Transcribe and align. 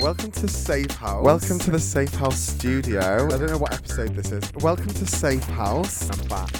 Welcome 0.00 0.30
to 0.32 0.46
Safe 0.46 0.90
Haus. 0.92 1.24
Welcome 1.24 1.58
to 1.58 1.72
the 1.72 1.80
Safe 1.80 2.12
Haus 2.14 2.38
studio. 2.38 3.00
I 3.00 3.28
don't 3.30 3.50
know 3.50 3.58
what 3.58 3.74
episode 3.74 4.14
this 4.14 4.30
is. 4.30 4.52
Welcome 4.60 4.86
to 4.86 5.06
Safe 5.06 5.42
Haus. 5.42 6.08
I'm 6.08 6.28
back. 6.28 6.54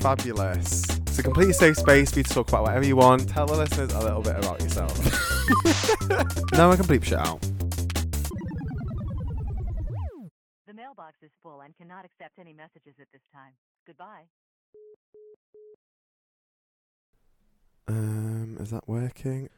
Fabulous. 0.00 0.84
It's 1.00 1.18
a 1.18 1.22
completely 1.22 1.54
safe 1.54 1.76
space 1.78 2.10
for 2.10 2.18
you 2.18 2.22
to 2.24 2.34
talk 2.34 2.48
about 2.48 2.64
whatever 2.64 2.84
you 2.84 2.96
want. 2.96 3.30
Tell 3.30 3.46
the 3.46 3.56
listeners 3.56 3.92
a 3.94 4.00
little 4.00 4.20
bit 4.20 4.36
about 4.36 4.60
yourself. 4.60 4.94
no, 6.52 6.70
I 6.70 6.76
can 6.76 6.84
bleep 6.84 7.04
shit 7.04 7.18
out. 7.18 7.40
The 10.66 10.74
mailbox 10.74 11.16
is 11.22 11.30
full 11.42 11.62
and 11.62 11.74
cannot 11.78 12.04
accept 12.04 12.38
any 12.38 12.52
messages 12.52 12.94
at 13.00 13.06
this 13.10 13.22
time. 13.32 13.52
Goodbye. 13.86 14.24
Um, 17.88 18.58
is 18.60 18.70
that 18.70 18.86
working? 18.86 19.48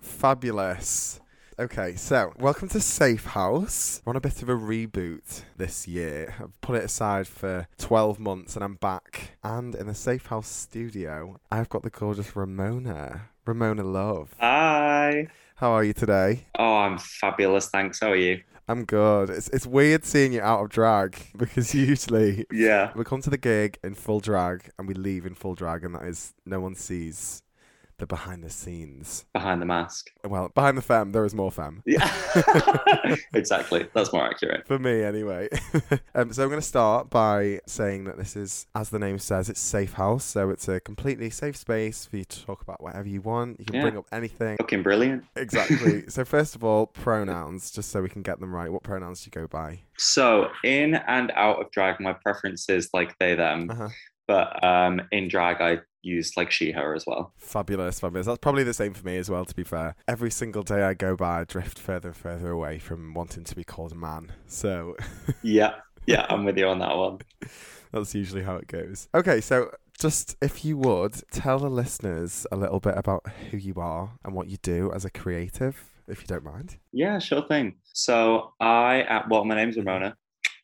Fabulous. 0.00 1.20
Okay, 1.58 1.96
so 1.96 2.32
welcome 2.38 2.68
to 2.70 2.80
Safe 2.80 3.26
Haus. 3.26 4.00
We're 4.04 4.10
on 4.10 4.16
a 4.16 4.20
bit 4.20 4.42
of 4.42 4.48
a 4.48 4.54
reboot 4.56 5.42
this 5.58 5.86
year. 5.86 6.34
I've 6.40 6.58
put 6.62 6.76
it 6.76 6.84
aside 6.84 7.28
for 7.28 7.68
12 7.78 8.18
months 8.18 8.56
and 8.56 8.64
I'm 8.64 8.76
back. 8.76 9.36
And 9.44 9.74
in 9.74 9.86
the 9.86 9.94
Safe 9.94 10.26
Haus 10.26 10.48
studio, 10.48 11.38
I've 11.50 11.68
got 11.68 11.82
the 11.82 11.90
gorgeous 11.90 12.34
Ramona. 12.34 13.28
Ramona 13.44 13.84
Love. 13.84 14.34
Hi. 14.40 15.28
How 15.56 15.72
are 15.72 15.84
you 15.84 15.92
today? 15.92 16.46
Oh, 16.58 16.76
I'm 16.78 16.96
fabulous. 16.98 17.68
Thanks. 17.68 18.00
How 18.00 18.12
are 18.12 18.16
you? 18.16 18.40
I'm 18.66 18.84
good. 18.86 19.28
It's 19.28 19.48
it's 19.48 19.66
weird 19.66 20.04
seeing 20.06 20.32
you 20.32 20.40
out 20.40 20.62
of 20.62 20.70
drag 20.70 21.18
because 21.36 21.74
usually 21.74 22.46
Yeah. 22.50 22.92
we 22.96 23.04
come 23.04 23.20
to 23.22 23.30
the 23.30 23.36
gig 23.36 23.78
in 23.84 23.94
full 23.94 24.20
drag 24.20 24.70
and 24.78 24.88
we 24.88 24.94
leave 24.94 25.26
in 25.26 25.34
full 25.34 25.54
drag 25.54 25.84
and 25.84 25.94
that 25.96 26.04
is 26.04 26.32
no 26.46 26.60
one 26.60 26.74
sees 26.76 27.42
the 28.02 28.06
behind 28.06 28.42
the 28.42 28.50
scenes. 28.50 29.24
Behind 29.32 29.62
the 29.62 29.66
mask. 29.66 30.10
Well, 30.24 30.48
behind 30.48 30.76
the 30.76 30.82
femme, 30.82 31.12
there 31.12 31.24
is 31.24 31.34
more 31.34 31.52
femme. 31.52 31.84
Yeah. 31.86 32.10
exactly. 33.34 33.86
That's 33.94 34.12
more 34.12 34.26
accurate. 34.26 34.66
For 34.66 34.76
me, 34.76 35.04
anyway. 35.04 35.48
um, 36.16 36.32
so 36.32 36.42
I'm 36.42 36.48
going 36.48 36.60
to 36.60 36.66
start 36.66 37.10
by 37.10 37.60
saying 37.64 38.04
that 38.04 38.18
this 38.18 38.34
is, 38.34 38.66
as 38.74 38.90
the 38.90 38.98
name 38.98 39.20
says, 39.20 39.48
it's 39.48 39.60
Safe 39.60 39.92
Haus. 39.92 40.24
So 40.24 40.50
it's 40.50 40.66
a 40.66 40.80
completely 40.80 41.30
safe 41.30 41.56
space 41.56 42.04
for 42.04 42.16
you 42.16 42.24
to 42.24 42.44
talk 42.44 42.60
about 42.60 42.82
whatever 42.82 43.08
you 43.08 43.20
want. 43.20 43.60
You 43.60 43.66
can 43.66 43.76
Yeah. 43.76 43.82
bring 43.82 43.96
up 43.96 44.06
anything. 44.10 44.56
Fucking 44.56 44.82
brilliant. 44.82 45.24
Exactly. 45.36 46.08
so 46.08 46.24
first 46.24 46.56
of 46.56 46.64
all, 46.64 46.86
pronouns, 46.86 47.70
just 47.70 47.90
so 47.90 48.02
we 48.02 48.08
can 48.08 48.22
get 48.22 48.40
them 48.40 48.52
right. 48.52 48.72
What 48.72 48.82
pronouns 48.82 49.22
do 49.22 49.28
you 49.28 49.40
go 49.40 49.46
by? 49.46 49.82
So, 49.96 50.48
in 50.64 50.96
and 50.96 51.30
out 51.36 51.60
of 51.60 51.70
drag, 51.70 52.00
my 52.00 52.14
preference 52.14 52.68
is 52.68 52.90
like 52.92 53.16
they, 53.20 53.36
them. 53.36 53.70
Uh-huh. 53.70 53.88
But 54.26 54.64
um, 54.64 55.02
in 55.12 55.28
drag, 55.28 55.60
I 55.60 55.82
use 56.02 56.36
like 56.36 56.50
she, 56.50 56.72
her 56.72 56.94
as 56.94 57.06
well. 57.06 57.32
Fabulous, 57.36 58.00
fabulous. 58.00 58.26
That's 58.26 58.38
probably 58.38 58.64
the 58.64 58.74
same 58.74 58.94
for 58.94 59.06
me 59.06 59.16
as 59.16 59.30
well, 59.30 59.44
to 59.44 59.54
be 59.54 59.64
fair. 59.64 59.94
Every 60.06 60.30
single 60.30 60.62
day 60.62 60.82
I 60.82 60.94
go 60.94 61.16
by, 61.16 61.40
I 61.40 61.44
drift 61.44 61.78
further 61.78 62.08
and 62.08 62.16
further 62.16 62.50
away 62.50 62.78
from 62.78 63.14
wanting 63.14 63.44
to 63.44 63.56
be 63.56 63.64
called 63.64 63.92
a 63.92 63.96
man. 63.96 64.32
So 64.46 64.96
Yeah. 65.42 65.74
Yeah. 66.06 66.26
I'm 66.28 66.44
with 66.44 66.58
you 66.58 66.68
on 66.68 66.78
that 66.80 66.96
one. 66.96 67.18
that's 67.92 68.14
usually 68.14 68.42
how 68.42 68.56
it 68.56 68.66
goes. 68.66 69.08
Okay, 69.14 69.40
so 69.40 69.70
just 69.98 70.36
if 70.42 70.64
you 70.64 70.76
would 70.76 71.14
tell 71.30 71.58
the 71.58 71.70
listeners 71.70 72.46
a 72.50 72.56
little 72.56 72.80
bit 72.80 72.94
about 72.96 73.26
who 73.50 73.56
you 73.56 73.74
are 73.76 74.18
and 74.24 74.34
what 74.34 74.48
you 74.48 74.56
do 74.58 74.90
as 74.92 75.04
a 75.04 75.10
creative, 75.10 75.84
if 76.08 76.20
you 76.20 76.26
don't 76.26 76.44
mind. 76.44 76.76
Yeah, 76.92 77.18
sure 77.18 77.46
thing. 77.46 77.76
So, 77.92 78.54
I, 78.60 79.22
well, 79.28 79.44
my 79.44 79.54
name's 79.54 79.76
mm-hmm. 79.76 79.86
Ramona. 79.88 80.16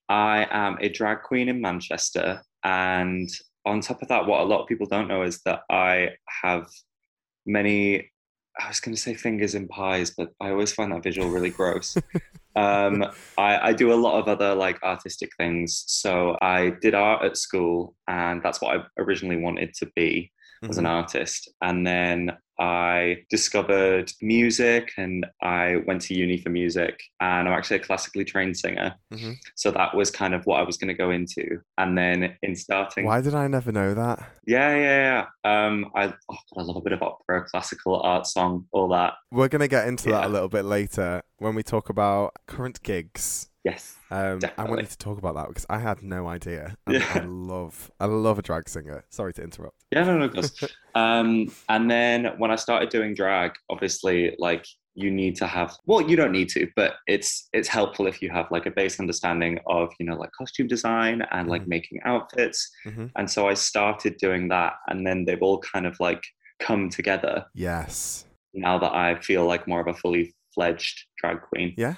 I 0.09 0.47
am 0.51 0.79
a 0.81 0.89
drag 0.89 1.23
queen 1.23 1.49
in 1.49 1.61
Manchester. 1.61 2.43
And 2.65 3.29
on 3.69 3.81
top 3.81 4.03
of 4.03 4.09
that, 4.09 4.27
what 4.27 4.41
a 4.41 4.45
lot 4.45 4.63
of 4.63 4.69
people 4.69 4.87
don't 4.87 5.09
know 5.09 5.23
is 5.23 5.41
that 5.45 5.61
I 5.71 6.11
have 6.43 6.67
many, 7.47 8.11
I 8.59 8.69
was 8.69 8.81
going 8.81 8.95
to 8.95 9.01
say 9.01 9.15
fingers 9.15 9.55
in 9.55 9.69
pies, 9.69 10.13
but 10.17 10.31
I 10.41 10.51
always 10.51 10.73
find 10.73 10.93
that 10.93 11.03
visual 11.03 11.31
really 11.31 11.51
gross. 11.51 11.95
um, 12.57 13.05
I, 13.37 13.69
I 13.69 13.73
do 13.73 13.93
a 13.93 13.95
lot 13.95 14.19
of 14.19 14.29
other 14.29 14.55
like 14.55 14.83
artistic 14.83 15.31
things. 15.39 15.85
So 15.87 16.37
I 16.43 16.73
did 16.81 16.95
art 16.95 17.25
at 17.25 17.37
school, 17.37 17.95
and 18.09 18.43
that's 18.43 18.61
what 18.61 18.77
I 18.77 18.83
originally 18.99 19.37
wanted 19.37 19.75
to 19.75 19.87
be 19.95 20.33
as 20.69 20.79
an 20.79 20.85
Mhm. 20.85 20.89
artist. 20.89 21.49
And 21.63 21.87
then 21.87 22.33
I 22.59 23.19
discovered 23.31 24.13
music 24.21 24.93
and 24.97 25.27
I 25.43 25.77
went 25.87 26.03
to 26.03 26.15
uni 26.15 26.39
for 26.39 26.51
music. 26.51 27.01
And 27.21 27.49
I'm 27.49 27.55
actually 27.55 27.77
a 27.77 27.81
classically 27.81 28.25
trained 28.25 28.57
singer. 28.57 28.95
Mhm. 29.13 29.37
So 29.57 29.71
that 29.71 29.95
was 29.95 30.11
kind 30.11 30.35
of 30.35 30.45
what 30.47 30.61
I 30.61 30.63
was 30.65 30.77
going 30.77 30.89
to 30.89 30.95
go 30.95 31.11
into. 31.11 31.61
And 31.79 31.97
then 31.97 32.37
in 32.43 32.57
starting, 32.57 33.05
Why 33.05 33.21
did 33.21 33.35
I 33.35 33.47
never 33.49 33.71
know 33.73 33.95
that? 33.95 34.19
yeah, 34.47 34.75
yeah, 34.77 35.27
yeah. 35.45 35.67
Um, 35.67 35.91
I, 35.95 36.07
oh 36.07 36.37
God, 36.55 36.59
I 36.59 36.63
love 36.63 36.77
a 36.77 36.81
bit 36.81 36.93
of 36.93 37.03
opera, 37.03 37.45
classical 37.49 38.01
art 38.03 38.27
song, 38.27 38.67
all 38.73 38.89
that. 38.89 39.15
We're 39.31 39.49
going 39.49 39.61
to 39.61 39.69
get 39.69 39.87
into 39.89 40.11
that 40.11 40.25
a 40.25 40.29
little 40.29 40.49
bit 40.49 40.65
later 40.65 41.23
when 41.39 41.55
we 41.55 41.63
talk 41.63 41.89
about 41.89 42.35
current 42.47 42.83
gigs. 42.83 43.51
Yes. 43.71 43.97
Um, 44.11 44.41
I 44.57 44.65
wanted 44.65 44.89
to 44.91 44.99
talk 44.99 45.19
about 45.19 45.35
that 45.35 45.49
because 45.49 45.67
I 45.69 45.79
had 45.79 46.03
no 46.03 46.27
idea. 46.27 46.77
Yeah. 46.89 47.05
I 47.15 47.21
love, 47.21 47.91
I 48.01 48.07
love 48.07 48.39
a 48.39 48.43
drag 48.43 48.69
singer. 48.69 49.05
Sorry 49.11 49.33
to 49.35 49.43
interrupt. 49.43 49.77
Yeah, 49.91 50.05
no, 50.05 50.19
no, 50.19 50.25
of 50.27 50.33
course. 50.35 50.65
um, 50.95 51.51
and 51.69 51.91
then 51.91 52.27
when 52.39 52.51
I 52.51 52.57
started 52.57 52.89
doing 52.89 53.15
drag, 53.15 53.53
obviously, 53.71 54.35
like 54.39 54.65
you 54.95 55.11
need 55.13 55.37
to 55.37 55.47
have 55.47 55.77
well, 55.87 56.01
you 56.03 56.17
don't 56.17 56.33
need 56.33 56.49
to, 56.51 56.69
but 56.75 56.95
it's 57.07 57.49
it's 57.53 57.69
helpful 57.69 58.07
if 58.09 58.21
you 58.21 58.31
have 58.31 58.47
like 58.51 58.67
a 58.67 58.71
base 58.71 58.99
understanding 58.99 59.59
of 59.67 59.91
you 60.01 60.07
know 60.07 60.17
like 60.17 60.31
costume 60.33 60.67
design 60.67 61.23
and 61.31 61.49
like 61.49 61.63
Mhm. 61.63 61.69
making 61.69 62.01
outfits. 62.05 62.69
Mhm. 62.85 63.13
And 63.17 63.31
so 63.31 63.47
I 63.49 63.55
started 63.55 64.17
doing 64.17 64.49
that, 64.49 64.73
and 64.89 65.07
then 65.07 65.25
they've 65.25 65.43
all 65.43 65.61
kind 65.61 65.87
of 65.87 65.99
like 66.01 66.23
come 66.59 66.89
together 66.91 67.45
Yes. 67.55 68.25
now 68.55 68.79
that 68.79 68.93
I 68.93 69.21
feel 69.21 69.47
like 69.47 69.69
more 69.69 69.81
of 69.81 69.87
a 69.87 69.95
fully 69.95 70.35
fledged 70.55 71.05
drag 71.19 71.43
queen. 71.43 71.75
Yeah. 71.77 71.95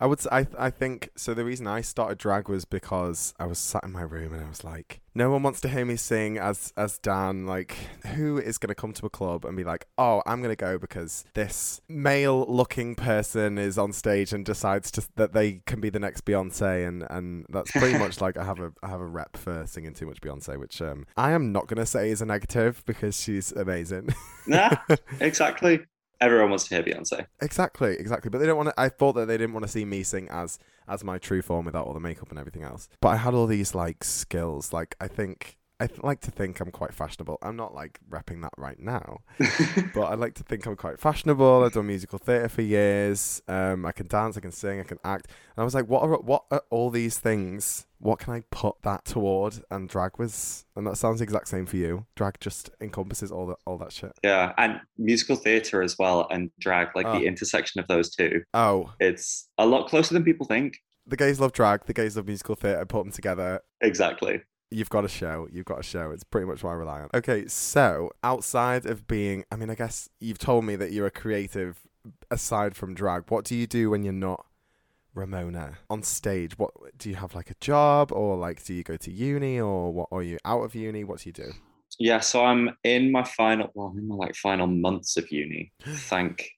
I 0.00 0.06
would. 0.06 0.20
I. 0.30 0.46
I 0.56 0.70
think 0.70 1.10
so. 1.16 1.34
The 1.34 1.44
reason 1.44 1.66
I 1.66 1.80
started 1.80 2.18
drag 2.18 2.48
was 2.48 2.64
because 2.64 3.34
I 3.38 3.46
was 3.46 3.58
sat 3.58 3.82
in 3.82 3.92
my 3.92 4.02
room 4.02 4.32
and 4.32 4.44
I 4.44 4.48
was 4.48 4.62
like, 4.62 5.00
no 5.14 5.30
one 5.30 5.42
wants 5.42 5.60
to 5.62 5.68
hear 5.68 5.84
me 5.84 5.96
sing 5.96 6.38
as 6.38 6.72
as 6.76 6.98
Dan. 6.98 7.46
Like, 7.46 7.76
who 8.14 8.38
is 8.38 8.58
going 8.58 8.68
to 8.68 8.76
come 8.76 8.92
to 8.92 9.06
a 9.06 9.10
club 9.10 9.44
and 9.44 9.56
be 9.56 9.64
like, 9.64 9.88
oh, 9.98 10.22
I'm 10.24 10.40
going 10.40 10.54
to 10.54 10.56
go 10.56 10.78
because 10.78 11.24
this 11.34 11.80
male 11.88 12.46
looking 12.48 12.94
person 12.94 13.58
is 13.58 13.76
on 13.76 13.92
stage 13.92 14.32
and 14.32 14.44
decides 14.44 14.92
to, 14.92 15.08
that 15.16 15.32
they 15.32 15.62
can 15.66 15.80
be 15.80 15.90
the 15.90 15.98
next 15.98 16.24
Beyonce, 16.24 16.86
and 16.86 17.04
and 17.10 17.46
that's 17.48 17.72
pretty 17.72 17.98
much 17.98 18.20
like 18.20 18.36
I 18.36 18.44
have 18.44 18.60
a 18.60 18.72
I 18.82 18.88
have 18.88 19.00
a 19.00 19.06
rep 19.06 19.36
for 19.36 19.66
singing 19.66 19.94
too 19.94 20.06
much 20.06 20.20
Beyonce, 20.20 20.58
which 20.60 20.80
um 20.80 21.06
I 21.16 21.32
am 21.32 21.50
not 21.50 21.66
going 21.66 21.78
to 21.78 21.86
say 21.86 22.10
is 22.10 22.22
a 22.22 22.26
negative 22.26 22.84
because 22.86 23.20
she's 23.20 23.50
amazing. 23.50 24.14
Nah, 24.46 24.70
exactly. 25.20 25.80
Everyone 26.20 26.50
wants 26.50 26.66
to 26.68 26.74
hear 26.74 26.82
Beyonce. 26.82 27.26
Exactly, 27.40 27.94
exactly. 27.94 28.28
But 28.28 28.38
they 28.38 28.46
don't 28.46 28.56
want 28.56 28.70
to. 28.70 28.80
I 28.80 28.88
thought 28.88 29.12
that 29.14 29.26
they 29.26 29.36
didn't 29.36 29.54
want 29.54 29.64
to 29.64 29.70
see 29.70 29.84
me 29.84 30.02
sing 30.02 30.28
as 30.30 30.58
as 30.88 31.04
my 31.04 31.18
true 31.18 31.42
form 31.42 31.64
without 31.66 31.86
all 31.86 31.94
the 31.94 32.00
makeup 32.00 32.30
and 32.30 32.38
everything 32.38 32.62
else. 32.62 32.88
But 33.00 33.10
I 33.10 33.16
had 33.16 33.34
all 33.34 33.46
these 33.46 33.74
like 33.74 34.02
skills. 34.02 34.72
Like 34.72 34.96
I 35.00 35.06
think 35.06 35.58
I 35.80 35.86
th- 35.86 36.02
like 36.02 36.20
to 36.22 36.32
think 36.32 36.58
I'm 36.58 36.72
quite 36.72 36.92
fashionable. 36.92 37.38
I'm 37.40 37.54
not 37.54 37.72
like 37.72 38.00
repping 38.10 38.42
that 38.42 38.52
right 38.56 38.80
now, 38.80 39.20
but 39.94 40.02
I 40.02 40.14
like 40.14 40.34
to 40.34 40.42
think 40.42 40.66
I'm 40.66 40.74
quite 40.74 40.98
fashionable. 40.98 41.62
I've 41.62 41.72
done 41.72 41.86
musical 41.86 42.18
theatre 42.18 42.48
for 42.48 42.62
years. 42.62 43.40
Um, 43.46 43.86
I 43.86 43.92
can 43.92 44.08
dance, 44.08 44.36
I 44.36 44.40
can 44.40 44.50
sing, 44.50 44.80
I 44.80 44.82
can 44.82 44.98
act. 45.04 45.26
And 45.56 45.62
I 45.62 45.64
was 45.64 45.74
like, 45.76 45.86
what 45.88 46.02
are 46.02 46.16
what 46.18 46.44
are 46.50 46.62
all 46.70 46.90
these 46.90 47.18
things? 47.18 47.86
What 48.00 48.18
can 48.18 48.32
I 48.34 48.42
put 48.50 48.76
that 48.82 49.04
toward? 49.04 49.60
And 49.70 49.88
drag 49.88 50.18
was, 50.18 50.64
and 50.74 50.84
that 50.88 50.96
sounds 50.96 51.18
the 51.20 51.24
exact 51.24 51.46
same 51.48 51.64
for 51.66 51.76
you. 51.76 52.06
Drag 52.16 52.40
just 52.40 52.70
encompasses 52.80 53.30
all 53.30 53.46
that 53.46 53.58
all 53.64 53.78
that 53.78 53.92
shit. 53.92 54.12
Yeah, 54.24 54.54
and 54.58 54.80
musical 54.98 55.36
theatre 55.36 55.80
as 55.82 55.96
well, 55.96 56.26
and 56.30 56.50
drag, 56.58 56.88
like 56.96 57.06
Oh. 57.06 57.18
the 57.20 57.26
intersection 57.26 57.80
of 57.80 57.86
those 57.86 58.14
two. 58.14 58.42
Oh, 58.52 58.92
It's 58.98 59.48
a 59.58 59.66
lot 59.66 59.88
closer 59.88 60.12
than 60.14 60.24
people 60.24 60.46
think. 60.46 60.78
the 61.06 61.16
gays 61.16 61.38
love 61.38 61.52
drag. 61.52 61.86
The 61.86 61.94
gays 61.94 62.16
love 62.16 62.26
musical 62.26 62.56
theatre. 62.56 62.84
Put 62.84 63.04
them 63.04 63.12
together. 63.12 63.60
Exactly. 63.80 64.42
You've 64.70 64.90
got 64.90 65.04
a 65.04 65.08
show. 65.08 65.48
You've 65.50 65.64
got 65.64 65.80
a 65.80 65.82
show. 65.82 66.10
It's 66.10 66.24
pretty 66.24 66.46
much 66.46 66.62
what 66.62 66.70
I 66.70 66.74
rely 66.74 67.00
on. 67.00 67.08
Okay, 67.14 67.46
so 67.46 68.10
outside 68.22 68.84
of 68.84 69.06
being, 69.06 69.44
I 69.50 69.56
mean, 69.56 69.70
I 69.70 69.74
guess 69.74 70.10
you've 70.20 70.38
told 70.38 70.64
me 70.64 70.76
that 70.76 70.92
you're 70.92 71.06
a 71.06 71.10
creative 71.10 71.88
aside 72.30 72.76
from 72.76 72.94
drag. 72.94 73.24
What 73.30 73.44
do 73.44 73.56
you 73.56 73.66
do 73.66 73.90
when 73.90 74.02
you're 74.02 74.12
not 74.12 74.44
Ramona 75.14 75.78
on 75.88 76.02
stage? 76.02 76.58
What 76.58 76.72
do 76.98 77.08
you 77.08 77.16
have 77.16 77.34
like 77.34 77.50
a 77.50 77.54
job 77.60 78.12
or 78.12 78.36
like 78.36 78.62
do 78.64 78.74
you 78.74 78.82
go 78.82 78.96
to 78.96 79.10
uni 79.10 79.58
or 79.58 79.92
what? 79.92 80.08
Are 80.10 80.22
you 80.22 80.38
out 80.44 80.62
of 80.62 80.74
uni? 80.74 81.04
What 81.04 81.20
do 81.20 81.28
you 81.28 81.32
do? 81.32 81.52
Yeah, 81.98 82.20
so 82.20 82.44
I'm 82.44 82.76
in 82.84 83.10
my 83.10 83.24
final, 83.24 83.70
well, 83.74 83.88
I'm 83.88 83.98
in 83.98 84.08
my 84.08 84.14
like 84.14 84.36
final 84.36 84.66
months 84.66 85.16
of 85.16 85.30
uni. 85.32 85.72
Thank 85.82 86.48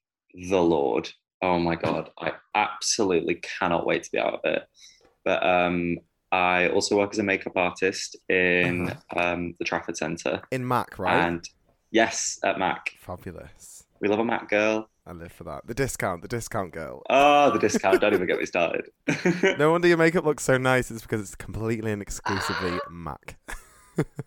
the 0.49 0.61
Lord. 0.61 1.09
Oh 1.41 1.57
my 1.57 1.75
God, 1.75 2.11
I 2.19 2.33
absolutely 2.53 3.35
cannot 3.35 3.85
wait 3.85 4.03
to 4.03 4.11
be 4.11 4.19
out 4.19 4.35
of 4.35 4.39
it. 4.43 4.63
But 5.25 5.43
um, 5.45 5.97
I 6.31 6.69
also 6.69 6.97
work 6.97 7.11
as 7.11 7.19
a 7.19 7.23
makeup 7.23 7.53
artist 7.55 8.15
in 8.29 8.93
um, 9.15 9.53
the 9.59 9.65
Trafford 9.65 9.97
Centre, 9.97 10.41
In 10.51 10.67
Mac, 10.67 10.97
right? 10.97 11.25
and 11.27 11.43
yes, 11.91 12.39
at 12.43 12.57
Mac. 12.57 12.91
Fabulous. 12.99 13.83
We 13.99 14.07
love 14.07 14.19
a 14.19 14.25
Mac 14.25 14.49
girl. 14.49 14.89
I 15.05 15.11
live 15.13 15.31
for 15.31 15.43
that. 15.45 15.65
The 15.67 15.73
discount, 15.73 16.21
the 16.21 16.27
discount 16.27 16.73
girl. 16.73 17.01
Oh, 17.09 17.51
the 17.51 17.59
discount! 17.59 17.99
Don't 18.01 18.13
even 18.13 18.27
get 18.27 18.39
me 18.39 18.45
started. 18.45 18.89
No 19.57 19.71
wonder 19.71 19.87
your 19.87 19.97
makeup 19.97 20.25
looks 20.25 20.43
so 20.43 20.57
nice. 20.57 20.91
It's 20.91 21.01
because 21.01 21.21
it's 21.21 21.35
completely 21.35 21.91
and 21.91 22.01
exclusively 22.01 22.79
Mac. 22.89 23.37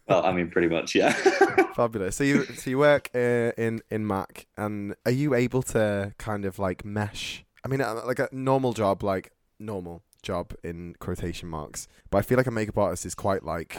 well, 0.09 0.27
I 0.27 0.33
mean, 0.33 0.51
pretty 0.51 0.69
much, 0.69 0.95
yeah. 0.95 1.13
Fabulous. 1.75 2.17
So 2.17 2.25
you 2.25 2.45
so 2.45 2.71
you 2.71 2.79
work 2.79 3.09
uh, 3.15 3.53
in 3.57 3.83
in 3.91 4.07
Mac, 4.07 4.47
and 4.57 4.95
are 5.07 5.13
you 5.13 5.35
able 5.35 5.63
to 5.63 6.13
kind 6.19 6.45
of 6.45 6.59
like 6.59 6.85
mesh 6.85 7.45
I 7.65 7.69
mean, 7.69 7.81
uh, 7.81 8.03
like 8.05 8.19
a 8.19 8.29
normal 8.31 8.75
job, 8.75 9.03
like 9.03 9.33
normal 9.59 10.03
job 10.25 10.55
in 10.65 10.97
quotation 10.99 11.49
marks. 11.49 11.87
But 12.11 12.19
I 12.19 12.23
feel 12.23 12.37
like 12.37 12.47
a 12.47 12.51
makeup 12.51 12.79
artist 12.79 13.07
is 13.07 13.15
quite 13.15 13.45
like 13.45 13.77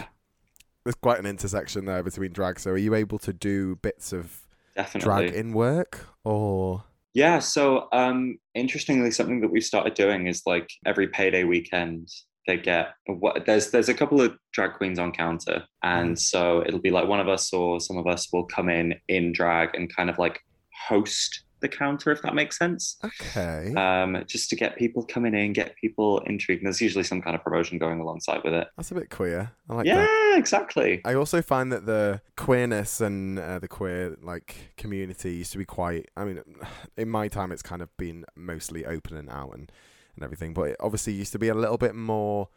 there's 0.85 0.95
quite 0.95 1.19
an 1.19 1.25
intersection 1.25 1.85
there 1.85 2.03
between 2.03 2.31
drag. 2.31 2.59
So 2.59 2.71
are 2.71 2.77
you 2.77 2.95
able 2.95 3.19
to 3.19 3.33
do 3.33 3.75
bits 3.77 4.13
of 4.13 4.41
Definitely. 4.75 5.05
drag 5.05 5.33
in 5.33 5.53
work 5.53 6.05
or? 6.23 6.83
Yeah, 7.13 7.39
so 7.39 7.87
um 7.91 8.37
interestingly 8.53 9.11
something 9.11 9.41
that 9.41 9.51
we've 9.51 9.63
started 9.63 9.95
doing 9.95 10.27
is 10.27 10.43
like 10.45 10.69
every 10.85 11.07
payday 11.07 11.43
weekend 11.43 12.09
they 12.47 12.57
get 12.57 12.93
what 13.07 13.45
there's 13.45 13.71
there's 13.71 13.89
a 13.89 13.93
couple 13.93 14.21
of 14.21 14.37
drag 14.53 14.73
queens 14.73 14.99
on 14.99 15.11
counter 15.11 15.63
and 15.81 16.19
so 16.19 16.63
it'll 16.67 16.79
be 16.79 16.91
like 16.91 17.07
one 17.07 17.19
of 17.19 17.27
us 17.27 17.51
or 17.51 17.79
some 17.79 17.97
of 17.97 18.05
us 18.05 18.31
will 18.31 18.43
come 18.43 18.69
in 18.69 18.93
in 19.07 19.33
drag 19.33 19.73
and 19.73 19.93
kind 19.95 20.09
of 20.09 20.19
like 20.19 20.39
host 20.87 21.44
the 21.65 21.77
counter 21.77 22.11
if 22.11 22.21
that 22.21 22.35
makes 22.35 22.57
sense 22.57 22.97
Okay. 23.03 23.73
um 23.75 24.23
just 24.27 24.49
to 24.51 24.55
get 24.55 24.75
people 24.77 25.03
coming 25.03 25.33
in 25.33 25.53
get 25.53 25.75
people 25.77 26.19
intrigued 26.27 26.61
and 26.61 26.67
there's 26.67 26.81
usually 26.81 27.03
some 27.03 27.21
kind 27.21 27.35
of 27.35 27.43
promotion 27.43 27.77
going 27.77 27.99
alongside 27.99 28.41
with 28.43 28.53
it 28.53 28.67
That's 28.77 28.91
a 28.91 28.95
bit 28.95 29.09
queer. 29.09 29.51
I 29.69 29.73
like 29.75 29.85
yeah 29.87 30.05
that. 30.05 30.35
exactly 30.37 31.01
I 31.03 31.13
also 31.15 31.41
find 31.41 31.71
that 31.71 31.85
the 31.85 32.21
queerness 32.37 33.01
and 33.01 33.39
uh, 33.39 33.59
the 33.59 33.67
queer 33.67 34.15
like 34.21 34.73
community 34.77 35.33
used 35.35 35.51
to 35.53 35.57
be 35.57 35.65
quite. 35.65 36.09
I 36.15 36.25
mean, 36.25 36.39
in 36.97 37.09
my 37.09 37.27
time, 37.27 37.51
it's 37.51 37.61
kind 37.61 37.81
of 37.81 37.89
been 37.97 38.25
mostly 38.35 38.85
open 38.85 39.17
and 39.17 39.29
out 39.29 39.51
and 39.53 39.71
and 40.15 40.23
everything, 40.23 40.53
but 40.53 40.69
it 40.69 40.77
obviously 40.79 41.13
used 41.13 41.31
to 41.33 41.39
be 41.39 41.47
a 41.49 41.53
little 41.53 41.77
bit 41.77 41.95
more, 41.95 42.49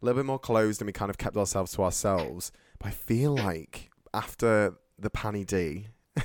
a 0.00 0.04
little 0.04 0.18
bit 0.22 0.26
more 0.26 0.38
closed, 0.38 0.80
and 0.80 0.86
we 0.86 0.92
kind 0.92 1.10
of 1.10 1.18
kept 1.18 1.36
ourselves 1.36 1.72
to 1.72 1.82
ourselves. 1.82 2.52
But 2.78 2.88
I 2.88 2.90
feel 2.92 3.34
like 3.36 3.90
after 4.14 4.74
the 4.98 5.10
Panny 5.10 5.44
D. 5.44 5.88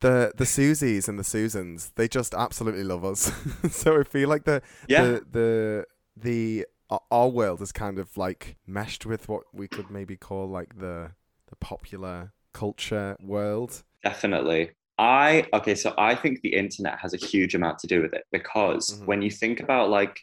The 0.00 0.32
the 0.36 0.44
Susies 0.44 1.08
and 1.08 1.18
the 1.18 1.24
Susans, 1.24 1.90
they 1.96 2.08
just 2.08 2.34
absolutely 2.34 2.84
love 2.84 3.04
us. 3.04 3.32
so 3.70 3.98
I 4.00 4.04
feel 4.04 4.28
like 4.28 4.44
the 4.44 4.62
yeah 4.88 5.02
the 5.02 5.24
the 5.32 5.86
the 6.16 6.66
our- 7.10 7.28
world 7.28 7.60
is 7.60 7.72
kind 7.72 7.98
of 7.98 8.16
like 8.16 8.56
meshed 8.66 9.04
with 9.06 9.28
what 9.28 9.42
we 9.52 9.68
could 9.68 9.90
maybe 9.90 10.16
call 10.16 10.48
like 10.48 10.78
the 10.78 11.10
the 11.48 11.56
popular 11.56 12.32
culture 12.52 13.16
world. 13.20 13.82
Definitely. 14.04 14.70
I 14.98 15.46
okay, 15.52 15.74
so 15.74 15.94
I 15.98 16.14
think 16.14 16.40
the 16.42 16.54
internet 16.54 16.98
has 17.00 17.12
a 17.14 17.16
huge 17.16 17.54
amount 17.54 17.78
to 17.80 17.86
do 17.86 18.00
with 18.02 18.12
it 18.14 18.24
because 18.32 19.00
Mhm. 19.00 19.06
when 19.06 19.22
you 19.22 19.30
think 19.30 19.60
about 19.60 19.90
like 19.90 20.20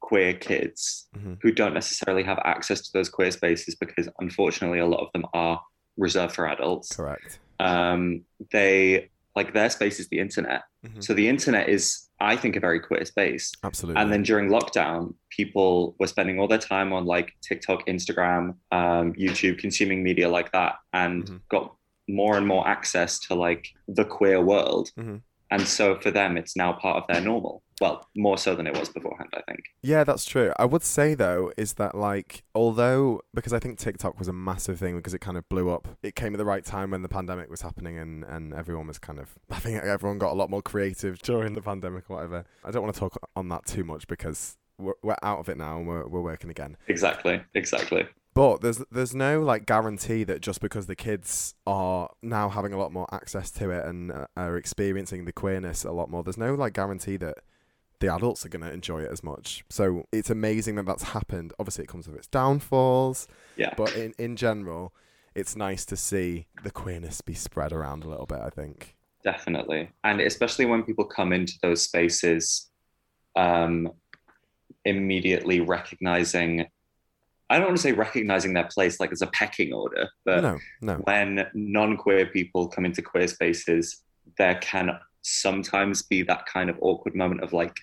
queer 0.00 0.34
kids 0.34 1.08
Mhm. 1.16 1.38
who 1.42 1.50
don't 1.50 1.72
necessarily 1.74 2.22
have 2.24 2.38
access 2.44 2.80
to 2.82 2.90
those 2.92 3.08
queer 3.08 3.30
spaces 3.30 3.74
because 3.74 4.08
unfortunately 4.20 4.78
a 4.80 4.86
lot 4.86 5.00
of 5.00 5.10
them 5.12 5.24
are 5.32 5.60
reserved 5.96 6.34
for 6.34 6.46
adults. 6.48 6.94
Correct. 6.94 7.38
Um, 7.64 8.24
they 8.52 9.10
like 9.34 9.52
their 9.52 9.68
space 9.70 9.98
is 9.98 10.08
the 10.08 10.20
internet. 10.20 10.62
Mhm. 10.86 11.02
So 11.02 11.12
the 11.12 11.28
internet 11.28 11.68
is, 11.68 12.08
I 12.20 12.36
think, 12.36 12.54
a 12.54 12.60
very 12.60 12.78
queer 12.78 13.04
space. 13.04 13.50
Absolutely. 13.64 14.00
And 14.00 14.12
then 14.12 14.22
during 14.22 14.48
lockdown, 14.48 15.14
people 15.30 15.96
were 15.98 16.06
spending 16.06 16.38
all 16.38 16.46
their 16.46 16.58
time 16.58 16.92
on 16.92 17.04
like 17.04 17.32
TikTok, 17.42 17.84
Instagram, 17.88 18.54
um, 18.70 19.12
YouTube, 19.14 19.58
consuming 19.58 20.04
media 20.04 20.28
like 20.28 20.52
that, 20.52 20.76
and 20.92 21.24
Mhm. 21.24 21.40
got 21.48 21.74
more 22.06 22.36
and 22.36 22.46
more 22.46 22.68
access 22.68 23.18
to 23.18 23.34
like 23.34 23.66
the 23.88 24.04
queer 24.04 24.40
world. 24.40 24.92
Mhm. 24.96 25.22
And 25.50 25.62
so 25.62 25.98
for 25.98 26.12
them, 26.12 26.36
it's 26.36 26.54
now 26.54 26.72
part 26.74 26.98
of 27.02 27.04
their 27.08 27.20
normal. 27.22 27.63
Well, 27.80 28.08
more 28.16 28.38
so 28.38 28.54
than 28.54 28.66
it 28.66 28.78
was 28.78 28.88
beforehand, 28.88 29.30
I 29.34 29.40
think. 29.50 29.64
Yeah, 29.82 30.04
that's 30.04 30.24
true. 30.24 30.52
I 30.58 30.64
would 30.64 30.82
say 30.82 31.14
though 31.14 31.52
is 31.56 31.74
that 31.74 31.94
like 31.94 32.44
although 32.54 33.20
because 33.34 33.52
I 33.52 33.58
think 33.58 33.78
TikTok 33.78 34.18
was 34.18 34.28
a 34.28 34.32
massive 34.32 34.78
thing 34.78 34.96
because 34.96 35.14
it 35.14 35.20
kind 35.20 35.36
of 35.36 35.48
blew 35.48 35.70
up. 35.70 35.88
It 36.02 36.14
came 36.14 36.34
at 36.34 36.38
the 36.38 36.44
right 36.44 36.64
time 36.64 36.90
when 36.92 37.02
the 37.02 37.08
pandemic 37.08 37.50
was 37.50 37.62
happening 37.62 37.98
and 37.98 38.24
and 38.24 38.54
everyone 38.54 38.86
was 38.86 38.98
kind 38.98 39.18
of 39.18 39.34
I 39.50 39.58
think 39.58 39.82
everyone 39.82 40.18
got 40.18 40.32
a 40.32 40.36
lot 40.36 40.50
more 40.50 40.62
creative 40.62 41.20
during 41.20 41.54
the 41.54 41.62
pandemic 41.62 42.08
or 42.08 42.16
whatever. 42.16 42.44
I 42.64 42.70
don't 42.70 42.82
want 42.82 42.94
to 42.94 43.00
talk 43.00 43.16
on 43.34 43.48
that 43.48 43.66
too 43.66 43.84
much 43.84 44.06
because 44.06 44.56
we're, 44.78 44.94
we're 45.02 45.16
out 45.22 45.38
of 45.38 45.48
it 45.48 45.56
now 45.56 45.78
and 45.78 45.86
we're 45.86 46.06
we're 46.06 46.22
working 46.22 46.50
again. 46.50 46.76
Exactly. 46.86 47.42
Exactly. 47.54 48.06
But 48.34 48.62
there's 48.62 48.82
there's 48.90 49.14
no 49.14 49.40
like 49.40 49.64
guarantee 49.64 50.24
that 50.24 50.40
just 50.40 50.60
because 50.60 50.86
the 50.86 50.96
kids 50.96 51.54
are 51.66 52.10
now 52.20 52.48
having 52.48 52.72
a 52.72 52.78
lot 52.78 52.92
more 52.92 53.06
access 53.12 53.50
to 53.52 53.70
it 53.70 53.84
and 53.84 54.10
uh, 54.10 54.26
are 54.36 54.56
experiencing 54.56 55.24
the 55.24 55.32
queerness 55.32 55.84
a 55.84 55.92
lot 55.92 56.10
more, 56.10 56.24
there's 56.24 56.36
no 56.36 56.54
like 56.54 56.72
guarantee 56.72 57.16
that 57.18 57.38
the 58.00 58.12
adults 58.12 58.44
are 58.44 58.48
going 58.48 58.62
to 58.64 58.72
enjoy 58.72 59.02
it 59.02 59.10
as 59.10 59.22
much. 59.22 59.64
So 59.70 60.04
it's 60.12 60.30
amazing 60.30 60.74
that 60.76 60.86
that's 60.86 61.04
happened. 61.04 61.52
Obviously, 61.58 61.84
it 61.84 61.88
comes 61.88 62.06
with 62.06 62.16
its 62.16 62.26
downfalls, 62.26 63.26
Yeah. 63.56 63.72
but 63.76 63.94
in 63.96 64.14
in 64.18 64.36
general, 64.36 64.92
it's 65.34 65.56
nice 65.56 65.84
to 65.86 65.96
see 65.96 66.46
the 66.62 66.70
queerness 66.70 67.20
be 67.20 67.34
spread 67.34 67.72
around 67.72 68.04
a 68.04 68.08
little 68.08 68.26
bit. 68.26 68.38
I 68.40 68.50
think. 68.50 68.96
Definitely. 69.24 69.88
And 70.04 70.20
especially 70.20 70.66
when 70.66 70.82
people 70.82 71.06
come 71.06 71.32
into 71.32 71.54
those 71.62 71.82
spaces, 71.82 72.68
um, 73.36 73.90
immediately 74.84 75.60
recognizing, 75.60 76.66
I 77.48 77.56
don't 77.56 77.68
want 77.68 77.76
to 77.76 77.82
say 77.82 77.92
recognizing 77.92 78.52
their 78.52 78.64
place 78.68 79.00
like 79.00 79.12
as 79.12 79.22
a 79.22 79.26
pecking 79.28 79.72
order, 79.72 80.08
but 80.24 80.42
no, 80.42 80.58
no. 80.82 80.94
when 81.04 81.46
non 81.54 81.96
queer 81.96 82.26
people 82.26 82.68
come 82.68 82.84
into 82.84 83.00
queer 83.02 83.26
spaces, 83.28 84.02
there 84.36 84.56
can 84.56 84.90
sometimes 85.24 86.02
be 86.02 86.22
that 86.22 86.46
kind 86.46 86.70
of 86.70 86.76
awkward 86.80 87.14
moment 87.16 87.42
of 87.42 87.52
like 87.52 87.76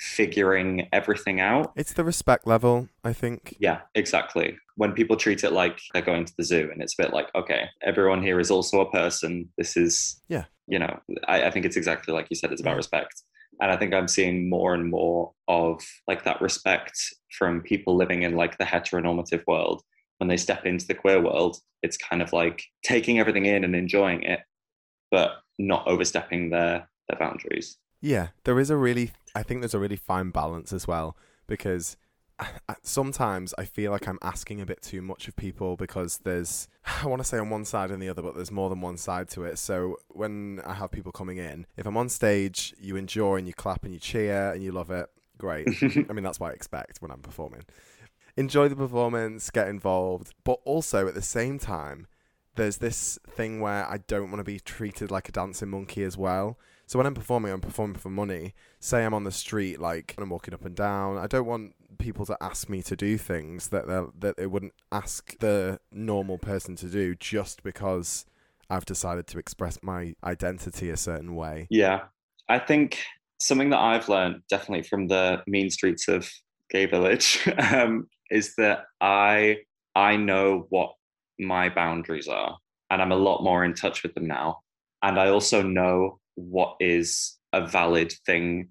figuring 0.00 0.88
everything 0.92 1.40
out. 1.40 1.72
It's 1.76 1.92
the 1.92 2.04
respect 2.04 2.46
level. 2.46 2.88
I 3.04 3.12
think. 3.12 3.56
Yeah, 3.58 3.80
exactly. 3.94 4.56
When 4.76 4.92
people 4.92 5.16
treat 5.16 5.44
it 5.44 5.52
like 5.52 5.80
they're 5.92 6.02
going 6.02 6.24
to 6.24 6.32
the 6.36 6.44
zoo, 6.44 6.70
and 6.72 6.82
it's 6.82 6.94
a 6.98 7.02
bit 7.02 7.12
like, 7.12 7.28
okay, 7.34 7.64
everyone 7.82 8.22
here 8.22 8.38
is 8.40 8.50
also 8.50 8.80
a 8.80 8.90
person. 8.90 9.48
This 9.58 9.76
is, 9.76 10.20
Yeah. 10.28 10.44
you 10.66 10.78
know, 10.78 11.00
I, 11.26 11.44
I 11.44 11.50
think 11.50 11.66
it's 11.66 11.76
exactly 11.76 12.14
like 12.14 12.26
you 12.30 12.36
said, 12.36 12.52
it's 12.52 12.60
about 12.60 12.76
respect. 12.76 13.22
And 13.60 13.72
I 13.72 13.76
think 13.76 13.92
I'm 13.92 14.06
seeing 14.06 14.48
more 14.48 14.72
and 14.74 14.88
more 14.88 15.32
of 15.48 15.82
like 16.06 16.22
that 16.24 16.40
respect 16.40 16.96
from 17.36 17.60
people 17.62 17.96
living 17.96 18.22
in 18.22 18.36
like 18.36 18.56
the 18.58 18.64
heteronormative 18.64 19.42
world. 19.48 19.82
When 20.18 20.28
they 20.28 20.36
step 20.36 20.64
into 20.64 20.86
the 20.86 20.94
queer 20.94 21.20
world, 21.20 21.56
it's 21.82 21.96
kind 21.96 22.22
of 22.22 22.32
like 22.32 22.62
taking 22.84 23.18
everything 23.18 23.46
in 23.46 23.64
and 23.64 23.74
enjoying 23.74 24.22
it, 24.22 24.40
but 25.10 25.30
not 25.58 25.86
overstepping 25.86 26.50
their 26.50 26.88
their 27.08 27.18
boundaries. 27.18 27.78
Yeah, 28.00 28.28
there 28.44 28.58
is 28.60 28.70
a 28.70 28.76
really, 28.76 29.12
I 29.34 29.42
think 29.42 29.60
there's 29.60 29.74
a 29.74 29.78
really 29.78 29.96
fine 29.96 30.30
balance 30.30 30.72
as 30.72 30.86
well 30.86 31.16
because 31.46 31.96
sometimes 32.82 33.52
I 33.58 33.64
feel 33.64 33.90
like 33.90 34.06
I'm 34.06 34.18
asking 34.22 34.60
a 34.60 34.66
bit 34.66 34.82
too 34.82 35.02
much 35.02 35.26
of 35.26 35.34
people 35.34 35.76
because 35.76 36.18
there's, 36.18 36.68
I 37.02 37.06
want 37.06 37.20
to 37.20 37.24
say 37.28 37.38
on 37.38 37.50
one 37.50 37.64
side 37.64 37.90
and 37.90 38.00
the 38.00 38.08
other, 38.08 38.22
but 38.22 38.36
there's 38.36 38.52
more 38.52 38.68
than 38.68 38.80
one 38.80 38.96
side 38.96 39.28
to 39.30 39.44
it. 39.44 39.58
So 39.58 39.96
when 40.08 40.60
I 40.64 40.74
have 40.74 40.90
people 40.90 41.12
coming 41.12 41.38
in, 41.38 41.66
if 41.76 41.86
I'm 41.86 41.96
on 41.96 42.08
stage, 42.08 42.74
you 42.78 42.96
enjoy 42.96 43.36
and 43.36 43.46
you 43.46 43.54
clap 43.54 43.84
and 43.84 43.92
you 43.92 43.98
cheer 44.00 44.52
and 44.52 44.62
you 44.62 44.70
love 44.70 44.90
it, 44.90 45.08
great. 45.36 45.68
I 45.82 46.12
mean, 46.12 46.22
that's 46.22 46.38
what 46.38 46.50
I 46.50 46.54
expect 46.54 47.02
when 47.02 47.10
I'm 47.10 47.22
performing. 47.22 47.64
Enjoy 48.36 48.68
the 48.68 48.76
performance, 48.76 49.50
get 49.50 49.66
involved, 49.66 50.32
but 50.44 50.60
also 50.64 51.08
at 51.08 51.14
the 51.14 51.22
same 51.22 51.58
time, 51.58 52.06
there's 52.58 52.78
this 52.78 53.18
thing 53.26 53.60
where 53.60 53.88
I 53.88 53.98
don't 54.06 54.30
want 54.30 54.40
to 54.40 54.44
be 54.44 54.60
treated 54.60 55.10
like 55.10 55.28
a 55.28 55.32
dancing 55.32 55.70
monkey 55.70 56.02
as 56.02 56.18
well. 56.18 56.58
So 56.86 56.98
when 56.98 57.06
I'm 57.06 57.14
performing, 57.14 57.52
I'm 57.52 57.60
performing 57.60 57.98
for 57.98 58.10
money. 58.10 58.54
Say 58.80 59.04
I'm 59.04 59.14
on 59.14 59.24
the 59.24 59.32
street, 59.32 59.80
like 59.80 60.14
I'm 60.18 60.28
walking 60.28 60.52
up 60.52 60.64
and 60.64 60.74
down. 60.74 61.18
I 61.18 61.26
don't 61.26 61.46
want 61.46 61.74
people 61.98 62.26
to 62.26 62.36
ask 62.40 62.68
me 62.68 62.82
to 62.82 62.96
do 62.96 63.16
things 63.16 63.68
that 63.68 63.86
they 63.86 64.00
that 64.18 64.36
they 64.36 64.46
wouldn't 64.46 64.74
ask 64.90 65.38
the 65.38 65.80
normal 65.92 66.36
person 66.36 66.76
to 66.76 66.86
do 66.86 67.14
just 67.14 67.62
because 67.62 68.26
I've 68.68 68.84
decided 68.84 69.26
to 69.28 69.38
express 69.38 69.78
my 69.82 70.14
identity 70.24 70.90
a 70.90 70.96
certain 70.96 71.34
way. 71.36 71.68
Yeah, 71.70 72.02
I 72.48 72.58
think 72.58 72.98
something 73.40 73.70
that 73.70 73.78
I've 73.78 74.08
learned 74.08 74.42
definitely 74.50 74.82
from 74.82 75.06
the 75.06 75.42
mean 75.46 75.70
streets 75.70 76.08
of 76.08 76.28
Gay 76.70 76.86
Village 76.86 77.48
um, 77.72 78.08
is 78.30 78.54
that 78.56 78.84
I 79.00 79.58
I 79.94 80.16
know 80.16 80.66
what 80.70 80.94
my 81.38 81.68
boundaries 81.68 82.28
are, 82.28 82.58
and 82.90 83.00
I'm 83.00 83.12
a 83.12 83.16
lot 83.16 83.42
more 83.42 83.64
in 83.64 83.74
touch 83.74 84.02
with 84.02 84.14
them 84.14 84.26
now. 84.26 84.60
And 85.02 85.18
I 85.18 85.28
also 85.28 85.62
know 85.62 86.18
what 86.34 86.76
is 86.80 87.36
a 87.52 87.66
valid 87.66 88.12
thing 88.26 88.68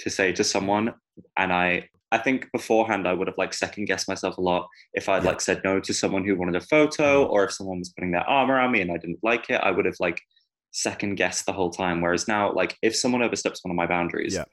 to 0.00 0.10
say 0.10 0.32
to 0.32 0.44
someone. 0.44 0.94
And 1.36 1.52
I 1.52 1.88
I 2.10 2.18
think 2.18 2.50
beforehand 2.52 3.06
I 3.06 3.12
would 3.12 3.26
have 3.26 3.36
like 3.36 3.52
second 3.52 3.84
guessed 3.84 4.08
myself 4.08 4.38
a 4.38 4.40
lot 4.40 4.66
if 4.94 5.08
I'd 5.08 5.24
like 5.24 5.42
said 5.42 5.60
no 5.62 5.78
to 5.80 5.92
someone 5.92 6.24
who 6.24 6.36
wanted 6.36 6.56
a 6.56 6.60
photo, 6.60 7.24
mm-hmm. 7.24 7.32
or 7.32 7.44
if 7.44 7.52
someone 7.52 7.80
was 7.80 7.90
putting 7.90 8.12
their 8.12 8.28
arm 8.28 8.50
around 8.50 8.72
me 8.72 8.80
and 8.80 8.90
I 8.90 8.96
didn't 8.96 9.18
like 9.22 9.50
it, 9.50 9.60
I 9.62 9.70
would 9.70 9.84
have 9.84 10.00
like 10.00 10.20
second 10.70 11.16
guessed 11.16 11.44
the 11.44 11.52
whole 11.52 11.70
time. 11.70 12.00
Whereas 12.00 12.26
now, 12.26 12.52
like 12.52 12.76
if 12.82 12.96
someone 12.96 13.22
oversteps 13.22 13.62
one 13.62 13.70
of 13.70 13.76
my 13.76 13.86
boundaries, 13.86 14.34
Yeah. 14.34 14.44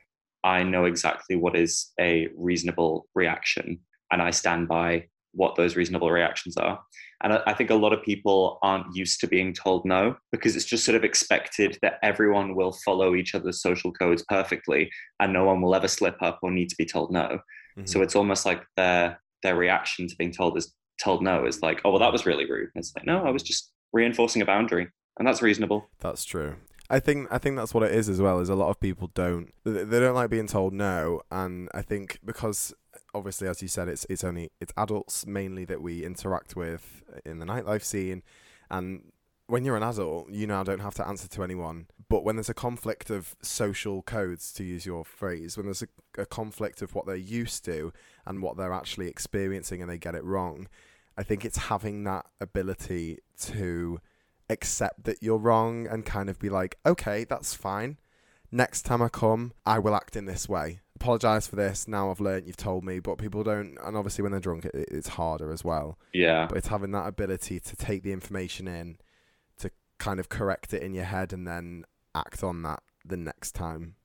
I 0.44 0.62
know 0.62 0.86
exactly 0.86 1.36
what 1.36 1.56
is 1.56 1.92
a 2.00 2.30
reasonable 2.36 3.08
reaction, 3.16 3.80
and 4.12 4.22
I 4.22 4.30
stand 4.30 4.68
by 4.68 5.08
what 5.36 5.56
those 5.56 5.76
reasonable 5.76 6.12
reactions 6.12 6.58
are. 6.58 6.80
And 7.24 7.34
I, 7.34 7.42
I 7.48 7.54
think 7.54 7.70
a 7.70 7.76
lot 7.76 7.94
of 7.94 8.04
people 8.04 8.60
aren't 8.62 8.96
used 8.96 9.20
to 9.22 9.28
being 9.28 9.54
told 9.54 9.86
no 9.86 10.16
because 10.32 10.56
it's 10.56 10.66
just 10.66 10.86
sort 10.86 10.96
of 10.96 11.04
expected 11.04 11.78
that 11.82 12.00
everyone 12.04 12.56
will 12.56 12.74
follow 12.84 13.16
each 13.16 13.36
other's 13.36 13.62
social 13.62 13.92
codes 13.92 14.24
perfectly, 14.28 14.90
and 15.20 15.34
no 15.34 15.46
one 15.46 15.62
will 15.62 15.76
ever 15.76 15.88
slip 15.88 16.22
up 16.22 16.40
or 16.42 16.52
need 16.52 16.70
to 16.70 16.76
be 16.78 16.86
told 16.86 17.12
no. 17.12 17.40
Mhm. 17.78 17.88
So 17.88 18.02
it's 18.02 18.16
almost 18.16 18.46
like 18.46 18.64
their 18.78 19.22
their 19.44 19.56
reaction 19.56 20.08
to 20.08 20.16
being 20.18 20.32
told 20.32 20.58
is 20.58 20.74
told 21.02 21.22
no 21.22 21.46
is 21.46 21.62
like, 21.62 21.82
oh 21.84 21.92
well, 21.92 22.00
that 22.00 22.12
was 22.12 22.26
really 22.26 22.50
rude. 22.50 22.70
And 22.74 22.82
it's 22.82 22.94
like, 22.96 23.06
no, 23.06 23.26
I 23.26 23.30
was 23.30 23.44
just 23.44 23.72
reinforcing 23.94 24.42
a 24.42 24.46
boundary, 24.46 24.88
and 25.18 25.28
that's 25.28 25.42
reasonable. 25.42 25.90
That's 26.00 26.24
true. 26.24 26.56
I 26.90 27.00
think 27.00 27.28
I 27.32 27.38
think 27.38 27.56
that's 27.56 27.74
what 27.74 27.84
it 27.84 27.92
is 27.92 28.10
as 28.10 28.22
well. 28.22 28.40
Is 28.40 28.50
a 28.50 28.56
lot 28.56 28.70
of 28.70 28.80
people 28.80 29.10
don't 29.14 29.52
they 29.64 30.00
don't 30.00 30.16
like 30.16 30.30
being 30.30 30.48
told 30.48 30.74
no, 30.74 31.22
and 31.32 31.70
I 31.74 31.82
think 31.82 32.20
because 32.24 32.74
obviously, 33.14 33.48
as 33.48 33.62
you 33.62 33.68
said, 33.68 33.88
it's 33.88 34.06
it's 34.10 34.24
only 34.24 34.52
it's 34.60 34.74
adults 34.78 35.26
mainly 35.26 35.66
that 35.66 35.82
we 35.82 36.04
interact 36.06 36.56
with 36.56 37.04
in 37.26 37.40
the 37.40 37.46
nightlife 37.46 37.84
scene, 37.84 38.24
and 38.70 39.12
when 39.48 39.64
you're 39.64 39.78
an 39.78 39.84
adult, 39.84 40.30
you 40.30 40.48
now 40.48 40.64
don't 40.64 40.80
have 40.80 40.96
to 40.96 41.08
answer 41.08 41.28
to 41.28 41.44
anyone. 41.44 41.88
But 42.10 42.24
when 42.24 42.36
there's 42.36 42.50
a 42.50 42.54
conflict 42.54 43.10
of 43.10 43.36
social 43.42 44.02
codes, 44.02 44.52
to 44.54 44.64
use 44.64 44.86
your 44.86 45.06
phrase, 45.06 45.56
when 45.56 45.68
there's 45.68 45.84
a, 45.84 46.22
a 46.22 46.26
conflict 46.26 46.82
of 46.82 46.96
what 46.96 47.06
they're 47.06 47.16
used 47.16 47.64
to 47.66 47.94
and 48.26 48.42
what 48.42 48.58
they're 48.58 48.74
actually 48.74 49.08
experiencing, 49.08 49.82
and 49.82 49.90
they 49.90 49.98
get 49.98 50.16
it 50.16 50.24
wrong, 50.24 50.68
I 51.18 51.24
think 51.24 51.46
it's 51.46 51.58
having 51.58 52.04
that 52.06 52.26
ability 52.42 53.20
to 53.42 54.00
accept 54.50 55.04
that 55.04 55.22
you're 55.22 55.38
wrong 55.38 55.88
and 55.88 56.06
kind 56.06 56.30
of 56.30 56.40
be 56.40 56.50
like, 56.50 56.78
okay, 56.86 57.24
that's 57.24 57.54
fine. 57.54 57.98
Next 58.52 58.84
time 58.84 59.02
I 59.02 59.10
come, 59.10 59.54
I 59.66 59.80
will 59.80 59.96
act 59.96 60.16
in 60.16 60.26
this 60.26 60.48
way. 60.48 60.82
Apologize 60.96 61.48
for 61.48 61.56
this. 61.56 61.88
Now 61.88 62.10
I've 62.10 62.22
learned. 62.22 62.48
You've 62.48 62.58
told 62.58 62.84
me, 62.84 63.00
but 63.00 63.18
people 63.18 63.44
don't. 63.44 63.78
And 63.84 63.98
obviously, 63.98 64.24
when 64.24 64.32
they're 64.32 64.42
drunk, 64.42 64.66
it, 64.66 64.74
it's 64.74 65.10
harder 65.10 65.52
as 65.52 65.64
well. 65.64 66.00
Yeah. 66.14 66.48
But 66.48 66.58
it's 66.58 66.68
having 66.68 66.92
that 66.92 67.08
ability 67.08 67.60
to 67.60 67.76
take 67.76 68.04
the 68.04 68.14
information 68.14 68.68
in, 68.68 68.98
to 69.58 69.70
kind 70.00 70.20
of 70.20 70.30
correct 70.30 70.74
it 70.74 70.82
in 70.82 70.94
your 70.94 71.04
head, 71.06 71.34
and 71.34 71.48
then 71.48 71.84
act 72.16 72.44
on 72.44 72.64
that 72.64 72.82
the 73.06 73.18
next 73.18 73.52
time. 73.52 73.96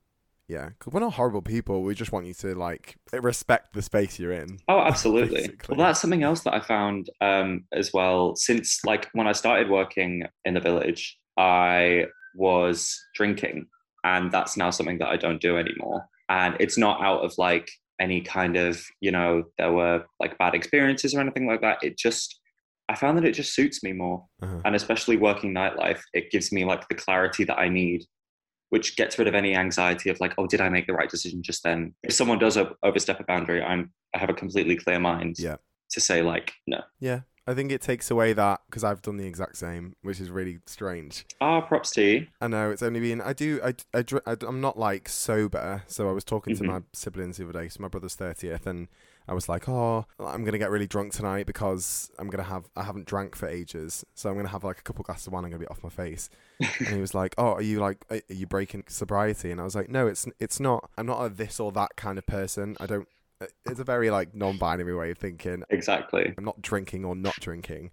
Yeah, 0.47 0.67
because 0.67 0.91
we're 0.91 0.99
not 0.99 1.13
horrible 1.13 1.41
people. 1.41 1.81
We 1.81 1.95
just 1.95 2.11
want 2.11 2.25
you 2.25 2.33
to 2.33 2.53
like 2.55 2.97
respect 3.13 3.73
the 3.73 3.81
space 3.81 4.19
you're 4.19 4.33
in. 4.33 4.59
Oh, 4.67 4.81
absolutely. 4.81 5.35
Basically. 5.35 5.77
Well, 5.77 5.87
that's 5.87 6.01
something 6.01 6.23
else 6.23 6.41
that 6.41 6.53
I 6.53 6.59
found 6.59 7.09
um, 7.21 7.63
as 7.71 7.93
well. 7.93 8.35
Since 8.35 8.83
like 8.83 9.07
when 9.13 9.27
I 9.27 9.31
started 9.31 9.69
working 9.69 10.23
in 10.43 10.55
the 10.55 10.59
village, 10.59 11.17
I 11.37 12.07
was 12.35 13.01
drinking, 13.15 13.67
and 14.03 14.29
that's 14.29 14.57
now 14.57 14.71
something 14.71 14.97
that 14.97 15.07
I 15.07 15.15
don't 15.15 15.39
do 15.39 15.57
anymore. 15.57 16.05
And 16.31 16.55
it's 16.59 16.77
not 16.77 17.01
out 17.01 17.21
of 17.25 17.33
like 17.37 17.69
any 17.99 18.21
kind 18.21 18.55
of 18.57 18.81
you 19.01 19.11
know 19.11 19.43
there 19.59 19.71
were 19.79 20.05
like 20.19 20.37
bad 20.39 20.55
experiences 20.55 21.13
or 21.13 21.19
anything 21.19 21.45
like 21.51 21.61
that. 21.61 21.83
It 21.83 21.97
just 21.97 22.39
I 22.89 22.95
found 22.95 23.17
that 23.17 23.25
it 23.25 23.33
just 23.41 23.53
suits 23.53 23.83
me 23.83 23.91
more, 23.93 24.25
Uh-huh. 24.41 24.61
and 24.65 24.75
especially 24.75 25.17
working 25.17 25.53
nightlife, 25.53 26.01
it 26.13 26.31
gives 26.31 26.51
me 26.51 26.65
like 26.65 26.83
the 26.89 26.95
clarity 26.95 27.43
that 27.45 27.59
I 27.59 27.69
need 27.69 28.01
which 28.73 28.95
gets 28.95 29.19
rid 29.19 29.27
of 29.27 29.35
any 29.35 29.53
anxiety 29.53 30.09
of 30.09 30.17
like, 30.21 30.33
oh, 30.37 30.47
did 30.47 30.61
I 30.61 30.69
make 30.69 30.87
the 30.87 30.93
right 30.93 31.09
decision 31.09 31.43
just 31.43 31.61
then? 31.61 31.93
If 32.03 32.13
someone 32.13 32.39
does 32.39 32.57
overstep 32.83 33.19
a 33.19 33.25
boundary, 33.25 33.61
I'm 33.61 33.91
I 34.15 34.17
have 34.17 34.29
a 34.29 34.33
completely 34.33 34.77
clear 34.77 34.97
mind 34.97 35.35
Yeah. 35.39 35.57
to 35.93 35.99
say 35.99 36.21
like, 36.21 36.53
no. 36.67 36.79
Yeah, 37.01 37.19
I 37.51 37.55
think 37.55 37.71
it 37.71 37.81
takes 37.81 38.09
away 38.09 38.31
that 38.33 38.61
because 38.67 38.83
I've 38.83 39.01
done 39.01 39.17
the 39.17 39.25
exact 39.27 39.57
same, 39.57 39.95
which 40.01 40.19
is 40.21 40.29
really 40.29 40.59
strange. 40.65 41.25
Ah, 41.41 41.59
props 41.61 41.91
to 41.91 42.01
you. 42.01 42.27
I 42.39 42.47
know 42.47 42.71
it's 42.71 42.81
only 42.81 42.99
been 43.01 43.19
I 43.21 43.33
do 43.33 43.59
I 43.63 43.73
I, 43.93 44.03
I 44.25 44.35
am 44.47 44.61
not 44.61 44.79
like 44.79 45.09
sober, 45.09 45.83
so 45.87 46.09
I 46.09 46.13
was 46.13 46.23
talking 46.23 46.55
to 46.55 46.63
Mhm. 46.63 46.67
my 46.67 46.81
siblings 46.93 47.37
the 47.37 47.43
other 47.43 47.53
day. 47.61 47.67
So 47.67 47.81
my 47.81 47.87
brother's 47.89 48.15
thirtieth, 48.15 48.65
and 48.65 48.87
I 49.27 49.33
was 49.33 49.47
like, 49.47 49.69
oh, 49.69 50.05
I'm 50.19 50.43
gonna 50.43 50.57
get 50.57 50.71
really 50.71 50.87
drunk 50.87 51.13
tonight 51.13 51.45
because 51.45 52.09
I'm 52.17 52.29
gonna 52.29 52.43
have 52.43 52.69
I 52.75 52.83
haven't 52.83 53.05
drank 53.05 53.35
for 53.35 53.47
ages, 53.47 54.05
so 54.15 54.29
I'm 54.29 54.35
gonna 54.37 54.49
have 54.49 54.63
like 54.63 54.79
a 54.79 54.83
couple 54.83 55.03
glasses 55.03 55.27
of 55.27 55.33
wine. 55.33 55.43
I'm 55.45 55.51
gonna 55.51 55.59
be 55.59 55.67
off 55.67 55.83
my 55.83 55.89
face. 55.89 56.29
and 56.59 56.87
he 56.95 57.01
was 57.01 57.13
like, 57.13 57.35
oh, 57.37 57.53
are 57.53 57.61
you 57.61 57.79
like 57.79 58.05
are 58.09 58.21
you 58.29 58.47
breaking 58.47 58.85
sobriety? 58.87 59.51
And 59.51 59.59
I 59.59 59.63
was 59.63 59.75
like, 59.75 59.89
no, 59.89 60.07
it's 60.07 60.25
it's 60.39 60.59
not. 60.59 60.89
I'm 60.97 61.05
not 61.05 61.21
a 61.23 61.29
this 61.29 61.59
or 61.59 61.71
that 61.73 61.95
kind 61.97 62.17
of 62.17 62.25
person. 62.25 62.77
I 62.79 62.85
don't. 62.85 63.07
It's 63.65 63.79
a 63.79 63.83
very 63.83 64.09
like 64.09 64.33
non-binary 64.35 64.95
way 64.95 65.11
of 65.11 65.17
thinking. 65.17 65.63
Exactly. 65.69 66.33
I'm 66.37 66.43
not 66.45 66.61
drinking 66.61 67.05
or 67.05 67.15
not 67.15 67.35
drinking. 67.39 67.91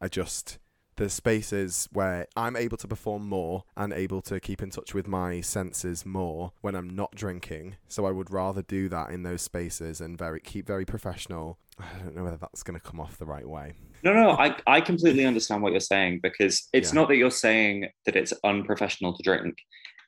I 0.00 0.08
just 0.08 0.58
there's 0.96 1.12
spaces 1.12 1.88
where 1.92 2.26
I'm 2.36 2.56
able 2.56 2.78
to 2.78 2.88
perform 2.88 3.28
more 3.28 3.64
and 3.76 3.92
able 3.92 4.22
to 4.22 4.40
keep 4.40 4.62
in 4.62 4.70
touch 4.70 4.94
with 4.94 5.06
my 5.06 5.42
senses 5.42 6.06
more 6.06 6.52
when 6.62 6.74
I'm 6.74 6.88
not 6.88 7.14
drinking. 7.14 7.76
So 7.86 8.06
I 8.06 8.10
would 8.10 8.30
rather 8.30 8.62
do 8.62 8.88
that 8.88 9.10
in 9.10 9.22
those 9.22 9.42
spaces 9.42 10.00
and 10.00 10.16
very 10.16 10.40
keep 10.40 10.66
very 10.66 10.86
professional. 10.86 11.58
I 11.78 11.98
don't 12.02 12.16
know 12.16 12.24
whether 12.24 12.38
that's 12.38 12.62
going 12.62 12.78
to 12.80 12.84
come 12.84 12.98
off 12.98 13.18
the 13.18 13.26
right 13.26 13.46
way. 13.46 13.74
No, 14.02 14.12
no, 14.14 14.30
I, 14.30 14.56
I 14.66 14.80
completely 14.80 15.24
understand 15.26 15.62
what 15.62 15.72
you're 15.72 15.80
saying 15.80 16.20
because 16.22 16.68
it's 16.72 16.92
Yeah. 16.92 17.00
not 17.00 17.08
that 17.08 17.16
you're 17.16 17.30
saying 17.30 17.88
that 18.06 18.16
it's 18.16 18.32
unprofessional 18.44 19.14
to 19.16 19.22
drink. 19.22 19.56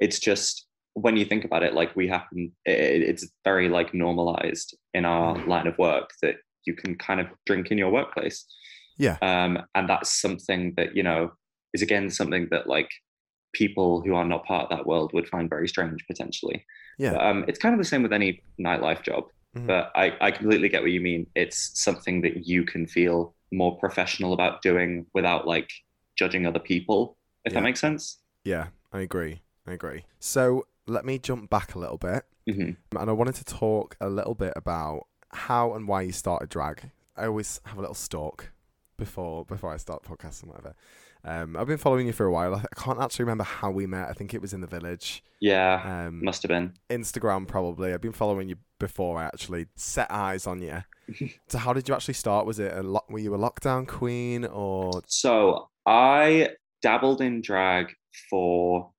It's 0.00 0.18
just 0.18 0.67
when 1.04 1.16
you 1.16 1.24
think 1.24 1.44
about 1.44 1.62
it, 1.62 1.74
like 1.74 1.94
we 1.96 2.08
happen, 2.08 2.40
it, 2.64 3.02
it's 3.10 3.24
very 3.44 3.68
like 3.68 3.94
normalized 3.94 4.76
in 4.94 5.04
our 5.04 5.36
Mm. 5.36 5.46
line 5.52 5.66
of 5.66 5.76
work 5.78 6.08
that 6.22 6.36
you 6.66 6.74
can 6.74 6.96
kind 6.96 7.20
of 7.20 7.26
drink 7.46 7.70
in 7.70 7.78
your 7.78 7.90
workplace. 7.90 8.38
Yeah. 8.98 9.16
Um, 9.22 9.52
and 9.74 9.88
that's 9.88 10.10
something 10.20 10.62
that, 10.76 10.96
you 10.96 11.02
know, 11.02 11.32
is 11.74 11.82
again 11.82 12.10
something 12.10 12.48
that 12.50 12.66
like 12.66 12.90
people 13.52 14.02
who 14.02 14.14
are 14.14 14.24
not 14.24 14.44
part 14.44 14.64
of 14.64 14.70
that 14.76 14.86
world 14.86 15.12
would 15.12 15.28
find 15.28 15.48
very 15.48 15.68
strange 15.68 16.04
potentially. 16.06 16.64
Yeah. 16.98 17.12
But, 17.12 17.22
um, 17.26 17.44
it's 17.48 17.58
kind 17.58 17.74
of 17.74 17.78
the 17.78 17.84
same 17.92 18.02
with 18.02 18.12
any 18.12 18.42
nightlife 18.60 19.02
job. 19.02 19.24
Mhm. 19.56 19.66
But 19.66 19.90
I, 19.94 20.16
I 20.20 20.30
completely 20.30 20.68
get 20.68 20.82
what 20.82 20.90
you 20.90 21.00
mean. 21.00 21.26
It's 21.34 21.58
something 21.86 22.20
that 22.22 22.46
you 22.46 22.64
can 22.64 22.86
feel 22.86 23.34
more 23.52 23.78
professional 23.78 24.32
about 24.32 24.62
doing 24.62 25.06
without 25.14 25.46
like 25.46 25.70
judging 26.16 26.44
other 26.46 26.58
people, 26.72 27.16
if 27.44 27.52
Yeah. 27.52 27.60
that 27.60 27.64
makes 27.64 27.80
sense. 27.80 28.20
Yeah, 28.44 28.66
I 28.92 29.00
agree. 29.00 29.42
I 29.66 29.72
agree. 29.72 30.04
So 30.18 30.66
let 30.88 31.04
me 31.04 31.18
jump 31.18 31.50
back 31.50 31.74
a 31.74 31.78
little 31.78 31.98
bit. 31.98 32.24
hmm 32.46 32.70
And 32.98 33.10
I 33.10 33.12
wanted 33.12 33.34
to 33.36 33.44
talk 33.44 33.96
a 34.00 34.08
little 34.08 34.34
bit 34.34 34.52
about 34.56 35.06
how 35.30 35.74
and 35.74 35.86
why 35.86 36.02
you 36.02 36.12
started 36.12 36.48
drag. 36.48 36.90
I 37.16 37.26
always 37.26 37.60
have 37.64 37.78
a 37.78 37.80
little 37.80 37.94
stalk 37.94 38.52
before 38.96 39.44
before 39.44 39.72
I 39.72 39.76
start 39.76 40.02
podcasts 40.02 40.42
and 40.42 40.50
whatever. 40.50 40.74
Um, 41.24 41.56
I've 41.56 41.66
been 41.66 41.78
following 41.78 42.06
you 42.06 42.12
for 42.12 42.26
a 42.26 42.32
while. 42.32 42.54
I 42.54 42.58
I 42.60 42.80
can't 42.80 43.00
actually 43.00 43.24
remember 43.24 43.44
how 43.44 43.70
we 43.70 43.86
met. 43.86 44.08
I 44.08 44.12
think 44.12 44.34
it 44.34 44.40
was 44.40 44.52
in 44.54 44.60
the 44.60 44.66
village. 44.66 45.22
Yeah, 45.40 46.06
Um, 46.06 46.24
must 46.24 46.42
have 46.42 46.48
been. 46.48 46.74
Instagram 46.90 47.46
probably. 47.46 47.92
I've 47.92 48.00
been 48.00 48.12
following 48.12 48.48
you 48.48 48.56
before 48.78 49.18
I 49.18 49.24
actually 49.24 49.66
set 49.76 50.10
eyes 50.10 50.46
on 50.46 50.62
you. 50.62 50.82
so 51.48 51.58
how 51.58 51.72
did 51.72 51.88
you 51.88 51.94
actually 51.94 52.14
start? 52.14 52.46
Was 52.46 52.58
it 52.58 52.72
a 52.72 52.82
lo- 52.82 53.04
were 53.08 53.18
you 53.18 53.34
a 53.34 53.38
lockdown 53.38 53.86
queen 53.86 54.44
or 54.46 55.02
So 55.06 55.68
I 55.86 56.50
dabbled 56.82 57.20
in 57.20 57.40
drag 57.40 57.94
for 58.30 58.90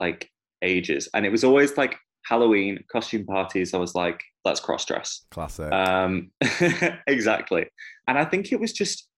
like 0.00 0.29
ages, 0.62 1.08
and 1.14 1.24
it 1.26 1.30
was 1.30 1.44
always 1.44 1.76
like 1.76 1.96
Halloween 2.26 2.82
costume 2.92 3.24
parties. 3.26 3.74
I 3.74 3.78
was 3.78 3.94
like, 3.94 4.20
let's 4.44 4.60
cross 4.60 4.84
dress. 4.84 5.24
classic? 5.30 5.72
Um, 5.72 6.30
exactly. 7.06 7.66
And 8.06 8.18
I 8.18 8.24
think 8.24 8.52
it 8.52 8.60
was 8.60 8.72
just, 8.72 9.08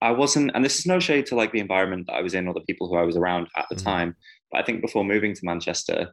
I 0.00 0.10
wasn't, 0.10 0.50
and 0.54 0.64
this 0.64 0.78
is 0.78 0.86
no 0.86 0.98
shade 1.00 1.26
to 1.26 1.34
like 1.36 1.52
the 1.52 1.60
environment 1.60 2.06
that 2.06 2.14
I 2.14 2.22
was 2.22 2.34
in 2.34 2.48
or 2.48 2.54
the 2.54 2.60
people 2.62 2.88
who 2.88 2.96
I 2.96 3.02
was 3.02 3.16
around 3.16 3.48
at 3.56 3.66
the 3.70 3.76
Mhm. 3.76 3.84
time. 3.84 4.16
But 4.50 4.60
I 4.60 4.64
think 4.64 4.80
before 4.80 5.04
moving 5.04 5.34
to 5.34 5.40
Manchester, 5.44 6.12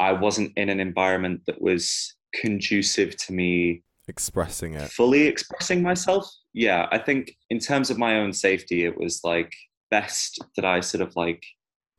I 0.00 0.12
wasn't 0.12 0.52
in 0.56 0.68
an 0.68 0.80
environment 0.80 1.42
that 1.46 1.60
was 1.60 2.14
conducive 2.34 3.16
to 3.16 3.32
me 3.32 3.82
Expressing 4.08 4.74
it. 4.74 4.90
fully 4.90 5.26
expressing 5.26 5.82
myself. 5.82 6.28
Yeah, 6.52 6.86
I 6.92 6.98
think 6.98 7.32
in 7.50 7.58
terms 7.58 7.90
of 7.90 7.98
my 7.98 8.16
own 8.20 8.32
safety, 8.32 8.84
it 8.84 8.96
was 8.98 9.20
like 9.24 9.52
best 9.90 10.42
that 10.56 10.64
I 10.64 10.80
sort 10.80 11.02
of 11.02 11.14
like 11.16 11.42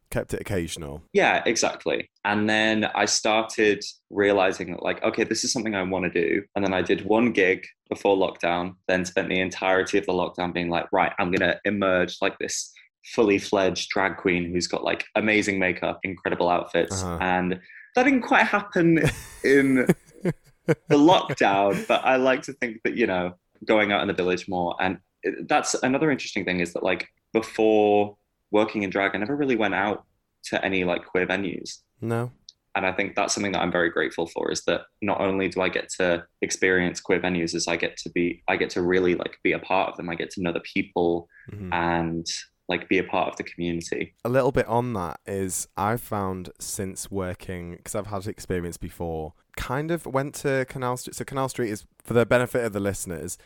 Kept 0.09 0.33
it 0.33 0.39
occasional. 0.39 1.03
yeah, 1.11 1.43
exactly. 1.45 2.09
And 2.23 2.49
then 2.49 2.85
I 2.95 3.05
started 3.05 3.83
realizing 4.09 4.71
that, 4.71 4.83
like, 4.83 5.03
okay, 5.03 5.23
this 5.23 5.43
is 5.43 5.51
something 5.51 5.75
I 5.75 5.83
want 5.83 6.05
to 6.05 6.09
do. 6.09 6.43
And 6.55 6.63
then 6.63 6.73
I 6.73 6.81
did 6.81 7.05
one 7.05 7.33
gig 7.33 7.65
before 7.89 8.15
lockdown, 8.15 8.75
then 8.87 9.03
spent 9.03 9.27
the 9.27 9.39
entirety 9.39 9.97
of 9.97 10.05
the 10.05 10.13
lockdown 10.13 10.53
being 10.53 10.69
like, 10.69 10.85
right, 10.91 11.11
I'm 11.19 11.31
going 11.31 11.49
to 11.49 11.59
emerge 11.65 12.17
like 12.21 12.37
this 12.39 12.71
fully 13.13 13.37
fledged 13.37 13.89
drag 13.89 14.17
queen 14.17 14.51
who's 14.51 14.67
got 14.67 14.83
like 14.83 15.05
amazing 15.15 15.59
makeup, 15.59 15.99
incredible 16.03 16.49
outfits. 16.49 17.03
Uh-huh. 17.03 17.17
And 17.21 17.59
that 17.95 18.03
didn't 18.03 18.21
quite 18.21 18.45
happen 18.45 18.99
in 19.43 19.87
the 20.65 20.75
lockdown, 20.91 21.87
but 21.87 22.03
I 22.05 22.17
like 22.17 22.43
to 22.43 22.53
think 22.53 22.81
that, 22.83 22.95
you 22.95 23.07
know, 23.07 23.33
going 23.65 23.91
out 23.91 24.01
in 24.01 24.07
the 24.07 24.13
village 24.13 24.47
more. 24.47 24.75
And 24.79 24.99
that's 25.47 25.73
another 25.75 26.11
interesting 26.11 26.45
thing 26.45 26.59
is 26.59 26.73
that, 26.73 26.83
like, 26.83 27.07
before 27.33 28.17
working 28.51 28.83
in 28.83 28.89
drag, 28.89 29.15
I 29.15 29.19
never 29.19 29.35
really 29.35 29.55
went 29.55 29.73
out 29.75 30.05
to 30.45 30.63
any 30.63 30.83
like 30.83 31.05
queer 31.05 31.27
venues. 31.27 31.79
No. 32.01 32.31
And 32.75 32.85
I 32.85 32.91
think 32.91 33.15
that's 33.15 33.33
something 33.33 33.53
that 33.53 33.61
I'm 33.61 33.71
very 33.71 33.89
grateful 33.89 34.27
for 34.27 34.51
is 34.51 34.63
that 34.65 34.81
not 35.01 35.19
only 35.19 35.49
do 35.49 35.61
I 35.61 35.69
get 35.69 35.89
to 35.97 36.23
experience 36.43 37.01
queer 37.01 37.19
venues, 37.19 37.55
as 37.55 37.67
I 37.67 37.75
get 37.75 37.97
to 37.97 38.09
be, 38.11 38.43
I 38.47 38.55
get 38.55 38.69
to 38.71 38.83
really 38.83 39.15
like 39.15 39.39
be 39.43 39.53
a 39.53 39.59
part 39.59 39.89
of 39.89 39.97
them. 39.97 40.09
I 40.09 40.15
get 40.15 40.29
to 40.31 40.41
know 40.41 40.53
the 40.53 40.59
people 40.61 41.27
Mhm. 41.51 41.73
and 41.73 42.27
like 42.69 42.87
be 42.89 42.97
a 42.99 43.03
part 43.03 43.29
of 43.29 43.37
the 43.37 43.43
community. 43.43 44.13
a 44.25 44.29
little 44.29 44.51
bit 44.51 44.67
on 44.67 44.93
that 44.93 45.19
is 45.25 45.67
I've 45.77 46.01
found 46.01 46.49
since 46.59 47.09
working 47.09 47.77
because 47.77 47.95
I've 47.95 48.07
had 48.07 48.27
experience 48.27 48.77
before. 48.77 49.33
Kind 49.55 49.89
of 49.89 50.05
went 50.05 50.35
to 50.35 50.65
Canal 50.69 50.97
Street. 50.97 51.15
So 51.15 51.23
Canal 51.25 51.49
Street 51.49 51.71
is 51.71 51.85
for 52.03 52.13
the 52.13 52.25
benefit 52.25 52.63
of 52.65 52.73
the 52.73 52.79
listeners. 52.81 53.37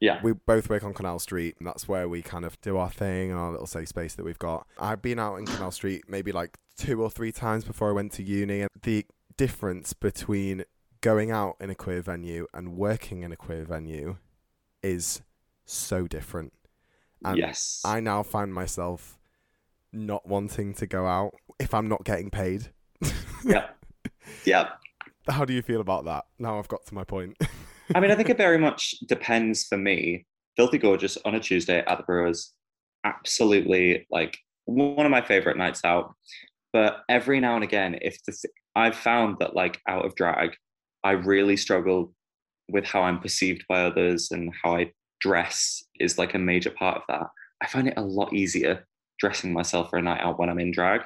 Yeah. 0.00 0.20
We 0.22 0.32
both 0.32 0.68
work 0.68 0.84
on 0.84 0.92
Canal 0.92 1.18
Street, 1.18 1.56
and 1.58 1.66
that's 1.66 1.88
where 1.88 2.08
we 2.08 2.22
kind 2.22 2.44
of 2.44 2.60
do 2.60 2.76
our 2.76 2.90
thing 2.90 3.30
and 3.30 3.38
our 3.38 3.50
little 3.50 3.66
safe 3.66 3.88
space 3.88 4.14
that 4.14 4.24
we've 4.24 4.38
got. 4.38 4.66
I've 4.78 5.02
been 5.02 5.18
out 5.18 5.36
in 5.36 5.46
Canal 5.46 5.70
Street 5.70 6.04
maybe 6.08 6.32
like 6.32 6.58
two 6.76 7.02
or 7.02 7.10
three 7.10 7.32
times 7.32 7.64
before 7.64 7.88
I 7.88 7.92
went 7.92 8.12
to 8.12 8.22
uni, 8.22 8.62
and 8.62 8.70
the 8.82 9.06
difference 9.36 9.92
between 9.92 10.64
going 11.00 11.30
out 11.30 11.56
in 11.60 11.70
a 11.70 11.74
queer 11.74 12.00
venue 12.00 12.46
and 12.54 12.76
working 12.76 13.22
in 13.22 13.32
a 13.32 13.36
queer 13.36 13.64
venue 13.64 14.16
is 14.82 15.22
so 15.64 16.06
different. 16.06 16.52
And 17.24 17.38
yes. 17.38 17.82
I 17.84 18.00
now 18.00 18.22
find 18.22 18.52
myself 18.52 19.18
not 19.92 20.26
wanting 20.26 20.74
to 20.74 20.86
go 20.86 21.06
out 21.06 21.34
if 21.58 21.72
I'm 21.72 21.88
not 21.88 22.04
getting 22.04 22.30
paid. 22.30 22.70
Yeah. 23.44 23.68
Yeah. 24.46 24.70
How 25.28 25.44
do 25.44 25.52
you 25.52 25.60
feel 25.60 25.80
about 25.80 26.06
that? 26.06 26.24
Now 26.38 26.58
I've 26.58 26.68
got 26.68 26.86
to 26.86 26.94
my 26.94 27.04
point. 27.04 27.36
I 27.94 28.00
mean, 28.00 28.10
I 28.10 28.14
think 28.14 28.30
it 28.30 28.36
very 28.36 28.58
much 28.58 28.94
depends 29.08 29.64
for 29.64 29.76
me. 29.76 30.26
Filthy 30.56 30.78
Gorgeous 30.78 31.18
on 31.24 31.34
a 31.34 31.40
Tuesday 31.40 31.82
at 31.86 31.98
the 31.98 32.04
Brewers, 32.04 32.52
absolutely 33.04 34.06
like 34.10 34.38
one 34.66 35.04
of 35.04 35.10
my 35.10 35.20
favorite 35.20 35.56
nights 35.56 35.84
out. 35.84 36.14
But 36.72 37.02
every 37.08 37.40
now 37.40 37.54
and 37.54 37.64
again, 37.64 37.98
if 38.02 38.18
the 38.24 38.32
th- 38.32 38.52
I've 38.74 38.96
found 38.96 39.36
that 39.40 39.54
like 39.54 39.80
out 39.88 40.04
of 40.04 40.14
drag, 40.14 40.56
I 41.02 41.12
really 41.12 41.56
struggle 41.56 42.14
with 42.68 42.84
how 42.84 43.02
I'm 43.02 43.20
perceived 43.20 43.64
by 43.68 43.82
others 43.84 44.30
and 44.30 44.52
how 44.62 44.76
I 44.76 44.92
dress 45.20 45.82
is 46.00 46.18
like 46.18 46.34
a 46.34 46.38
major 46.38 46.70
part 46.70 46.96
of 46.96 47.02
that. 47.08 47.26
I 47.62 47.66
find 47.66 47.88
it 47.88 47.94
a 47.96 48.02
lot 48.02 48.32
easier 48.32 48.86
dressing 49.20 49.52
myself 49.52 49.90
for 49.90 49.98
a 49.98 50.02
night 50.02 50.20
out 50.20 50.38
when 50.38 50.48
I'm 50.48 50.58
in 50.58 50.72
drag. 50.72 51.02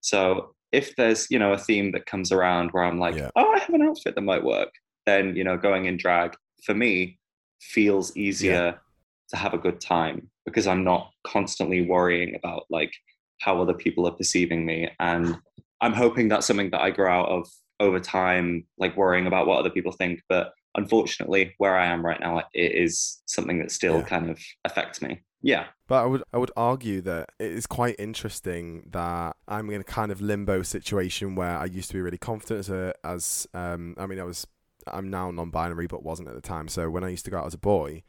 So 0.00 0.54
if 0.72 0.94
there's 0.96 1.26
you 1.30 1.38
know 1.38 1.52
a 1.52 1.58
theme 1.58 1.92
that 1.92 2.06
comes 2.06 2.32
around 2.32 2.70
where 2.72 2.84
I'm 2.84 2.98
like, 2.98 3.16
Yeah. 3.16 3.30
oh, 3.36 3.52
I 3.52 3.58
have 3.60 3.70
an 3.74 3.82
outfit 3.82 4.14
that 4.14 4.20
might 4.22 4.44
work, 4.44 4.70
then 5.06 5.36
you 5.36 5.44
know 5.44 5.56
going 5.56 5.86
in 5.86 5.96
drag 5.96 6.34
for 6.64 6.74
me 6.74 7.18
feels 7.60 8.16
easier 8.16 8.80
to 9.28 9.36
have 9.36 9.54
a 9.54 9.58
good 9.58 9.80
time 9.80 10.28
because 10.44 10.66
I'm 10.66 10.82
not 10.84 11.10
constantly 11.26 11.82
worrying 11.82 12.34
about 12.34 12.64
like 12.70 12.92
how 13.40 13.60
other 13.60 13.74
people 13.74 14.06
are 14.06 14.12
perceiving 14.12 14.64
me 14.66 14.88
and 14.98 15.36
I'm 15.80 15.92
hoping 15.94 16.28
that's 16.28 16.46
something 16.46 16.70
that 16.70 16.80
I 16.80 16.90
grow 16.90 17.10
out 17.12 17.28
of 17.28 17.48
over 17.78 17.98
time, 18.00 18.66
like 18.78 18.96
worrying 18.96 19.26
about 19.26 19.46
what 19.46 19.58
other 19.58 19.70
people 19.70 19.92
think. 19.92 20.20
But 20.28 20.52
unfortunately, 20.76 21.54
where 21.56 21.74
I 21.76 21.86
am 21.86 22.04
right 22.04 22.20
now, 22.20 22.42
it 22.52 22.72
is 22.72 23.22
something 23.26 23.58
that 23.60 23.70
still 23.70 23.96
Yeah. 24.00 24.02
kind 24.02 24.30
of 24.30 24.38
affects 24.66 25.00
me. 25.00 25.22
Yeah. 25.42 25.68
But 25.88 26.02
I 26.02 26.06
would 26.06 26.22
I 26.34 26.38
would 26.38 26.50
argue 26.56 27.00
that 27.02 27.30
it 27.38 27.52
is 27.52 27.66
quite 27.66 27.96
interesting 27.98 28.88
that 28.90 29.36
I'm 29.48 29.70
in 29.70 29.80
a 29.80 29.84
kind 29.84 30.12
of 30.12 30.20
limbo 30.20 30.62
situation 30.62 31.34
where 31.34 31.56
I 31.56 31.64
used 31.64 31.88
to 31.88 31.94
be 31.94 32.02
really 32.02 32.18
confident 32.18 32.60
as 32.60 32.68
a 32.70 32.94
as 33.02 33.46
um 33.54 33.94
I 33.96 34.06
mean 34.06 34.20
I 34.20 34.24
was 34.24 34.46
I'm 34.92 35.10
now 35.10 35.30
non-binary 35.30 35.86
but 35.86 36.02
wasn't 36.02 36.28
at 36.28 36.34
the 36.34 36.40
time. 36.40 36.68
So 36.68 36.90
when 36.90 37.04
I 37.04 37.08
used 37.08 37.24
to 37.26 37.30
go 37.30 37.38
out 37.38 37.46
as 37.46 37.54
a 37.54 37.58
boy, 37.58 38.02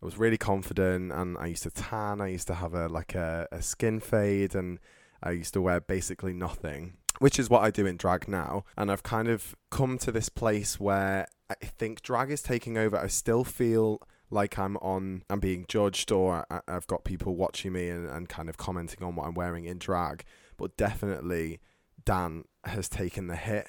I 0.00 0.04
was 0.04 0.18
really 0.18 0.38
confident 0.38 1.12
and 1.12 1.36
I 1.38 1.46
used 1.46 1.64
to 1.64 1.70
tan. 1.70 2.20
I 2.20 2.28
used 2.28 2.46
to 2.48 2.54
have 2.54 2.74
a 2.74 2.88
like 2.88 3.14
a, 3.14 3.48
a 3.50 3.62
skin 3.62 4.00
fade 4.00 4.54
and 4.54 4.78
I 5.22 5.32
used 5.32 5.54
to 5.54 5.60
wear 5.60 5.80
basically 5.80 6.32
nothing, 6.32 6.94
which 7.18 7.38
is 7.38 7.50
what 7.50 7.62
I 7.62 7.70
do 7.70 7.86
in 7.86 7.96
drag 7.96 8.28
now. 8.28 8.64
And 8.76 8.90
I've 8.90 9.02
kind 9.02 9.28
of 9.28 9.56
come 9.70 9.98
to 9.98 10.12
this 10.12 10.28
place 10.28 10.78
where 10.78 11.26
I 11.50 11.54
think 11.64 12.02
drag 12.02 12.30
is 12.30 12.42
taking 12.42 12.78
over. 12.78 12.96
I 12.96 13.08
still 13.08 13.42
feel 13.42 14.00
like 14.30 14.58
I'm 14.58 14.76
on, 14.78 15.22
I'm 15.30 15.40
being 15.40 15.64
judged, 15.68 16.12
or 16.12 16.46
I, 16.50 16.60
I've 16.68 16.86
got 16.86 17.04
people 17.04 17.34
watching 17.34 17.72
me 17.72 17.88
and, 17.88 18.08
and 18.08 18.28
kind 18.28 18.48
of 18.48 18.56
commenting 18.56 19.02
on 19.02 19.16
what 19.16 19.26
I'm 19.26 19.34
wearing 19.34 19.64
in 19.64 19.78
drag. 19.78 20.24
But 20.56 20.76
definitely, 20.76 21.60
Dan 22.04 22.44
has 22.64 22.88
taken 22.88 23.26
the 23.26 23.36
hit 23.36 23.68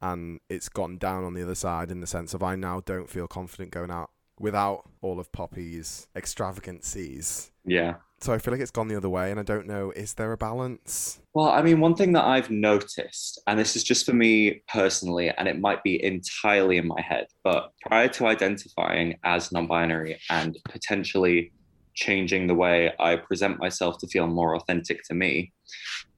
and 0.00 0.40
it's 0.48 0.68
gone 0.68 0.98
down 0.98 1.24
on 1.24 1.34
the 1.34 1.42
other 1.42 1.54
side 1.54 1.90
in 1.90 2.00
the 2.00 2.06
sense 2.06 2.34
of 2.34 2.42
I 2.42 2.56
now 2.56 2.80
don't 2.84 3.10
feel 3.10 3.26
confident 3.26 3.70
going 3.70 3.90
out 3.90 4.10
without 4.40 4.88
all 5.00 5.18
of 5.18 5.32
Poppy's 5.32 6.06
extravagancies. 6.14 7.50
Yeah. 7.64 7.96
So 8.20 8.32
I 8.32 8.38
feel 8.38 8.52
like 8.52 8.60
it's 8.60 8.72
gone 8.72 8.88
the 8.88 8.96
other 8.96 9.08
way, 9.08 9.30
and 9.30 9.38
I 9.38 9.44
don't 9.44 9.66
know. 9.66 9.92
Is 9.92 10.14
there 10.14 10.32
a 10.32 10.36
balance? 10.36 11.20
Well, 11.34 11.48
I 11.48 11.62
mean, 11.62 11.78
one 11.78 11.94
thing 11.94 12.12
that 12.14 12.24
I've 12.24 12.50
noticed, 12.50 13.40
and 13.46 13.58
this 13.58 13.76
is 13.76 13.84
just 13.84 14.04
for 14.04 14.12
me 14.12 14.62
personally, 14.66 15.30
and 15.30 15.46
it 15.46 15.60
might 15.60 15.84
be 15.84 16.02
entirely 16.02 16.78
in 16.78 16.88
my 16.88 17.00
head, 17.00 17.26
but 17.44 17.72
prior 17.86 18.08
to 18.08 18.26
identifying 18.26 19.16
as 19.22 19.52
non 19.52 19.68
binary 19.68 20.18
and 20.30 20.58
potentially 20.68 21.52
changing 21.94 22.48
the 22.48 22.54
way 22.54 22.92
I 22.98 23.16
present 23.16 23.60
myself 23.60 23.98
to 23.98 24.08
feel 24.08 24.26
more 24.26 24.56
authentic 24.56 25.02
to 25.04 25.14
me, 25.14 25.52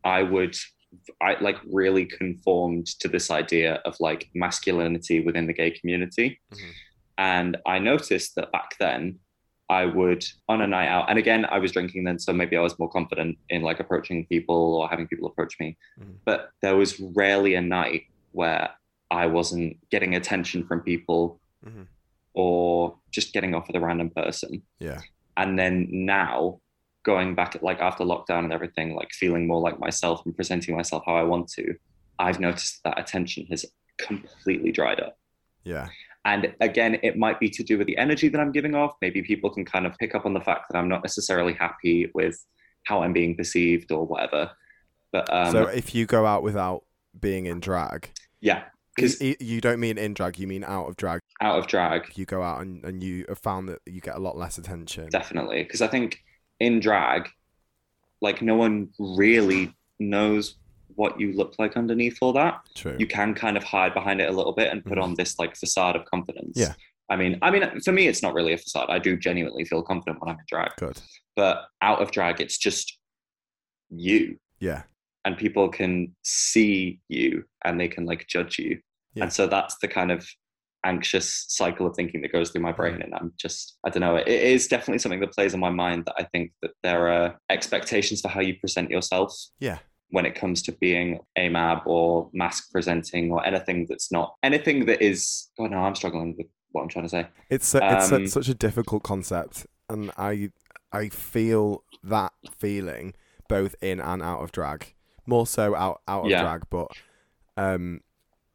I 0.05 0.23
would. 0.23 0.57
I 1.21 1.37
like 1.41 1.59
really 1.71 2.05
conformed 2.05 2.87
to 3.01 3.09
this 3.09 3.31
idea 3.31 3.75
of 3.85 3.97
like 4.01 4.29
masculinity 4.35 5.21
within 5.21 5.47
the 5.47 5.53
gay 5.53 5.71
community. 5.71 6.41
Mhm. 6.53 6.71
And 7.19 7.57
I 7.67 7.79
noticed 7.79 8.35
that 8.37 8.51
back 8.53 8.77
then 8.79 9.19
I 9.69 9.85
would 9.85 10.25
on 10.49 10.63
a 10.63 10.67
night 10.67 10.89
out, 10.89 11.09
and 11.09 11.17
again, 11.19 11.45
I 11.45 11.59
was 11.59 11.71
drinking 11.71 12.03
then, 12.05 12.19
so 12.19 12.33
maybe 12.33 12.57
I 12.57 12.61
was 12.61 12.77
more 12.79 12.89
confident 12.89 13.39
in 13.51 13.63
like 13.63 13.79
approaching 13.79 14.27
people 14.27 14.75
or 14.75 14.89
having 14.89 15.07
people 15.07 15.29
approach 15.29 15.55
me. 15.61 15.77
Mhm. 16.01 16.17
But 16.25 16.51
there 16.61 16.77
was 16.77 16.99
rarely 16.99 17.55
a 17.55 17.61
night 17.61 18.03
where 18.33 18.71
I 19.13 19.27
wasn't 19.27 19.77
getting 19.91 20.17
attention 20.17 20.67
from 20.67 20.81
people 20.81 21.41
Mhm. 21.65 21.87
or 22.35 22.99
just 23.11 23.33
getting 23.33 23.55
off 23.55 23.67
with 23.69 23.77
a 23.77 23.81
random 23.81 24.11
person. 24.11 24.63
Yeah. 24.81 25.01
And 25.37 25.57
then 25.59 25.87
now, 25.91 26.61
going 27.05 27.35
back 27.35 27.57
at 27.57 27.63
like 27.63 27.81
after 27.81 28.05
lockdown 28.05 28.41
and 28.41 28.53
everything, 28.53 28.95
like 28.95 29.11
feeling 29.13 29.47
more 29.47 29.61
like 29.61 29.79
myself 29.79 30.23
and 30.25 30.35
presenting 30.35 30.77
myself 30.77 31.03
how 31.07 31.15
I 31.15 31.23
want 31.23 31.49
to, 31.53 31.75
I've 32.19 32.41
noticed 32.41 32.83
that 32.85 32.99
attention 32.99 33.47
has 33.47 33.65
completely 33.99 34.73
dried 34.73 35.01
up. 35.01 35.17
Yeah. 35.65 35.89
And 36.25 36.55
again, 36.61 36.99
it 37.03 37.17
might 37.17 37.41
be 37.41 37.49
to 37.49 37.63
do 37.63 37.79
with 37.79 37.87
the 37.87 37.97
energy 37.97 38.29
that 38.29 38.41
I'm 38.41 38.53
giving 38.53 38.75
off. 38.75 38.93
Maybe 39.01 39.23
people 39.23 39.51
can 39.51 39.65
kind 39.65 39.87
of 39.87 39.97
pick 39.99 40.15
up 40.15 40.27
on 40.27 40.35
the 40.35 40.41
fact 40.41 40.71
that 40.71 40.79
I'm 40.79 40.89
not 40.89 41.03
necessarily 41.03 41.55
happy 41.55 42.11
with 42.15 42.45
how 42.85 43.03
I'm 43.03 43.13
being 43.13 43.37
perceived 43.37 43.91
or 43.91 44.07
whatever. 44.07 44.51
But 45.13 45.33
um, 45.33 45.53
so 45.53 45.65
if 45.65 45.95
you 45.95 46.07
go 46.07 46.27
out 46.27 46.43
without 46.43 46.85
being 47.19 47.47
in 47.47 47.61
drag, 47.61 48.11
yeah, 48.41 48.65
because 48.95 49.21
you, 49.21 49.35
you 49.41 49.61
don't 49.61 49.81
mean 49.81 49.99
in 49.99 50.15
drag, 50.15 50.39
you 50.39 50.47
mean 50.47 50.65
out 50.65 50.89
of 50.89 50.97
drag. 50.97 51.21
out 51.41 51.59
of 51.59 51.67
drag, 51.67 52.17
You 52.17 52.27
go 52.27 52.43
out 52.43 52.61
and, 52.61 52.85
and 52.85 53.03
you 53.03 53.25
have 53.29 53.39
found 53.39 53.69
that 53.69 53.81
you 53.87 54.01
get 54.01 54.17
a 54.17 54.19
lot 54.19 54.37
less 54.37 54.59
attention. 54.59 55.09
definitely. 55.09 55.63
Because 55.63 55.81
I 55.81 55.89
think 55.89 56.23
in 56.61 56.79
drag, 56.81 57.29
like 58.21 58.43
no 58.43 58.55
one 58.55 58.89
really 58.99 59.75
knows 59.99 60.57
what 60.95 61.19
you 61.19 61.33
look 61.33 61.55
like 61.59 61.77
underneath 61.77 62.19
all 62.21 62.33
that. 62.35 62.61
True. 62.75 62.97
You 62.99 63.07
can 63.07 63.35
kind 63.35 63.57
of 63.57 63.65
hide 63.65 63.95
behind 63.95 64.21
it 64.21 64.29
a 64.29 64.33
little 64.33 64.53
bit 64.53 64.71
and 64.71 64.85
put 64.85 64.99
Mhm. 64.99 65.03
on 65.03 65.15
this 65.15 65.39
like 65.39 65.57
facade 65.57 65.97
of 65.97 66.05
confidence. 66.05 66.53
Yeah. 66.57 66.75
I 67.09 67.17
mean, 67.17 67.39
I 67.43 67.51
mean, 67.51 67.81
for 67.81 67.93
me, 67.93 68.07
it's 68.07 68.23
not 68.23 68.35
really 68.35 68.53
a 68.53 68.59
facade. 68.59 68.87
I 68.91 68.99
do 68.99 69.17
genuinely 69.17 69.65
feel 69.65 69.83
confident 69.83 70.21
when 70.21 70.29
I'm 70.31 70.39
in 70.39 70.45
drag. 70.49 70.71
Good. 70.77 71.01
but 71.37 71.69
out 71.81 72.03
of 72.03 72.11
drag 72.11 72.41
it's 72.41 72.59
just 72.59 72.99
you 73.89 74.39
Yeah. 74.59 74.83
and 75.25 75.39
people 75.39 75.69
can 75.71 76.15
see 76.23 77.01
you 77.09 77.45
and 77.65 77.81
they 77.81 77.89
can 77.89 78.05
like 78.05 78.27
judge 78.27 78.59
you 78.59 78.81
Yeah. 79.15 79.23
and 79.25 79.33
so 79.33 79.47
that's 79.47 79.79
the 79.79 79.89
kind 79.89 80.11
of 80.13 80.29
anxious 80.85 81.45
cycle 81.49 81.87
of 81.87 81.95
thinking 81.95 82.21
that 82.23 82.33
goes 82.33 82.51
through 82.51 82.63
my 82.63 82.73
brain 82.73 83.01
and 83.03 83.15
i'm 83.15 83.33
just 83.37 83.79
i 83.85 83.91
don't 83.91 84.01
know 84.01 84.17
it 84.17 84.27
is 84.29 84.67
definitely 84.67 84.99
something 84.99 85.21
that 85.21 85.33
plays 85.33 85.53
on 85.55 85.61
my 85.61 85.71
mind 85.71 86.05
that 86.07 86.15
i 86.19 86.25
think 86.25 86.53
that 86.63 86.71
there 86.83 87.09
are 87.09 87.39
expectations 87.51 88.21
for 88.21 88.29
how 88.29 88.41
you 88.41 88.55
present 88.59 88.91
yourself 88.91 89.35
Yeah. 89.59 89.79
when 90.11 90.25
it 90.27 90.35
comes 90.35 90.63
to 90.63 90.73
being 90.73 91.21
amab 91.39 91.87
or 91.87 92.31
masc 92.33 92.71
presenting 92.73 93.31
or 93.31 93.45
anything 93.47 93.87
that's 93.89 94.11
not 94.11 94.35
anything 94.43 94.87
that 94.87 95.03
is 95.03 95.51
oh 95.59 95.67
no 95.67 95.79
i'm 95.79 95.95
struggling 95.95 96.35
with 96.39 96.47
what 96.73 96.83
i'm 96.83 96.89
trying 96.89 97.05
to 97.05 97.09
say 97.11 97.27
It's 97.51 97.69
su- 97.69 97.81
it's 97.83 98.09
su- 98.09 98.17
Um, 98.17 98.27
such 98.27 98.49
a 98.49 98.55
difficult 98.55 99.03
concept, 99.03 99.67
and 99.89 100.11
I 100.17 100.51
I 100.93 101.09
feel 101.09 101.85
that 102.03 102.33
feeling 102.59 103.15
both 103.49 103.75
in 103.83 104.01
and 104.01 104.23
out 104.23 104.41
of 104.41 104.51
drag. 104.53 104.95
More 105.27 105.47
so 105.47 105.75
out 105.75 106.01
out 106.09 106.25
of 106.25 106.31
Yeah. 106.31 106.43
drag, 106.43 106.63
but 106.71 106.89
um, 107.57 108.01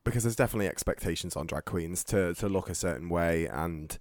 because 0.06 0.24
there's 0.24 0.36
definitely 0.36 0.68
expectations 0.68 1.36
on 1.36 1.48
drag 1.48 1.66
queens 1.66 2.04
to 2.06 2.34
to 2.36 2.48
look 2.48 2.70
a 2.70 2.76
certain 2.76 3.10
way 3.10 3.48
and 3.48 3.98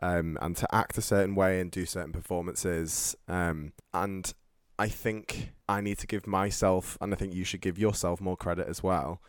um 0.00 0.38
and 0.40 0.56
to 0.56 0.74
act 0.74 0.96
a 0.96 1.02
certain 1.02 1.34
way 1.34 1.60
and 1.60 1.70
do 1.70 1.84
certain 1.84 2.12
performances. 2.12 3.14
Um, 3.28 3.72
and 3.92 4.32
I 4.78 4.88
think 4.88 5.50
I 5.68 5.80
need 5.80 5.98
to 5.98 6.06
give 6.06 6.26
myself, 6.26 6.96
and 7.00 7.12
I 7.12 7.16
think 7.16 7.34
you 7.34 7.44
should 7.44 7.60
give 7.60 7.78
yourself 7.78 8.20
more 8.20 8.36
credit 8.36 8.68
as 8.68 8.82
well 8.82 9.20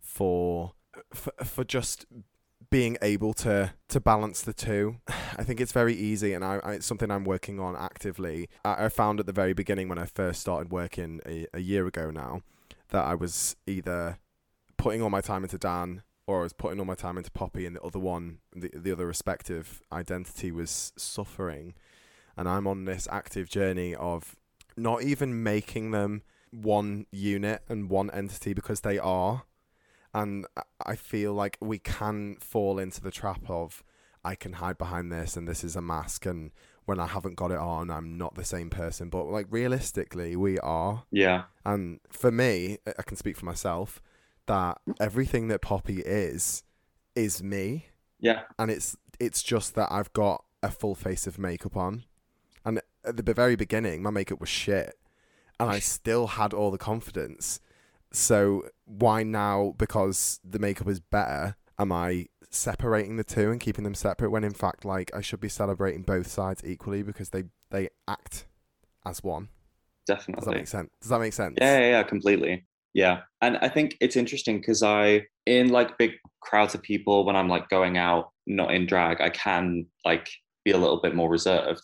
for 0.00 0.72
for, 1.12 1.32
for 1.44 1.64
just 1.64 2.06
being 2.70 2.96
able 3.02 3.34
to 3.34 3.72
to 3.88 4.00
balance 4.00 4.42
the 4.42 4.52
two 4.52 4.96
i 5.08 5.42
think 5.42 5.60
it's 5.60 5.72
very 5.72 5.94
easy 5.94 6.32
and 6.32 6.44
I, 6.44 6.58
I 6.64 6.72
it's 6.74 6.86
something 6.86 7.10
i'm 7.10 7.24
working 7.24 7.60
on 7.60 7.76
actively 7.76 8.48
I, 8.64 8.86
I 8.86 8.88
found 8.88 9.20
at 9.20 9.26
the 9.26 9.32
very 9.32 9.52
beginning 9.52 9.88
when 9.88 9.98
i 9.98 10.06
first 10.06 10.40
started 10.40 10.70
working 10.70 11.20
a, 11.26 11.46
a 11.52 11.60
year 11.60 11.86
ago 11.86 12.10
now 12.10 12.42
that 12.88 13.04
i 13.04 13.14
was 13.14 13.56
either 13.66 14.18
putting 14.82 15.00
all 15.00 15.10
my 15.10 15.20
time 15.20 15.44
into 15.44 15.56
dan 15.56 16.02
or 16.26 16.40
i 16.40 16.42
was 16.42 16.52
putting 16.52 16.80
all 16.80 16.84
my 16.84 16.94
time 16.94 17.16
into 17.16 17.30
poppy 17.30 17.66
and 17.66 17.76
the 17.76 17.82
other 17.82 18.00
one 18.00 18.38
the, 18.54 18.68
the 18.74 18.90
other 18.90 19.06
respective 19.06 19.80
identity 19.92 20.50
was 20.50 20.92
suffering. 20.96 21.74
And 22.36 22.48
i'm 22.48 22.66
on 22.66 22.84
this 22.84 23.06
active 23.10 23.48
journey 23.48 23.94
of 23.94 24.34
not 24.76 25.02
even 25.02 25.42
making 25.42 25.92
them 25.92 26.22
one 26.50 27.06
unit 27.10 27.62
and 27.68 27.90
one 27.90 28.10
entity 28.10 28.54
because 28.54 28.80
they 28.80 28.98
are. 28.98 29.44
And 30.14 30.46
I- 30.84 30.96
feel 30.96 31.32
like 31.32 31.56
we 31.60 31.78
can 31.78 32.36
fall 32.40 32.78
into 32.78 33.00
the 33.00 33.10
trap 33.10 33.48
of 33.48 33.82
I 34.24 34.34
can 34.34 34.54
hide 34.54 34.78
behind 34.78 35.10
this 35.10 35.36
and 35.36 35.48
this 35.48 35.64
is 35.64 35.76
a 35.76 35.82
mask 35.82 36.26
and 36.26 36.50
when 36.84 37.00
I 37.00 37.06
haven't 37.06 37.36
got 37.36 37.50
it 37.50 37.58
on 37.58 37.90
I'm 37.90 38.18
not 38.18 38.34
the 38.34 38.44
same 38.44 38.68
person. 38.68 39.08
But 39.08 39.24
like 39.24 39.46
realistically 39.50 40.36
we 40.36 40.58
are. 40.58 41.04
Yeah. 41.10 41.44
And 41.64 42.00
for 42.10 42.30
me 42.30 42.78
I 42.86 43.02
can 43.02 43.16
speak 43.16 43.36
for 43.36 43.46
myself 43.46 44.02
that 44.46 44.78
everything 45.00 45.48
that 45.48 45.62
Poppy 45.62 46.00
is 46.00 46.62
is 47.14 47.42
me 47.42 47.86
yeah 48.18 48.42
and 48.58 48.70
it's 48.70 48.96
it's 49.20 49.42
just 49.42 49.74
that 49.74 49.90
I've 49.90 50.12
got 50.12 50.44
a 50.62 50.70
full 50.70 50.94
face 50.94 51.26
of 51.26 51.38
makeup 51.38 51.76
on 51.76 52.04
and 52.64 52.80
at 53.04 53.24
the 53.24 53.34
very 53.34 53.56
beginning 53.56 54.02
my 54.02 54.10
makeup 54.10 54.40
was 54.40 54.48
shit 54.48 54.96
and 55.62 55.70
I 55.70 55.78
still 55.80 56.26
had 56.26 56.52
all 56.52 56.70
the 56.70 56.78
confidence. 56.78 57.60
So 58.12 58.68
why 58.84 59.22
now, 59.22 59.74
because 59.78 60.40
the 60.44 60.58
makeup 60.58 60.88
is 60.88 61.00
better, 61.00 61.56
am 61.78 61.92
I 61.92 62.26
separating 62.50 63.16
the 63.16 63.24
two 63.24 63.50
and 63.50 63.58
keeping 63.58 63.84
them 63.84 63.94
separate 63.94 64.28
when 64.28 64.44
in 64.44 64.52
fact 64.52 64.84
like 64.84 65.10
I 65.14 65.22
should 65.22 65.40
be 65.40 65.48
celebrating 65.48 66.02
both 66.02 66.26
sides 66.26 66.62
equally 66.66 67.02
because 67.02 67.30
they 67.30 67.44
they 67.70 67.88
act 68.06 68.44
as 69.06 69.22
one. 69.22 69.48
Definitely. 70.06 70.40
Does 70.40 70.44
that 70.44 70.54
make 70.56 70.66
sense? 70.66 70.90
Does 71.00 71.08
that 71.08 71.20
make 71.20 71.32
sense? 71.32 71.56
Yeah, 71.58 71.78
yeah, 71.78 71.90
yeah, 71.90 72.02
completely. 72.02 72.66
Yeah. 72.94 73.20
And 73.40 73.56
I 73.58 73.68
think 73.68 73.96
it's 74.00 74.16
interesting 74.16 74.58
because 74.58 74.82
I, 74.82 75.26
in 75.46 75.70
like 75.70 75.98
big 75.98 76.12
crowds 76.40 76.74
of 76.74 76.82
people, 76.82 77.24
when 77.24 77.36
I'm 77.36 77.48
like 77.48 77.68
going 77.68 77.96
out, 77.96 78.30
not 78.46 78.74
in 78.74 78.86
drag, 78.86 79.20
I 79.20 79.30
can 79.30 79.86
like 80.04 80.28
be 80.64 80.72
a 80.72 80.78
little 80.78 81.00
bit 81.00 81.14
more 81.14 81.30
reserved. 81.30 81.80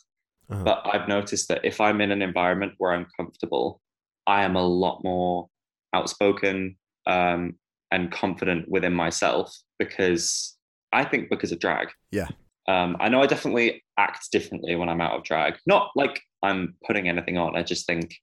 Uh-huh. 0.50 0.64
But 0.64 0.86
I've 0.92 1.08
noticed 1.08 1.48
that 1.48 1.64
if 1.64 1.80
I'm 1.80 2.00
in 2.00 2.10
an 2.10 2.22
environment 2.22 2.74
where 2.78 2.92
I'm 2.92 3.06
comfortable, 3.16 3.80
I 4.26 4.44
am 4.44 4.56
a 4.56 4.66
lot 4.66 5.02
more 5.02 5.48
outspoken 5.94 6.76
um, 7.06 7.54
and 7.90 8.12
confident 8.12 8.68
within 8.68 8.92
myself 8.92 9.54
because 9.78 10.56
I 10.92 11.04
think 11.04 11.30
because 11.30 11.52
of 11.52 11.58
drag. 11.58 11.88
Yeah. 12.10 12.28
Um, 12.66 12.96
I 13.00 13.08
know 13.08 13.22
I 13.22 13.26
definitely 13.26 13.82
act 13.96 14.30
differently 14.30 14.76
when 14.76 14.90
I'm 14.90 15.00
out 15.00 15.16
of 15.16 15.24
drag. 15.24 15.54
Not 15.66 15.90
like 15.96 16.20
I'm 16.42 16.76
putting 16.86 17.08
anything 17.08 17.38
on. 17.38 17.56
I 17.56 17.62
just 17.62 17.86
think 17.86 18.14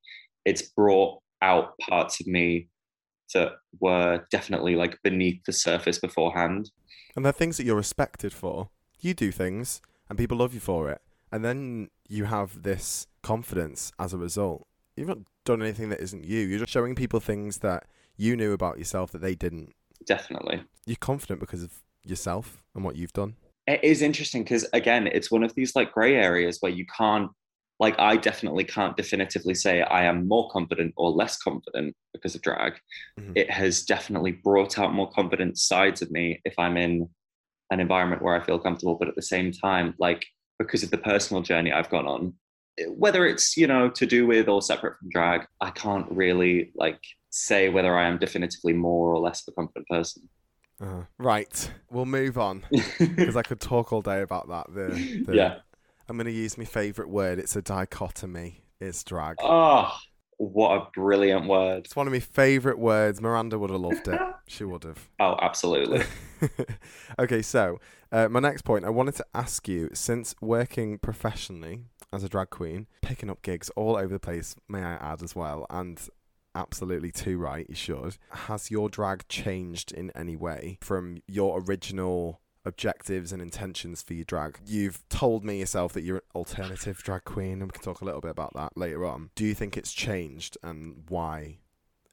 it's 0.46 0.62
brought 0.62 1.20
out 1.42 1.78
parts 1.80 2.22
of 2.22 2.28
me 2.28 2.70
that 3.34 3.54
were 3.80 4.26
definitely 4.32 4.76
like 4.76 5.02
beneath 5.04 5.44
the 5.46 5.54
surface 5.54 6.00
beforehand. 6.00 6.72
And 7.16 7.26
they're 7.26 7.34
things 7.34 7.58
that 7.58 7.66
you're 7.66 7.76
respected 7.76 8.34
for. 8.34 8.70
You 9.00 9.14
do 9.14 9.32
things 9.32 9.82
and 10.10 10.18
people 10.18 10.38
love 10.38 10.54
you 10.54 10.60
for 10.60 10.90
it. 10.90 11.02
And 11.32 11.44
then 11.44 11.90
you 12.08 12.26
have 12.26 12.64
this 12.64 13.08
confidence 13.24 13.92
as 14.00 14.14
a 14.14 14.18
result. 14.18 14.68
You've 14.96 15.08
not 15.08 15.20
done 15.44 15.62
anything 15.62 15.90
that 15.90 16.00
isn't 16.00 16.24
you. 16.24 16.40
You're 16.40 16.60
just 16.60 16.72
showing 16.72 16.96
people 16.96 17.20
things 17.20 17.60
that 17.60 17.86
you 18.18 18.38
knew 18.38 18.54
about 18.54 18.78
yourself 18.78 19.12
that 19.12 19.22
they 19.22 19.36
didn't. 19.36 19.74
Definitely. 20.06 20.64
You're 20.86 20.98
confident 20.98 21.40
because 21.40 21.64
of 21.64 21.72
yourself 22.04 22.64
and 22.74 22.84
what 22.84 22.96
you've 22.96 23.14
done. 23.14 23.36
It 23.68 23.84
is 23.84 24.02
interesting 24.02 24.44
because 24.44 24.68
again, 24.74 25.08
it's 25.08 25.32
one 25.32 25.44
of 25.44 25.56
these 25.56 25.76
like 25.76 25.92
gray 25.92 26.16
areas 26.16 26.58
where 26.60 26.72
you 26.72 26.86
can't 26.86 27.32
like 27.80 27.96
I 28.00 28.16
definitely 28.18 28.64
can't 28.64 28.96
definitively 28.96 29.54
say 29.54 29.82
I 29.82 30.06
am 30.06 30.28
more 30.28 30.50
confident 30.50 30.94
or 30.96 31.10
less 31.12 31.38
confident 31.38 31.96
because 32.14 32.36
of 32.36 32.42
drag. 32.42 32.74
Mhm. 33.20 33.34
It 33.36 33.50
has 33.50 33.84
definitely 33.84 34.32
brought 34.32 34.80
out 34.80 34.94
more 34.94 35.10
confident 35.12 35.58
sides 35.58 36.02
of 36.02 36.12
me 36.12 36.42
if 36.46 36.58
I'm 36.58 36.78
in 36.78 37.10
an 37.72 37.80
environment 37.80 38.22
where 38.22 38.36
I 38.36 38.46
feel 38.46 38.60
comfortable, 38.60 38.96
but 38.96 39.08
at 39.08 39.16
the 39.16 39.22
same 39.22 39.52
time, 39.52 39.96
like 40.00 40.26
because 40.58 40.84
of 40.84 40.92
the 40.92 40.98
personal 40.98 41.44
journey 41.44 41.72
I've 41.72 41.90
gone 41.90 42.08
on, 42.08 42.34
whether 42.88 43.26
it's 43.26 43.58
you 43.58 43.68
know 43.68 43.90
to 43.90 44.06
do 44.06 44.26
with 44.26 44.48
or 44.48 44.62
separate 44.62 44.98
from 45.00 45.10
drag, 45.10 45.46
I 45.60 45.72
can't 45.72 46.10
really 46.10 46.72
like 46.76 47.00
say 47.30 47.68
whether 47.68 47.98
I 47.98 48.08
am 48.08 48.18
definitively 48.18 48.72
more 48.74 49.14
or 49.14 49.20
less 49.20 49.46
of 49.46 49.52
a 49.52 49.56
confident 49.56 49.88
person. 49.90 50.30
Uh, 50.82 51.04
right. 51.18 51.72
We'll 51.90 52.06
move 52.06 52.38
on 52.38 52.66
because 53.00 53.36
I 53.36 53.44
could 53.44 53.60
talk 53.62 53.94
all 53.94 54.02
day 54.02 54.22
about 54.22 54.50
that. 54.50 54.74
The, 54.74 55.24
the 55.26 55.36
yeah. 55.36 55.56
I'm 56.08 56.18
going 56.18 56.26
to 56.26 56.32
use 56.32 56.58
my 56.58 56.66
favourite 56.66 57.10
word. 57.10 57.40
It's 57.40 57.56
a 57.56 57.62
dichotomy. 57.62 58.62
It's 58.80 59.04
drag. 59.04 59.38
Oh, 59.42 59.92
what 60.38 60.76
a 60.76 60.88
brilliant 60.94 61.48
word. 61.48 61.86
It's 61.86 61.96
one 61.96 62.08
of 62.08 62.14
my 62.14 62.20
favourite 62.20 62.78
words. 62.78 63.22
Miranda 63.22 63.58
would 63.58 63.70
have 63.70 63.82
loved 63.82 64.08
it. 64.08 64.20
She 64.48 64.64
would 64.64 64.84
have. 64.84 65.10
Oh, 65.20 65.36
absolutely. 65.42 66.04
okay, 67.20 67.42
so 67.42 67.80
uh, 68.12 68.30
my 68.30 68.40
next 68.40 68.62
point, 68.62 68.86
I 68.86 68.92
wanted 68.92 69.16
to 69.16 69.26
ask 69.34 69.68
you 69.68 69.90
since 69.92 70.36
working 70.40 71.00
professionally 71.00 71.86
as 72.14 72.24
a 72.24 72.30
drag 72.30 72.52
queen, 72.52 72.86
picking 73.02 73.32
up 73.32 73.42
gigs 73.42 73.72
all 73.72 73.98
over 73.98 74.14
the 74.14 74.20
place, 74.20 74.56
may 74.70 74.84
I 74.84 74.98
add 74.98 75.24
as 75.24 75.36
well, 75.36 75.66
and 75.72 76.00
absolutely 76.54 77.12
too 77.12 77.40
right, 77.40 77.66
you 77.68 77.74
should. 77.74 78.18
Has 78.30 78.70
your 78.70 78.88
drag 78.88 79.28
changed 79.28 79.92
in 79.92 80.12
any 80.16 80.36
way 80.36 80.78
from 80.80 81.24
your 81.28 81.60
original 81.60 82.40
objectives 82.66 83.32
and 83.32 83.42
intentions 83.42 84.02
for 84.02 84.14
your 84.14 84.26
drag? 84.26 84.60
You've 84.66 85.08
told 85.10 85.44
me 85.46 85.60
yourself 85.60 85.94
that 85.94 86.04
you're 86.04 86.18
an 86.18 86.24
alternative 86.34 87.02
drag 87.04 87.24
queen, 87.26 87.54
and 87.62 87.64
we 87.64 87.72
can 87.72 87.82
talk 87.82 88.02
a 88.02 88.06
little 88.06 88.22
bit 88.22 88.32
about 88.32 88.54
that 88.56 88.78
later 88.78 89.06
on. 89.06 89.30
Do 89.36 89.46
you 89.46 89.54
think 89.54 89.78
it's 89.78 89.94
changed 89.94 90.58
and 90.64 91.04
why, 91.10 91.60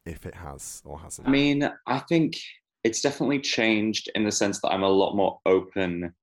if 0.04 0.26
it 0.26 0.36
has 0.36 0.82
or 0.84 1.00
hasn't? 1.00 1.26
I 1.26 1.30
mean, 1.30 1.68
I 1.86 1.98
think 2.00 2.36
it's 2.84 3.00
definitely 3.00 3.40
changed 3.40 4.10
in 4.14 4.24
the 4.24 4.32
sense 4.32 4.60
that 4.60 4.68
I'm 4.70 4.82
a 4.82 4.88
lot 4.88 5.14
more 5.14 5.40
open 5.46 6.14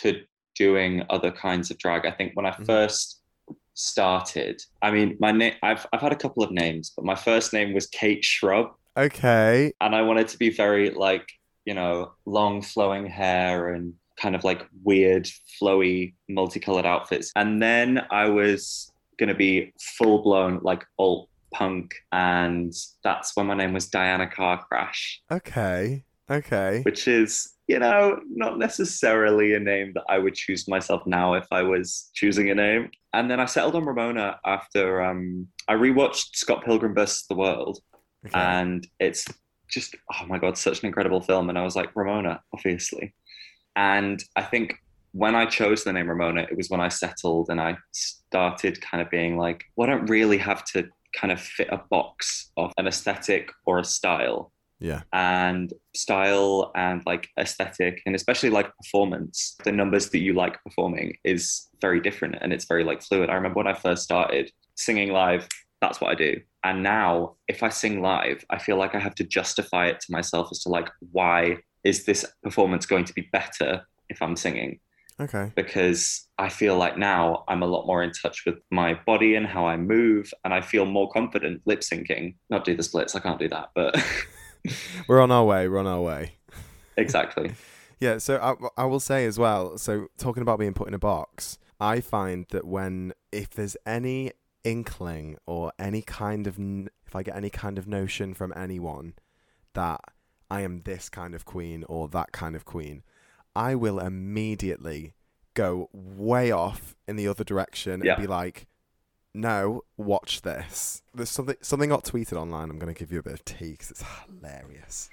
to 0.00 0.22
doing 0.54 1.02
other 1.10 1.32
kinds 1.32 1.70
of 1.70 1.78
drag. 1.78 2.06
I 2.06 2.10
think 2.12 2.32
when 2.34 2.46
I 2.46 2.52
Mhm. 2.58 2.66
first 2.66 3.22
started, 3.74 4.60
I 4.82 4.90
mean, 4.90 5.16
my 5.20 5.32
name 5.32 5.54
I've 5.62 5.86
I've 5.92 6.00
had 6.02 6.12
a 6.12 6.16
couple 6.16 6.42
of 6.42 6.50
names, 6.50 6.92
but 6.94 7.04
my 7.04 7.14
first 7.14 7.52
name 7.52 7.72
was 7.72 7.86
Kate 7.86 8.24
Shrub, 8.24 8.74
okay. 8.96 9.72
and 9.80 9.94
I 9.94 10.02
wanted 10.02 10.28
to 10.28 10.38
be 10.38 10.50
very 10.50 10.90
like, 10.90 11.26
you 11.64 11.74
know, 11.74 12.12
long 12.26 12.62
flowing 12.62 13.06
hair 13.06 13.74
and 13.74 13.94
kind 14.16 14.34
of 14.34 14.44
like 14.44 14.66
weird, 14.84 15.28
flowy, 15.60 16.14
multicolored 16.28 16.86
outfits. 16.86 17.32
And 17.36 17.62
then 17.62 18.02
I 18.10 18.28
was 18.28 18.90
gonna 19.18 19.34
be 19.34 19.72
full 19.80 20.22
blown 20.22 20.60
like 20.62 20.84
alt 20.98 21.28
punk, 21.52 21.94
and 22.12 22.72
that's 23.04 23.36
when 23.36 23.46
my 23.46 23.54
name 23.54 23.72
was 23.72 23.88
Diana 23.88 24.26
Car 24.26 24.64
Crash 24.64 25.20
Okay. 25.30 26.04
Okay. 26.30 26.80
which 26.84 27.08
is, 27.08 27.52
you 27.66 27.78
know, 27.78 28.18
not 28.28 28.58
necessarily 28.58 29.54
a 29.54 29.60
name 29.60 29.92
that 29.94 30.04
I 30.08 30.18
would 30.18 30.34
choose 30.34 30.66
myself 30.66 31.02
now 31.06 31.34
if 31.34 31.46
I 31.50 31.62
was 31.62 32.10
choosing 32.14 32.48
a 32.50 32.54
name. 32.54 32.90
And 33.12 33.30
then 33.30 33.38
I 33.38 33.44
settled 33.44 33.74
on 33.74 33.84
Ramona 33.84 34.38
after 34.46 35.02
um, 35.02 35.48
I 35.68 35.74
rewatched 35.74 36.36
Scott 36.36 36.64
Pilgrim 36.64 36.94
vs. 36.94 37.26
the 37.28 37.34
World, 37.34 37.80
okay. 38.26 38.38
and 38.38 38.86
it's 38.98 39.26
just, 39.72 39.96
oh 40.12 40.26
my 40.26 40.38
God, 40.38 40.58
such 40.58 40.80
an 40.80 40.86
incredible 40.86 41.20
film. 41.20 41.48
And 41.48 41.58
I 41.58 41.64
was 41.64 41.76
like, 41.76 41.94
Ramona, 41.96 42.40
obviously. 42.54 43.14
And 43.74 44.22
I 44.36 44.42
think 44.42 44.76
when 45.12 45.34
I 45.34 45.46
chose 45.46 45.84
the 45.84 45.92
name 45.92 46.08
Ramona, 46.08 46.46
it 46.50 46.56
was 46.56 46.70
when 46.70 46.80
I 46.80 46.88
settled 46.88 47.48
and 47.48 47.60
I 47.60 47.76
started 47.92 48.80
kind 48.80 49.02
of 49.02 49.10
being 49.10 49.36
like, 49.36 49.64
well, 49.76 49.88
I 49.88 49.92
don't 49.92 50.06
really 50.06 50.38
have 50.38 50.64
to 50.66 50.88
kind 51.14 51.32
of 51.32 51.40
fit 51.40 51.68
a 51.70 51.78
box 51.90 52.50
of 52.56 52.72
an 52.78 52.86
aesthetic 52.86 53.50
or 53.66 53.78
a 53.78 53.84
style 53.84 54.52
yeah. 54.82 55.02
and 55.12 55.72
style 55.94 56.72
and 56.74 57.02
like 57.06 57.28
aesthetic 57.38 58.02
and 58.04 58.16
especially 58.16 58.50
like 58.50 58.74
performance 58.76 59.56
the 59.64 59.70
numbers 59.70 60.10
that 60.10 60.18
you 60.18 60.32
like 60.32 60.62
performing 60.64 61.16
is 61.22 61.68
very 61.80 62.00
different 62.00 62.36
and 62.40 62.52
it's 62.52 62.64
very 62.64 62.82
like 62.82 63.00
fluid 63.00 63.30
i 63.30 63.34
remember 63.34 63.58
when 63.58 63.68
i 63.68 63.74
first 63.74 64.02
started 64.02 64.50
singing 64.74 65.12
live 65.12 65.46
that's 65.82 66.00
what 66.00 66.10
i 66.10 66.14
do 66.14 66.40
and 66.64 66.82
now 66.82 67.34
if 67.48 67.62
i 67.62 67.68
sing 67.68 68.00
live 68.00 68.42
i 68.48 68.58
feel 68.58 68.76
like 68.78 68.94
i 68.94 68.98
have 68.98 69.14
to 69.14 69.24
justify 69.24 69.86
it 69.88 70.00
to 70.00 70.10
myself 70.10 70.48
as 70.50 70.60
to 70.60 70.70
like 70.70 70.88
why 71.12 71.56
is 71.84 72.04
this 72.06 72.24
performance 72.42 72.86
going 72.86 73.04
to 73.04 73.12
be 73.12 73.28
better 73.32 73.82
if 74.08 74.22
i'm 74.22 74.36
singing 74.36 74.80
Okay. 75.20 75.52
because 75.54 76.26
I 76.38 76.48
feel 76.48 76.76
like 76.76 76.96
now 76.98 77.44
I'm 77.46 77.62
a 77.62 77.66
lot 77.66 77.86
more 77.86 78.02
in 78.02 78.10
touch 78.10 78.44
with 78.46 78.56
my 78.72 78.98
body 79.06 79.36
and 79.36 79.46
how 79.46 79.66
I 79.66 79.76
move, 79.76 80.32
and 80.42 80.52
I 80.54 80.62
feel 80.62 80.84
more 80.86 81.08
confident 81.10 81.60
lip 81.64 81.80
syncing. 81.80 82.34
Not 82.50 82.64
do 82.64 82.74
the 82.74 82.82
splits, 82.82 83.14
I 83.14 83.20
can't 83.20 83.38
do 83.38 83.48
that, 83.50 83.68
but 83.74 83.94
We're 85.08 85.20
on 85.20 85.30
our 85.30 85.44
way. 85.44 85.68
We're 85.68 85.78
on 85.78 85.86
our 85.86 86.00
way. 86.00 86.32
exactly. 86.96 87.52
Yeah. 88.00 88.18
So 88.18 88.38
I, 88.76 88.82
I 88.82 88.84
will 88.86 88.98
say 88.98 89.26
as 89.26 89.38
well. 89.38 89.78
So 89.78 90.08
talking 90.18 90.42
about 90.42 90.58
being 90.58 90.74
put 90.74 90.88
in 90.88 90.94
a 90.94 90.98
box, 90.98 91.56
I 91.78 92.00
find 92.00 92.46
that 92.50 92.66
when 92.66 93.12
if 93.30 93.50
there's 93.50 93.76
any 93.86 94.32
inkling 94.64 95.36
or 95.46 95.72
any 95.78 96.02
kind 96.02 96.46
of 96.46 96.58
n- 96.58 96.88
if 97.06 97.14
I 97.16 97.22
get 97.22 97.36
any 97.36 97.50
kind 97.50 97.78
of 97.78 97.86
notion 97.86 98.34
from 98.34 98.52
anyone 98.56 99.14
that 99.74 100.00
I 100.50 100.60
am 100.62 100.82
this 100.82 101.08
kind 101.08 101.34
of 101.34 101.44
queen 101.44 101.84
or 101.88 102.08
that 102.08 102.32
kind 102.32 102.54
of 102.56 102.64
queen, 102.64 103.02
I 103.56 103.74
will 103.74 103.98
immediately 103.98 105.14
go 105.54 105.88
way 105.92 106.50
off 106.50 106.94
in 107.06 107.16
the 107.16 107.28
other 107.28 107.44
direction 107.44 108.02
Yeah. 108.04 108.14
and 108.14 108.22
be 108.22 108.26
like, 108.26 108.66
"No, 109.34 109.82
watch 109.96 110.42
this." 110.42 111.02
There's 111.14 111.30
something 111.30 111.56
something 111.60 111.88
got 111.90 112.04
tweeted 112.04 112.36
online. 112.36 112.70
I'm 112.70 112.78
going 112.78 112.92
to 112.94 112.98
give 112.98 113.12
you 113.12 113.18
a 113.18 113.22
bit 113.22 113.32
of 113.34 113.44
tea 113.44 113.72
because 113.72 113.90
it's 113.90 114.04
hilarious. 114.26 115.10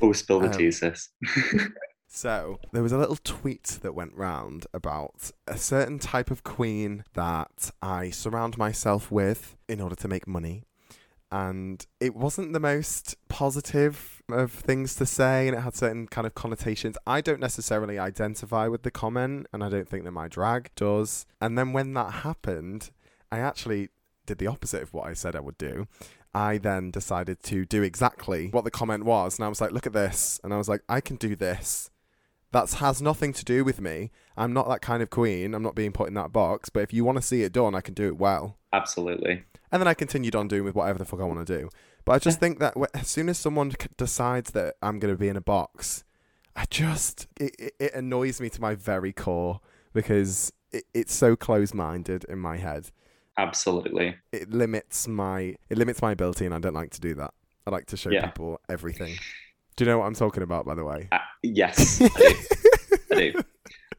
Oh, 0.00 0.12
spill 0.12 0.40
the 0.40 0.46
Um, 0.46 0.52
tea, 0.52 0.70
sis. 0.70 1.08
So 2.14 2.60
there 2.70 2.84
was 2.84 2.92
a 2.92 2.96
little 2.96 3.18
tweet 3.24 3.80
that 3.82 3.92
went 3.92 4.14
round 4.14 4.68
about 4.72 5.32
a 5.48 5.58
certain 5.58 5.98
type 5.98 6.30
of 6.30 6.44
queen 6.44 7.02
that 7.14 7.72
I 7.82 8.10
surround 8.10 8.56
myself 8.56 9.10
with 9.10 9.56
in 9.68 9.80
order 9.80 9.96
to 9.96 10.06
make 10.06 10.28
money. 10.28 10.62
And 11.32 11.84
it 11.98 12.14
wasn't 12.14 12.52
the 12.52 12.60
most 12.60 13.16
positive 13.28 14.22
of 14.30 14.52
things 14.52 14.94
to 14.94 15.06
say, 15.06 15.48
and 15.48 15.56
it 15.56 15.62
had 15.62 15.74
certain 15.74 16.06
kind 16.06 16.24
of 16.24 16.36
connotations. 16.36 16.96
I 17.04 17.20
don't 17.20 17.40
necessarily 17.40 17.98
identify 17.98 18.68
with 18.68 18.84
the 18.84 18.92
comment, 18.92 19.48
and 19.52 19.64
I 19.64 19.68
don't 19.68 19.88
think 19.88 20.04
that 20.04 20.12
my 20.12 20.28
drag 20.28 20.70
does. 20.76 21.26
And 21.40 21.58
then 21.58 21.72
when 21.72 21.94
that 21.94 22.12
happened, 22.22 22.92
I 23.32 23.40
actually 23.40 23.88
did 24.24 24.38
the 24.38 24.46
opposite 24.46 24.84
of 24.84 24.94
what 24.94 25.08
I 25.08 25.14
said 25.14 25.34
I 25.34 25.40
would 25.40 25.58
do. 25.58 25.88
I 26.32 26.58
then 26.58 26.92
decided 26.92 27.42
to 27.44 27.64
do 27.64 27.82
exactly 27.82 28.50
what 28.50 28.62
the 28.62 28.70
comment 28.70 29.04
was, 29.04 29.36
and 29.36 29.44
I 29.44 29.48
was 29.48 29.60
like, 29.60 29.72
"Look 29.72 29.86
at 29.86 29.92
this," 29.92 30.40
and 30.44 30.54
I 30.54 30.58
was 30.58 30.68
like, 30.68 30.82
"I 30.88 31.00
can 31.00 31.16
do 31.16 31.34
this." 31.34 31.90
That 32.54 32.70
has 32.74 33.02
nothing 33.02 33.32
to 33.34 33.44
do 33.44 33.64
with 33.64 33.80
me. 33.80 34.10
I'm 34.36 34.52
not 34.54 34.68
that 34.68 34.80
kind 34.80 35.02
of 35.02 35.10
queen. 35.10 35.52
I'm 35.54 35.62
not 35.62 35.74
being 35.74 35.92
put 35.92 36.08
in 36.08 36.14
that 36.14 36.32
box. 36.32 36.70
But 36.70 36.80
if 36.84 36.92
you 36.94 37.04
want 37.04 37.16
to 37.18 37.22
see 37.22 37.42
it 37.42 37.52
done, 37.52 37.74
I 37.74 37.80
can 37.82 37.92
do 37.94 38.06
it 38.06 38.16
well. 38.16 38.56
Absolutely. 38.72 39.44
and 39.70 39.80
then 39.82 39.88
I 39.88 39.94
continued 39.94 40.34
on 40.34 40.48
doing 40.48 40.64
with 40.64 40.74
whatever 40.74 40.98
the 40.98 41.04
fuck 41.04 41.20
I 41.20 41.24
want 41.24 41.46
to 41.46 41.58
do. 41.58 41.68
But 42.04 42.12
I 42.12 42.18
just 42.18 42.38
think 42.40 42.60
that 42.60 42.74
as 42.94 43.08
soon 43.08 43.28
as 43.28 43.38
someone 43.38 43.72
decides 43.96 44.52
that 44.52 44.74
I'm 44.82 44.98
going 44.98 45.12
to 45.12 45.18
be 45.18 45.28
in 45.28 45.36
a 45.36 45.40
box, 45.40 46.04
I 46.56 46.64
just 46.70 47.26
it, 47.40 47.54
it, 47.58 47.74
it 47.80 47.94
annoys 47.94 48.40
me 48.40 48.48
to 48.50 48.60
my 48.60 48.74
very 48.74 49.12
core 49.12 49.60
because 49.92 50.52
it, 50.70 50.84
it's 50.94 51.14
so 51.14 51.34
close-minded 51.36 52.24
in 52.28 52.38
my 52.38 52.56
head. 52.58 52.90
Absolutely. 53.36 54.16
It 54.32 54.50
limits 54.50 55.08
my 55.08 55.56
it 55.70 55.76
limits 55.78 56.00
my 56.02 56.12
ability, 56.12 56.44
and 56.46 56.54
I 56.54 56.58
don't 56.60 56.74
like 56.74 56.90
to 56.90 57.00
do 57.00 57.14
that. 57.14 57.32
I 57.66 57.70
like 57.70 57.86
to 57.86 57.96
show 57.96 58.10
Yeah. 58.10 58.26
people 58.26 58.60
everything. 58.68 59.16
Do 59.76 59.84
you 59.84 59.90
know 59.90 59.98
what 59.98 60.06
I'm 60.06 60.14
talking 60.14 60.42
about, 60.42 60.64
by 60.66 60.74
the 60.74 60.84
way? 60.84 61.08
Uh, 61.10 61.18
yes, 61.42 62.00
I 62.02 62.08
do. 62.08 62.34
I 63.12 63.14
do. 63.32 63.32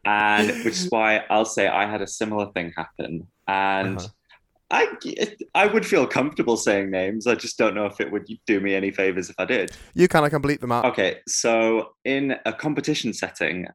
And 0.04 0.48
which 0.64 0.74
is 0.74 0.86
why 0.88 1.24
I'll 1.30 1.44
say 1.44 1.66
I 1.68 1.90
had 1.90 2.00
a 2.00 2.06
similar 2.06 2.50
thing 2.52 2.72
happen. 2.76 3.26
And 3.48 3.98
Uh-huh. 3.98 4.08
I, 4.68 4.96
I 5.54 5.66
would 5.66 5.86
feel 5.86 6.06
comfortable 6.08 6.56
saying 6.56 6.90
names. 6.90 7.26
I 7.28 7.36
just 7.36 7.56
don't 7.56 7.74
know 7.74 7.86
if 7.86 8.00
it 8.00 8.10
would 8.10 8.26
do 8.46 8.58
me 8.60 8.74
any 8.74 8.90
favors 8.90 9.30
if 9.30 9.36
I 9.38 9.44
did. 9.44 9.70
You 9.94 10.08
can 10.08 10.24
I 10.24 10.28
can 10.28 10.42
bleep 10.42 10.60
them 10.60 10.72
out. 10.72 10.84
Okay, 10.86 11.18
so 11.28 11.90
in 12.04 12.34
a 12.46 12.52
competition 12.52 13.12
setting, 13.12 13.66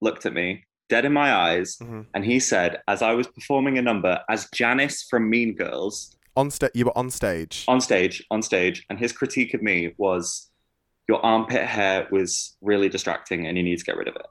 looked 0.00 0.26
at 0.26 0.32
me 0.34 0.62
dead 0.90 1.04
in 1.04 1.12
my 1.12 1.32
eyes, 1.34 1.76
Mhm. 1.82 2.06
and 2.14 2.24
he 2.24 2.38
said, 2.38 2.82
as 2.86 3.00
I 3.02 3.14
was 3.14 3.26
performing 3.26 3.78
a 3.78 3.82
number 3.82 4.20
as 4.28 4.48
Janice 4.54 5.02
from 5.10 5.28
Mean 5.30 5.54
Girls 5.56 6.14
On 6.36 6.50
sta- 6.50 6.68
you 6.74 6.84
were 6.84 6.96
on 6.96 7.10
stage. 7.10 7.64
on 7.66 7.80
stage, 7.80 8.22
on 8.30 8.42
stage, 8.42 8.84
and 8.90 8.98
his 8.98 9.12
critique 9.12 9.54
of 9.54 9.62
me 9.62 9.94
was, 9.98 10.50
"Your 11.08 11.24
armpit 11.24 11.62
hair 11.62 12.08
was 12.10 12.56
really 12.60 12.88
distracting, 12.88 13.46
and 13.46 13.56
you 13.56 13.62
need 13.62 13.78
to 13.78 13.84
get 13.84 13.96
rid 13.96 14.08
of 14.08 14.16
it." 14.16 14.26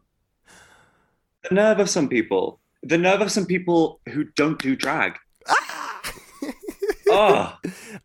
The 1.49 1.55
nerve 1.55 1.79
of 1.79 1.89
some 1.89 2.07
people. 2.07 2.59
The 2.83 2.97
nerve 2.97 3.21
of 3.21 3.31
some 3.31 3.45
people 3.45 4.01
who 4.09 4.25
don't 4.35 4.61
do 4.61 4.75
drag. 4.75 5.17
oh, 7.09 7.57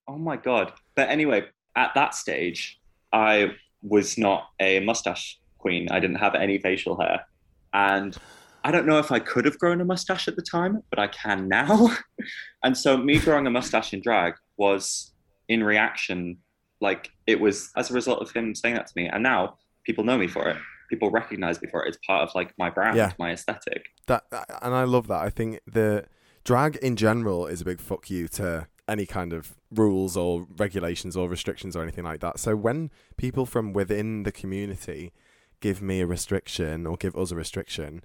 oh 0.07 0.19
my 0.19 0.37
god. 0.37 0.73
But 0.95 1.09
anyway, 1.09 1.45
at 1.77 1.93
that 1.95 2.15
stage, 2.15 2.81
I 3.13 3.53
was 3.83 4.19
not 4.19 4.49
a 4.61 4.81
mustache 4.81 5.39
queen. 5.59 5.89
I 5.91 6.01
didn't 6.01 6.17
have 6.17 6.35
any 6.35 6.59
facial 6.59 7.01
hair, 7.01 7.27
and 7.73 8.17
I 8.65 8.71
don't 8.71 8.87
know 8.87 8.99
if 8.99 9.13
I 9.13 9.19
could 9.19 9.45
have 9.45 9.59
grown 9.59 9.81
a 9.81 9.85
mustache 9.85 10.29
at 10.29 10.37
the 10.37 10.43
time, 10.43 10.83
but 10.91 10.99
I 10.99 11.07
can 11.07 11.49
now. 11.49 11.97
and 12.63 12.77
so, 12.77 12.97
me 12.97 13.19
growing 13.19 13.47
a 13.47 13.51
mustache 13.51 13.93
in 13.93 14.01
drag 14.01 14.35
was 14.57 15.13
in 15.49 15.63
reaction, 15.63 16.39
like 16.81 17.11
it 17.27 17.41
was 17.41 17.71
as 17.77 17.91
a 17.91 17.95
result 17.95 18.21
of 18.23 18.31
him 18.33 18.55
saying 18.55 18.75
that 18.77 18.87
to 18.87 18.93
me. 18.97 19.07
And 19.09 19.23
now 19.23 19.57
people 19.85 20.05
know 20.05 20.19
me 20.19 20.29
for 20.29 20.49
it. 20.49 20.57
People 20.91 21.11
recognize 21.11 21.61
me 21.61 21.69
for 21.71 21.85
it. 21.85 21.89
It's 21.89 21.99
part 22.07 22.23
of 22.29 22.35
like 22.35 22.55
my 22.59 22.71
brand, 22.71 22.97
Yeah. 22.97 23.13
my 23.19 23.33
aesthetic. 23.33 23.87
That 24.07 24.25
uh, 24.33 24.45
and 24.63 24.75
I 24.75 24.85
love 24.85 25.07
that. 25.09 25.21
I 25.21 25.31
think 25.31 25.61
the 25.67 26.07
drag 26.45 26.77
in 26.77 26.97
general 26.97 27.47
is 27.47 27.61
a 27.61 27.65
big 27.65 27.81
fuck 27.81 28.09
you 28.11 28.27
to 28.29 28.69
any 28.89 29.05
kind 29.05 29.35
of 29.35 29.55
rules 29.71 30.17
or 30.17 30.47
regulations 30.57 31.15
or 31.15 31.29
restrictions 31.29 31.77
or 31.77 31.83
anything 31.83 32.05
like 32.05 32.21
that. 32.21 32.39
So 32.39 32.57
when 32.57 32.91
people 33.19 33.45
from 33.45 33.75
within 33.75 34.23
the 34.23 34.33
community 34.33 35.13
give 35.61 35.83
me 35.83 36.01
a 36.01 36.07
restriction 36.07 36.87
or 36.87 36.97
give 36.97 37.15
us 37.17 37.31
a 37.33 37.37
restriction, 37.37 38.03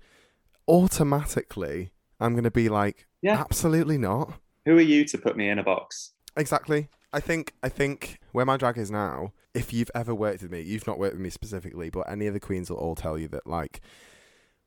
automatically 0.67 1.91
I'm 2.19 2.33
going 2.33 2.43
to 2.43 2.51
be 2.51 2.69
like, 2.69 3.07
Yeah. 3.21 3.39
absolutely 3.39 3.97
not. 3.97 4.33
Who 4.65 4.77
are 4.77 4.81
you 4.81 5.05
to 5.05 5.17
put 5.17 5.35
me 5.37 5.49
in 5.49 5.59
a 5.59 5.63
box? 5.63 6.13
Exactly. 6.35 6.89
I 7.13 7.19
think 7.19 7.53
I 7.61 7.69
think 7.69 8.19
where 8.31 8.45
my 8.45 8.57
drag 8.57 8.77
is 8.77 8.89
now, 8.91 9.33
if 9.53 9.71
you've 9.71 9.91
ever 9.93 10.15
worked 10.15 10.41
with 10.41 10.51
me, 10.51 10.61
you've 10.61 10.87
not 10.87 10.97
worked 10.97 11.13
with 11.13 11.21
me 11.21 11.29
specifically, 11.29 11.89
but 11.89 12.09
any 12.09 12.25
of 12.27 12.33
the 12.33 12.39
queens 12.39 12.69
will 12.69 12.77
all 12.77 12.95
tell 12.95 13.17
you 13.17 13.27
that 13.29 13.45
like 13.45 13.79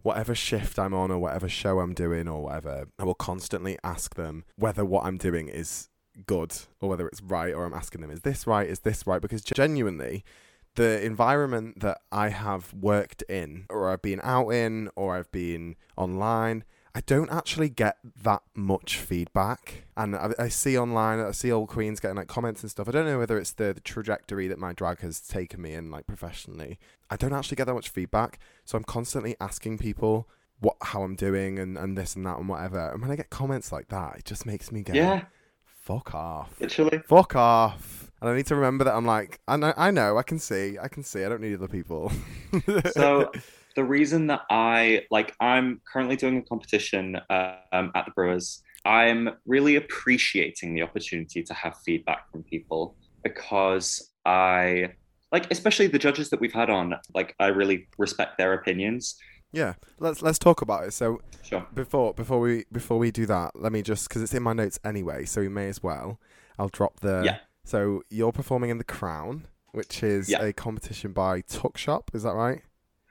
whatever 0.02 0.34
shift 0.34 0.78
I'm 0.78 0.94
on 0.94 1.10
or 1.10 1.18
whatever 1.18 1.48
show 1.48 1.80
I'm 1.80 1.92
doing 1.92 2.28
or 2.28 2.44
whatever, 2.44 2.86
I 2.98 3.04
will 3.04 3.14
constantly 3.14 3.76
ask 3.82 4.14
them 4.14 4.44
whether 4.54 4.84
what 4.84 5.04
I'm 5.04 5.18
doing 5.18 5.48
is 5.48 5.88
good 6.24 6.54
or 6.80 6.88
whether 6.88 7.08
it's 7.08 7.20
right 7.20 7.52
or 7.52 7.64
I'm 7.66 7.74
asking 7.74 8.00
them 8.00 8.10
is 8.12 8.20
this 8.20 8.46
right, 8.46 8.68
is 8.68 8.80
this 8.80 9.06
right? 9.06 9.20
Because 9.20 9.42
genuinely 9.42 10.24
the 10.76 11.04
environment 11.04 11.80
that 11.80 11.98
I 12.12 12.28
have 12.28 12.72
worked 12.72 13.22
in 13.22 13.66
or 13.68 13.90
I've 13.90 14.02
been 14.02 14.20
out 14.22 14.50
in 14.50 14.88
or 14.94 15.16
I've 15.16 15.32
been 15.32 15.74
online 15.96 16.64
I 16.96 17.00
don't 17.04 17.30
actually 17.30 17.68
get 17.68 17.98
that 18.22 18.40
much 18.54 18.96
feedback, 18.96 19.84
and 19.98 20.16
I, 20.16 20.30
I 20.38 20.48
see 20.48 20.78
online, 20.78 21.20
I 21.20 21.32
see 21.32 21.52
old 21.52 21.68
queens 21.68 22.00
getting 22.00 22.16
like 22.16 22.26
comments 22.26 22.62
and 22.62 22.70
stuff. 22.70 22.88
I 22.88 22.90
don't 22.90 23.04
know 23.04 23.18
whether 23.18 23.36
it's 23.36 23.52
the, 23.52 23.74
the 23.74 23.80
trajectory 23.80 24.48
that 24.48 24.58
my 24.58 24.72
drag 24.72 25.00
has 25.00 25.20
taken 25.20 25.60
me 25.60 25.74
in, 25.74 25.90
like 25.90 26.06
professionally. 26.06 26.78
I 27.10 27.16
don't 27.16 27.34
actually 27.34 27.56
get 27.56 27.66
that 27.66 27.74
much 27.74 27.90
feedback, 27.90 28.38
so 28.64 28.78
I'm 28.78 28.84
constantly 28.84 29.36
asking 29.42 29.76
people 29.76 30.26
what 30.60 30.76
how 30.80 31.02
I'm 31.02 31.16
doing 31.16 31.58
and, 31.58 31.76
and 31.76 31.98
this 31.98 32.16
and 32.16 32.24
that 32.24 32.38
and 32.38 32.48
whatever. 32.48 32.88
And 32.90 33.02
when 33.02 33.10
I 33.10 33.16
get 33.16 33.28
comments 33.28 33.70
like 33.70 33.88
that, 33.88 34.16
it 34.16 34.24
just 34.24 34.46
makes 34.46 34.72
me 34.72 34.80
go, 34.82 34.94
Yeah, 34.94 35.24
fuck 35.66 36.14
off, 36.14 36.58
literally. 36.58 37.02
fuck 37.06 37.36
off. 37.36 38.10
And 38.22 38.30
I 38.30 38.34
need 38.34 38.46
to 38.46 38.54
remember 38.56 38.84
that 38.84 38.94
I'm 38.94 39.04
like, 39.04 39.40
I 39.46 39.58
know, 39.58 39.74
I 39.76 39.90
know, 39.90 40.16
I 40.16 40.22
can 40.22 40.38
see, 40.38 40.78
I 40.80 40.88
can 40.88 41.02
see. 41.02 41.22
I 41.22 41.28
don't 41.28 41.42
need 41.42 41.52
other 41.52 41.68
people. 41.68 42.10
So 42.92 43.30
the 43.76 43.84
reason 43.84 44.26
that 44.28 44.42
I 44.50 45.02
like, 45.10 45.34
I'm 45.40 45.80
currently 45.90 46.16
doing 46.16 46.38
a 46.38 46.42
competition 46.42 47.16
um, 47.30 47.92
at 47.94 48.04
the 48.06 48.10
Brewers. 48.14 48.62
I'm 48.84 49.30
really 49.46 49.76
appreciating 49.76 50.74
the 50.74 50.82
opportunity 50.82 51.42
to 51.42 51.54
have 51.54 51.76
feedback 51.84 52.30
from 52.30 52.42
people 52.44 52.96
because 53.22 54.12
I 54.24 54.92
like, 55.32 55.50
especially 55.50 55.88
the 55.88 55.98
judges 55.98 56.30
that 56.30 56.40
we've 56.40 56.52
had 56.52 56.70
on. 56.70 56.94
Like, 57.14 57.34
I 57.40 57.48
really 57.48 57.88
respect 57.98 58.38
their 58.38 58.52
opinions. 58.54 59.16
yeah, 59.52 59.74
let's 59.98 60.22
let's 60.22 60.38
talk 60.38 60.62
about 60.62 60.84
it. 60.84 60.92
So 60.92 61.20
Sure. 61.42 61.64
before 61.74 62.12
before 62.14 62.40
we 62.40 62.64
before 62.72 62.98
we 62.98 63.10
do 63.10 63.26
that, 63.26 63.52
let 63.54 63.72
me 63.72 63.82
just 63.82 64.08
because 64.08 64.22
it's 64.22 64.34
in 64.34 64.42
my 64.42 64.52
notes 64.52 64.78
anyway, 64.84 65.24
so 65.24 65.40
we 65.40 65.48
may 65.48 65.68
as 65.68 65.82
well. 65.82 66.18
I'll 66.58 66.68
drop 66.68 67.00
the. 67.00 67.22
Yeah. 67.24 67.38
So 67.64 68.02
you're 68.10 68.32
performing 68.32 68.70
in 68.70 68.78
the 68.78 68.84
Crown, 68.84 69.46
which 69.72 70.02
is 70.02 70.28
Yeah. 70.28 70.42
a 70.42 70.52
competition 70.52 71.12
by 71.12 71.40
Tuck 71.42 71.76
Shop. 71.76 72.10
Is 72.14 72.22
that 72.22 72.34
right? 72.34 72.62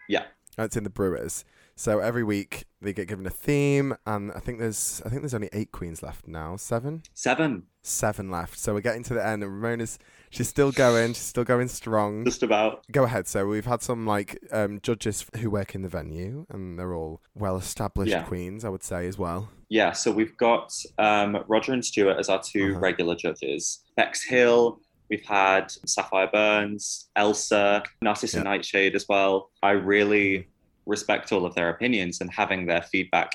Yeah. 0.08 0.26
It's 0.58 0.78
in 0.78 0.84
the 0.84 0.90
Brewers. 0.90 1.44
So 1.78 2.00
every 2.00 2.24
week 2.24 2.64
they 2.82 2.94
get 2.94 3.10
given 3.10 3.26
a 3.26 3.30
theme, 3.30 3.96
and 4.06 4.32
I 4.32 4.40
think 4.40 4.60
there's 4.60 5.02
I 5.06 5.10
think 5.10 5.22
there's 5.22 5.34
only 5.34 5.50
eight 5.52 5.72
queens 5.74 6.02
left 6.02 6.26
now. 6.28 6.56
Seven. 6.56 7.04
Seven, 7.14 7.64
Seven 7.82 8.32
left. 8.32 8.58
So 8.58 8.74
we're 8.74 8.80
getting 8.82 9.04
to 9.04 9.14
the 9.14 9.26
end, 9.26 9.44
and 9.44 9.52
Ramona's 9.62 10.00
she's 10.30 10.48
still 10.48 10.72
going. 10.72 11.10
She's 11.10 11.18
still 11.24 11.44
going 11.44 11.68
strong. 11.68 12.24
just 12.24 12.44
about. 12.44 12.86
Go 12.92 13.04
ahead. 13.04 13.28
So 13.28 13.46
we've 13.46 13.66
had 13.66 13.82
some 13.82 14.06
like 14.06 14.40
um, 14.54 14.80
judges 14.82 15.26
who 15.40 15.50
work 15.50 15.76
in 15.76 15.82
the 15.82 15.90
venue, 15.90 16.46
and 16.50 16.80
they're 16.80 16.94
all 16.94 17.22
well 17.34 17.58
established 17.58 18.12
Yeah. 18.12 18.24
queens, 18.24 18.64
I 18.64 18.70
would 18.70 18.84
say 18.84 19.06
as 19.08 19.18
well. 19.18 19.50
Yeah, 19.68 19.92
so 19.92 20.12
we've 20.12 20.38
got 20.38 20.72
um, 21.00 21.44
Roger 21.48 21.74
and 21.74 21.84
Stuart 21.84 22.18
as 22.20 22.30
our 22.30 22.42
2 22.42 22.72
Uh-huh. 22.72 22.80
regular 22.80 23.16
judges. 23.16 23.84
Bex 23.98 24.24
Hill, 24.24 24.80
we've 25.10 25.26
had 25.26 25.72
Sapphire 25.86 26.30
Burns, 26.32 27.10
Elsa, 27.16 27.84
Narcissa 28.02 28.38
Yeah. 28.38 28.44
Nightshade 28.44 28.96
as 28.96 29.06
well. 29.08 29.52
I 29.62 29.72
really 29.72 30.48
respect 30.86 31.32
all 31.32 31.46
of 31.46 31.56
their 31.56 31.70
opinions, 31.70 32.22
and 32.22 32.32
having 32.32 32.66
their 32.66 32.82
feedback 32.84 33.32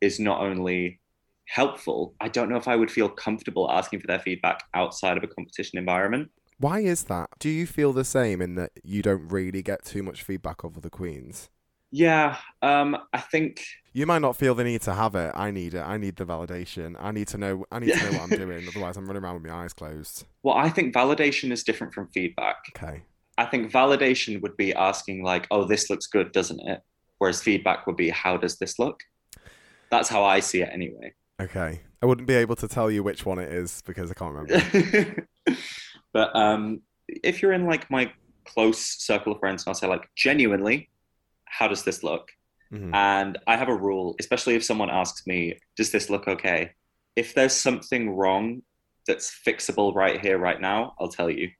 is 0.00 0.20
not 0.20 0.40
only 0.40 1.00
helpful, 1.46 2.14
I 2.20 2.28
don't 2.28 2.48
know 2.48 2.56
if 2.56 2.68
I 2.68 2.76
would 2.76 2.90
feel 2.90 3.08
comfortable 3.08 3.70
asking 3.70 4.00
for 4.00 4.06
their 4.06 4.18
feedback 4.20 4.62
outside 4.74 5.16
of 5.16 5.24
a 5.24 5.26
competition 5.26 5.78
environment. 5.78 6.30
Why 6.58 6.80
is 6.80 7.04
that? 7.04 7.30
Do 7.40 7.48
you 7.48 7.66
feel 7.66 7.92
the 7.92 8.04
same 8.04 8.40
in 8.40 8.54
that 8.54 8.72
you 8.82 9.02
don't 9.02 9.28
really 9.28 9.62
get 9.62 9.84
too 9.84 10.02
much 10.02 10.22
feedback 10.22 10.62
of 10.62 10.82
the 10.82 10.90
queens? 10.90 11.50
Yeah, 11.90 12.36
um, 12.62 12.96
I 13.12 13.20
think 13.20 13.64
You 13.96 14.06
might 14.06 14.18
not 14.22 14.36
feel 14.36 14.56
the 14.56 14.64
need 14.64 14.82
to 14.82 14.92
have 14.92 15.14
it. 15.14 15.30
I 15.36 15.52
need 15.52 15.72
it. 15.74 15.80
I 15.80 15.98
need 15.98 16.16
the 16.16 16.26
validation. 16.26 16.96
I 16.98 17.12
need 17.12 17.28
to 17.28 17.38
know. 17.38 17.64
I 17.70 17.78
need 17.78 17.92
to 17.92 18.10
know 18.10 18.18
what 18.18 18.22
I'm 18.22 18.38
doing. 18.44 18.66
Otherwise, 18.68 18.96
I'm 18.96 19.06
running 19.06 19.22
around 19.22 19.34
with 19.34 19.50
my 19.50 19.64
eyes 19.64 19.72
closed. 19.72 20.24
well, 20.42 20.56
I 20.56 20.68
think 20.68 20.92
validation 20.92 21.52
is 21.52 21.62
different 21.62 21.94
from 21.94 22.08
feedback. 22.08 22.56
Okay. 22.76 23.04
I 23.38 23.46
think 23.46 23.70
validation 23.70 24.42
would 24.42 24.56
be 24.56 24.74
asking 24.74 25.22
like, 25.22 25.46
"Oh, 25.52 25.64
this 25.64 25.88
looks 25.90 26.06
good, 26.08 26.32
doesn't 26.32 26.60
it?" 26.68 26.82
Whereas 27.18 27.40
feedback 27.40 27.86
would 27.86 27.96
be, 27.96 28.10
"How 28.10 28.36
does 28.36 28.58
this 28.58 28.78
look?" 28.80 29.00
That's 29.90 30.08
how 30.08 30.24
I 30.24 30.40
see 30.40 30.62
it 30.62 30.70
anyway. 30.72 31.14
Okay. 31.40 31.80
I 32.02 32.06
wouldn't 32.06 32.26
be 32.26 32.34
able 32.34 32.56
to 32.56 32.66
tell 32.68 32.90
you 32.90 33.04
which 33.04 33.24
one 33.24 33.38
it 33.38 33.52
is 33.52 33.80
because 33.86 34.10
I 34.10 34.14
can't 34.14 34.34
remember. 34.34 35.26
but 36.12 36.34
um, 36.34 36.82
if 37.08 37.42
you're 37.42 37.52
in 37.52 37.66
like 37.66 37.88
my 37.90 38.12
close 38.44 38.78
circle 38.78 39.32
of 39.32 39.38
friends, 39.38 39.62
and 39.62 39.68
I'll 39.70 39.74
say 39.74 39.86
like, 39.86 40.08
genuinely, 40.16 40.90
how 41.44 41.68
does 41.68 41.84
this 41.84 42.02
look? 42.02 42.28
Mhm. 42.74 42.94
And 42.94 43.38
I 43.46 43.56
have 43.56 43.68
a 43.68 43.74
rule, 43.76 44.16
especially 44.18 44.54
if 44.56 44.64
someone 44.64 44.90
asks 44.90 45.26
me, 45.26 45.58
"Does 45.76 45.90
this 45.92 46.10
look 46.10 46.26
okay?" 46.28 46.72
If 47.16 47.34
there's 47.34 47.52
something 47.54 48.10
wrong 48.10 48.62
that's 49.06 49.30
fixable 49.46 49.94
right 49.94 50.20
here, 50.20 50.38
right 50.38 50.60
now, 50.60 50.94
I'll 50.98 51.08
tell 51.08 51.30
you. 51.30 51.50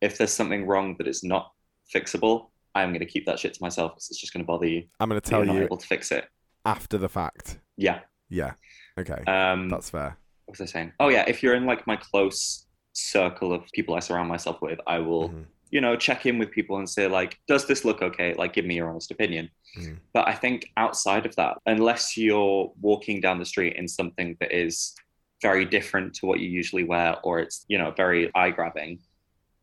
If 0.00 0.18
there's 0.18 0.32
something 0.32 0.66
wrong 0.66 0.96
that 0.98 1.06
is 1.08 1.22
not 1.24 1.52
fixable, 1.94 2.50
I'm 2.74 2.90
going 2.90 3.00
to 3.00 3.06
keep 3.06 3.26
that 3.26 3.38
shit 3.38 3.54
to 3.54 3.62
myself 3.62 3.92
because 3.92 4.10
it's 4.10 4.20
just 4.20 4.32
going 4.32 4.44
to 4.44 4.46
bother 4.46 4.66
you. 4.66 4.84
I'm 5.00 5.08
going 5.08 5.20
to 5.20 5.28
tell 5.30 5.40
you're 5.40 5.46
not 5.46 5.56
you 5.56 5.64
able 5.64 5.76
to 5.78 5.86
fix 5.86 6.10
it. 6.12 6.28
after 6.64 6.96
the 6.98 7.08
fact. 7.08 7.58
Yeah. 7.76 8.00
Yeah. 8.28 8.52
Okay. 8.98 9.20
Um, 9.26 9.68
That's 9.68 9.90
fair. 9.90 10.16
what 10.46 10.58
was 10.58 10.60
I 10.60 10.66
saying? 10.66 10.92
Oh 11.00 11.08
yeah, 11.08 11.24
if 11.26 11.42
you're 11.42 11.54
in 11.54 11.66
like 11.66 11.86
my 11.88 11.96
close 11.96 12.66
circle 12.92 13.52
of 13.52 13.64
people 13.72 13.94
I 13.96 14.00
surround 14.00 14.28
myself 14.28 14.60
with, 14.62 14.78
I 14.86 14.98
will, 14.98 15.30
Mhm. 15.30 15.46
You 15.72 15.80
know, 15.80 15.96
check 15.96 16.26
in 16.26 16.38
with 16.38 16.50
people 16.52 16.76
and 16.78 16.88
say 16.88 17.08
like, 17.08 17.40
does 17.48 17.66
this 17.66 17.84
look 17.84 18.02
okay? 18.02 18.34
Like, 18.34 18.52
give 18.52 18.66
me 18.66 18.76
your 18.76 18.88
honest 18.90 19.10
opinion. 19.10 19.48
Mhm. 19.78 19.98
But 20.12 20.28
I 20.28 20.34
think 20.34 20.70
outside 20.76 21.24
of 21.26 21.34
that, 21.36 21.56
unless 21.66 22.16
you're 22.16 22.70
walking 22.80 23.20
down 23.20 23.38
the 23.38 23.46
street 23.46 23.74
in 23.76 23.88
something 23.88 24.36
that 24.40 24.52
is 24.52 24.94
very 25.40 25.64
different 25.64 26.14
to 26.16 26.26
what 26.26 26.38
you 26.40 26.48
usually 26.48 26.84
wear 26.84 27.16
or 27.24 27.40
it's 27.40 27.64
you 27.66 27.76
know 27.76 27.90
very 28.04 28.30
eye 28.36 28.50
grabbing 28.50 29.00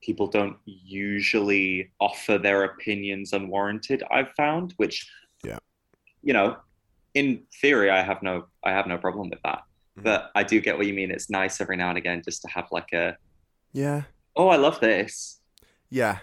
people 0.02 0.28
don't 0.28 0.58
usually 0.66 1.90
offer 2.02 2.38
their 2.38 2.64
opinions 2.66 3.32
unwarranted 3.32 4.04
i've 4.12 4.32
found 4.36 4.74
which 4.76 5.10
Yeah. 5.44 5.60
you 6.22 6.34
know 6.34 6.58
in 7.14 7.44
theory 7.62 7.90
i 7.90 8.02
have 8.02 8.22
no 8.22 8.48
i 8.66 8.72
have 8.72 8.88
no 8.88 8.98
problem 8.98 9.30
with 9.30 9.40
that 9.44 9.62
Mhm. 9.98 10.04
but 10.04 10.32
i 10.36 10.44
do 10.44 10.60
get 10.60 10.78
what 10.78 10.86
you 10.86 10.94
mean 10.94 11.12
it's 11.12 11.30
nice 11.30 11.62
every 11.62 11.78
now 11.78 11.90
and 11.90 11.98
again 11.98 12.22
just 12.26 12.42
to 12.42 12.50
have 12.50 12.68
like 12.72 12.92
a 12.92 13.18
Yeah. 13.72 14.04
oh 14.36 14.50
i 14.50 14.58
love 14.58 14.80
this 14.82 15.39
Yeah. 15.90 16.20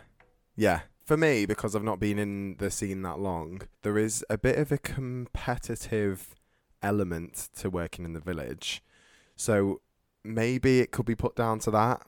Yeah. 0.55 0.81
For 1.05 1.17
me, 1.17 1.47
because 1.47 1.77
I've 1.77 1.85
not 1.85 2.01
been 2.01 2.19
in 2.19 2.57
the 2.59 2.71
scene 2.71 3.03
that 3.03 3.21
long, 3.21 3.63
there 3.83 3.97
is 3.97 4.25
a 4.29 4.37
bit 4.37 4.59
of 4.59 4.73
a 4.73 4.79
competitive 4.79 6.35
element 6.83 7.49
to 7.59 7.71
working 7.71 8.05
in 8.05 8.13
the 8.13 8.21
village. 8.21 8.83
So 9.37 9.81
maybe 10.25 10.81
it 10.81 10.91
could 10.91 11.07
be 11.07 11.15
put 11.15 11.37
down 11.37 11.61
to 11.61 11.71
that. 11.71 12.03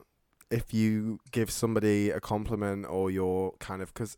If 0.51 0.73
you 0.73 1.19
give 1.31 1.51
somebody 1.51 2.09
a 2.09 2.19
compliment 2.19 2.87
or 2.89 3.11
you're 3.11 3.51
kind 3.59 3.81
of. 3.81 3.93
Because 3.93 4.17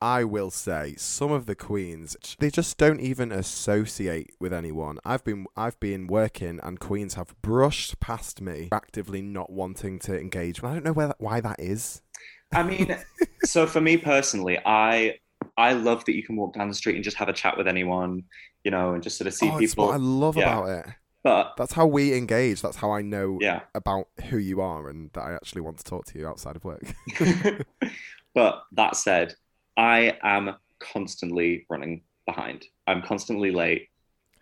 I 0.00 0.24
will 0.24 0.50
say, 0.50 0.94
some 0.96 1.32
of 1.32 1.46
the 1.46 1.54
queens, 1.54 2.16
they 2.38 2.50
just 2.50 2.76
don't 2.76 3.00
even 3.00 3.32
associate 3.32 4.34
with 4.38 4.52
anyone. 4.52 4.98
I've 5.04 5.24
been 5.24 5.46
I've 5.56 5.78
been 5.80 6.06
working 6.06 6.60
and 6.62 6.78
queens 6.78 7.14
have 7.14 7.34
brushed 7.42 7.98
past 8.00 8.40
me, 8.40 8.68
actively 8.72 9.22
not 9.22 9.50
wanting 9.50 9.98
to 10.00 10.18
engage. 10.18 10.62
I 10.62 10.72
don't 10.74 10.84
know 10.84 10.92
where 10.92 11.08
that, 11.08 11.20
why 11.20 11.40
that 11.40 11.60
is. 11.60 12.02
I 12.52 12.62
mean, 12.62 12.96
so 13.44 13.66
for 13.66 13.80
me 13.80 13.96
personally, 13.96 14.58
I 14.64 15.18
I 15.56 15.72
love 15.72 16.04
that 16.06 16.14
you 16.14 16.22
can 16.22 16.36
walk 16.36 16.54
down 16.54 16.68
the 16.68 16.74
street 16.74 16.94
and 16.96 17.04
just 17.04 17.16
have 17.16 17.28
a 17.28 17.32
chat 17.32 17.56
with 17.56 17.66
anyone, 17.68 18.24
you 18.64 18.70
know, 18.70 18.94
and 18.94 19.02
just 19.02 19.18
sort 19.18 19.26
of 19.26 19.34
see 19.34 19.50
oh, 19.50 19.58
people. 19.58 19.86
what 19.86 19.94
I 19.94 19.98
love 19.98 20.36
Yeah. 20.36 20.58
about 20.58 20.68
it. 20.68 20.94
But 21.22 21.54
That's 21.56 21.72
how 21.72 21.86
we 21.86 22.14
engage. 22.14 22.62
That's 22.62 22.76
how 22.76 22.92
I 22.92 23.02
know 23.02 23.38
yeah, 23.40 23.62
about 23.74 24.06
who 24.30 24.38
you 24.38 24.60
are 24.60 24.88
and 24.88 25.10
that 25.14 25.22
I 25.22 25.32
actually 25.34 25.62
want 25.62 25.78
to 25.78 25.84
talk 25.84 26.04
to 26.06 26.18
you 26.18 26.28
outside 26.28 26.54
of 26.54 26.64
work. 26.64 26.84
but 28.34 28.62
that 28.72 28.94
said, 28.96 29.34
I 29.76 30.16
am 30.22 30.54
constantly 30.78 31.66
running 31.68 32.02
behind. 32.26 32.66
I'm 32.86 33.02
constantly 33.02 33.50
late. 33.50 33.88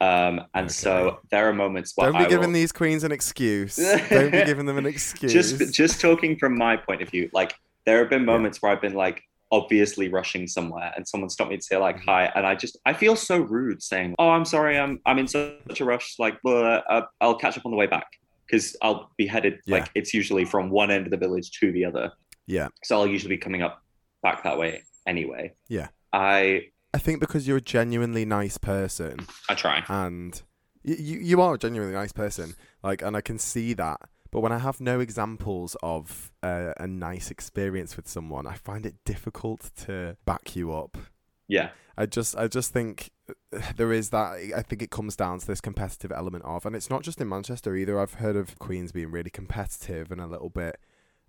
Um, 0.00 0.42
and 0.54 0.66
Okay. 0.66 0.68
so 0.68 1.20
there 1.30 1.48
are 1.48 1.54
moments 1.54 1.92
where 1.96 2.10
Don't 2.10 2.18
be 2.18 2.26
I 2.26 2.28
giving 2.28 2.48
will, 2.48 2.54
these 2.54 2.72
queens 2.72 3.02
an 3.04 3.12
excuse. 3.12 3.76
Don't 4.10 4.30
be 4.32 4.44
giving 4.44 4.66
them 4.66 4.76
an 4.76 4.84
excuse. 4.94 5.32
just 5.32 5.72
just 5.72 6.00
talking 6.00 6.36
from 6.36 6.58
my 6.58 6.76
point 6.76 7.00
of 7.00 7.08
view, 7.08 7.30
like 7.32 7.54
there 7.86 7.98
have 7.98 8.10
been 8.10 8.24
moments 8.24 8.60
where 8.62 8.72
I've 8.72 8.80
been 8.80 8.94
like 8.94 9.22
obviously 9.52 10.08
rushing 10.08 10.46
somewhere 10.48 10.92
and 10.96 11.06
someone 11.06 11.30
stopped 11.30 11.50
me 11.50 11.56
to 11.56 11.62
say 11.62 11.76
like 11.76 11.96
Mhm. 11.98 12.04
hi 12.06 12.32
and 12.34 12.46
I 12.46 12.54
just 12.54 12.76
I 12.86 12.92
feel 12.92 13.14
so 13.14 13.38
rude 13.38 13.82
saying 13.82 14.14
oh 14.18 14.30
I'm 14.30 14.44
sorry 14.44 14.78
I'm 14.78 15.00
I'm 15.06 15.18
in 15.18 15.28
such 15.28 15.80
a 15.80 15.84
rush 15.84 16.16
like 16.18 16.40
blah, 16.42 16.82
uh, 16.90 17.06
I'll 17.20 17.36
catch 17.36 17.56
up 17.58 17.64
on 17.66 17.70
the 17.70 17.76
way 17.76 17.86
back 17.86 18.06
because 18.46 18.74
I'll 18.82 19.10
be 19.16 19.26
headed 19.26 19.60
Yeah. 19.66 19.76
like 19.78 19.90
it's 19.94 20.12
usually 20.12 20.44
from 20.44 20.70
one 20.70 20.90
end 20.90 21.06
of 21.06 21.10
the 21.10 21.16
village 21.18 21.50
to 21.60 21.70
the 21.72 21.84
other 21.84 22.10
yeah. 22.46 22.68
so 22.82 22.98
I'll 23.00 23.06
usually 23.06 23.36
be 23.36 23.40
coming 23.40 23.62
up 23.62 23.82
back 24.22 24.42
that 24.44 24.58
way 24.58 24.82
anyway 25.06 25.52
Yeah. 25.68 25.88
I 26.12 26.66
I 26.92 26.98
think 26.98 27.20
because 27.20 27.46
you're 27.46 27.58
a 27.58 27.60
genuinely 27.60 28.24
nice 28.24 28.58
person 28.58 29.26
I 29.48 29.54
try 29.54 29.84
and 29.88 30.40
you, 30.86 31.18
you 31.18 31.40
are 31.40 31.54
a 31.54 31.58
genuinely 31.58 31.94
nice 31.94 32.12
person. 32.12 32.56
Like, 32.82 33.00
and 33.00 33.16
I 33.16 33.22
can 33.22 33.38
see 33.38 33.72
that. 33.72 34.02
But 34.34 34.40
when 34.40 34.50
I 34.50 34.58
have 34.58 34.80
no 34.80 34.98
examples 34.98 35.76
of 35.80 36.32
uh, 36.42 36.72
a 36.76 36.88
nice 36.88 37.30
experience 37.30 37.96
with 37.96 38.08
someone, 38.08 38.48
I 38.48 38.54
find 38.54 38.84
it 38.84 38.96
difficult 39.04 39.70
to 39.86 40.16
back 40.26 40.56
you 40.56 40.72
up. 40.72 40.98
yeah 41.46 41.68
I 41.96 42.06
just 42.06 42.36
I 42.36 42.48
just 42.48 42.72
think 42.72 43.10
uh, 43.30 43.60
there 43.76 43.92
is 43.92 44.10
that 44.10 44.32
I 44.56 44.62
think 44.62 44.82
it 44.82 44.90
comes 44.90 45.14
down 45.14 45.38
to 45.38 45.46
this 45.46 45.60
competitive 45.60 46.10
element 46.10 46.44
of 46.44 46.66
and 46.66 46.74
it's 46.74 46.90
not 46.90 47.04
just 47.04 47.20
in 47.20 47.28
Manchester 47.28 47.76
either. 47.76 48.00
I've 48.00 48.14
heard 48.14 48.34
of 48.34 48.58
Queens 48.58 48.90
being 48.90 49.12
really 49.12 49.30
competitive 49.30 50.10
and 50.10 50.20
a 50.20 50.26
little 50.26 50.50
bit 50.50 50.80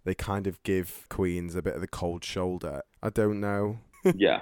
they 0.03 0.15
kind 0.15 0.47
of 0.47 0.63
give 0.63 1.05
Queens 1.07 1.53
a 1.53 1.61
bit 1.61 1.75
of 1.75 1.81
the 1.81 1.87
cold 1.87 2.23
shoulder. 2.23 2.81
I 3.03 3.11
don't 3.11 3.39
know. 3.39 3.77
yeah 4.15 4.41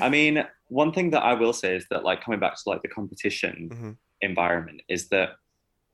I 0.00 0.08
mean 0.08 0.44
one 0.66 0.92
thing 0.92 1.10
that 1.10 1.22
I 1.22 1.34
will 1.34 1.52
say 1.52 1.76
is 1.76 1.86
that 1.90 2.02
like 2.02 2.20
coming 2.24 2.40
back 2.40 2.56
to 2.56 2.62
like 2.66 2.82
the 2.82 2.88
competition 2.88 3.68
hmm 3.72 3.90
environment 4.22 4.80
is 4.88 5.08
that 5.10 5.36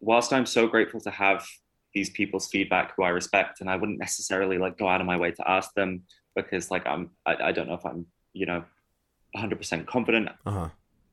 whilst 0.00 0.32
I'm 0.32 0.46
so 0.46 0.66
grateful 0.66 1.00
to 1.00 1.10
have 1.10 1.44
these 1.94 2.10
people's 2.10 2.48
feedback 2.48 2.94
who 2.96 3.02
I 3.02 3.10
respect, 3.10 3.60
and 3.60 3.68
I 3.70 3.76
wouldn't 3.76 3.98
necessarily 3.98 4.58
like 4.58 4.78
go 4.78 4.88
out 4.88 5.00
of 5.00 5.06
my 5.06 5.16
way 5.16 5.30
to 5.32 5.50
ask 5.50 5.72
them 5.74 6.02
because 6.34 6.70
like 6.70 6.86
I'm 6.86 7.10
I, 7.26 7.36
I 7.48 7.52
don't 7.52 7.68
know 7.68 7.74
if 7.74 7.84
I'm 7.84 8.06
you 8.32 8.46
know 8.46 8.64
100% 9.36 9.86
confident 9.86 10.28
Uh-huh. 10.46 10.68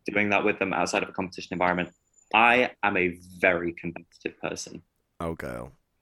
doing 0.05 0.29
that 0.29 0.43
with 0.43 0.59
them 0.59 0.73
outside 0.73 1.03
of 1.03 1.09
a 1.09 1.11
competition 1.13 1.49
environment. 1.53 1.89
I 2.33 2.71
am 2.83 2.97
a 2.97 3.17
very 3.39 3.73
competitive 3.73 4.39
person. 4.41 4.81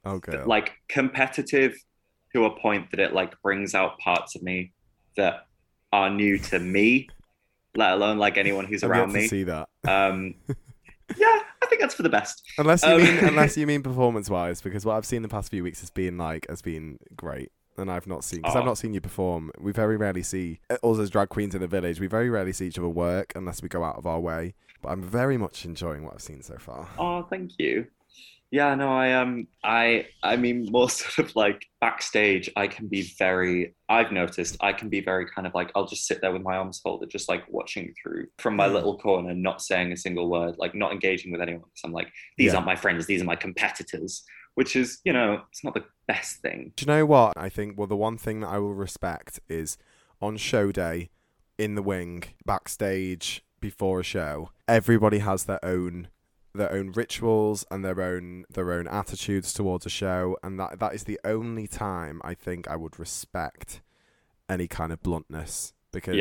Oh 0.06 0.20
girl. 0.20 0.48
like 0.48 0.74
competitive 0.90 1.76
to 2.34 2.46
a 2.46 2.60
point 2.60 2.92
that 2.92 3.00
it 3.00 3.14
like 3.14 3.34
brings 3.42 3.74
out 3.76 3.98
parts 4.00 4.36
of 4.36 4.44
me 4.44 4.74
that 5.16 5.48
are 5.92 6.10
new 6.10 6.38
to 6.38 6.60
me, 6.60 7.10
let 7.76 7.94
alone 7.94 8.18
like 8.18 8.38
anyone 8.38 8.66
who's 8.66 8.84
I've 8.84 8.90
around 8.92 9.14
me. 9.14 9.28
see 9.28 9.44
that. 9.44 9.70
Um, 9.88 10.36
yeah, 11.18 11.40
I 11.42 11.44
think 11.78 11.82
that's 11.82 11.96
for 11.96 12.04
the 12.04 12.10
best. 12.10 12.44
Unless 12.58 12.84
you 12.84 12.90
Um, 12.90 13.04
mean 13.04 13.18
unless 13.26 13.56
you 13.58 13.68
mean 13.68 13.82
performance 13.84 14.30
wise, 14.30 14.62
because 14.62 14.86
what 14.86 14.96
I've 14.96 15.06
seen 15.06 15.22
the 15.22 15.28
past 15.30 15.50
few 15.52 15.64
weeks 15.64 15.80
has 15.82 15.90
been 15.90 16.18
like 16.18 16.46
has 16.50 16.62
been 16.62 16.98
great. 17.16 17.52
And 17.80 17.92
I've 17.92 18.08
not 18.08 18.24
seen 18.24 18.40
because 18.42 18.56
I've 18.56 18.64
Oh. 18.64 18.66
not 18.66 18.78
seen 18.80 18.96
you 18.96 19.02
perform. 19.02 19.52
We 19.60 19.72
very 19.72 19.98
rarely 19.98 20.24
see 20.24 20.60
uh, 20.70 20.78
us 20.84 20.98
as 20.98 21.12
drag 21.12 21.30
queens 21.30 21.54
in 21.54 21.62
the 21.62 21.68
village. 21.68 22.00
We 22.00 22.08
very 22.08 22.28
rarely 22.30 22.52
see 22.52 22.68
each 22.68 22.80
other 22.80 22.90
work 22.90 23.34
unless 23.36 23.62
we 23.62 23.70
go 23.70 23.84
out 23.84 23.98
of 23.98 24.08
our 24.08 24.20
way. 24.20 24.56
But 24.82 24.90
I'm 24.90 25.04
very 25.04 25.38
much 25.38 25.64
enjoying 25.64 26.04
what 26.04 26.14
I've 26.16 26.22
seen 26.22 26.42
so 26.42 26.58
far. 26.58 26.88
Oh, 26.98 27.22
thank 27.30 27.52
you. 27.60 27.86
Yeah, 28.50 28.76
no, 28.76 28.90
I 28.90 29.14
um, 29.14 29.48
I, 29.64 30.08
I 30.24 30.38
mean, 30.38 30.70
more 30.72 30.90
sort 30.90 31.20
of 31.20 31.36
like 31.36 31.66
backstage. 31.82 32.50
I 32.56 32.68
can 32.68 32.88
be 32.88 33.14
very. 33.20 33.76
I've 33.90 34.12
noticed 34.12 34.56
I 34.62 34.72
can 34.74 34.88
be 34.90 35.02
very 35.02 35.26
kind 35.30 35.46
of 35.46 35.54
like 35.54 35.72
I'll 35.76 35.86
just 35.88 36.08
sit 36.08 36.22
there 36.22 36.32
with 36.32 36.42
my 36.44 36.56
arms 36.56 36.80
folded, 36.80 37.10
just 37.10 37.28
like 37.28 37.44
watching 37.50 37.94
through 38.02 38.28
from 38.40 38.56
my 38.56 38.68
Mm. 38.70 38.74
little 38.74 38.98
corner, 38.98 39.34
not 39.34 39.62
saying 39.62 39.92
a 39.92 39.98
single 39.98 40.30
word, 40.30 40.56
like 40.58 40.74
not 40.76 40.92
engaging 40.94 41.32
with 41.32 41.42
anyone. 41.42 41.62
Because 41.64 41.82
I'm 41.84 41.92
like, 41.92 42.08
these 42.38 42.52
Yeah. 42.52 42.56
aren't 42.56 42.66
my 42.68 42.76
friends, 42.76 43.06
these 43.06 43.22
are 43.22 43.26
my 43.26 43.36
competitors. 43.36 44.24
Which 44.56 44.76
is, 44.76 45.02
you 45.04 45.14
know, 45.14 45.42
it's 45.52 45.64
not 45.64 45.74
the 45.76 45.86
best 46.08 46.38
thing. 46.42 46.72
Do 46.76 46.84
you 46.84 46.88
know 46.88 47.06
what? 47.06 47.34
I 47.38 47.50
think 47.50 47.78
well 47.78 47.86
the 47.88 47.96
one 47.98 48.18
thing 48.18 48.40
that 48.40 48.48
I 48.48 48.58
will 48.60 48.74
respect 48.74 49.40
is 49.50 49.78
on 50.22 50.38
show 50.38 50.72
day, 50.72 51.10
in 51.60 51.76
the 51.76 51.82
wing, 51.84 52.24
backstage, 52.46 53.44
before 53.60 54.00
a 54.00 54.04
show, 54.04 54.50
everybody 54.68 55.20
has 55.20 55.44
their 55.46 55.64
own 55.64 56.08
their 56.58 56.72
own 56.74 56.92
rituals 56.92 57.66
and 57.72 57.84
their 57.86 58.02
own 58.02 58.46
their 58.50 58.72
own 58.74 58.88
attitudes 58.88 59.54
towards 59.54 59.86
a 59.86 59.90
show 59.90 60.38
and 60.44 60.60
that 60.60 60.80
that 60.80 60.94
is 60.94 61.04
the 61.06 61.20
only 61.24 61.68
time 61.68 62.22
I 62.24 62.34
think 62.34 62.68
I 62.68 62.76
would 62.76 63.00
respect 63.00 63.82
any 64.50 64.68
kind 64.68 64.92
of 64.92 65.02
bluntness 65.04 65.74
because 65.92 66.16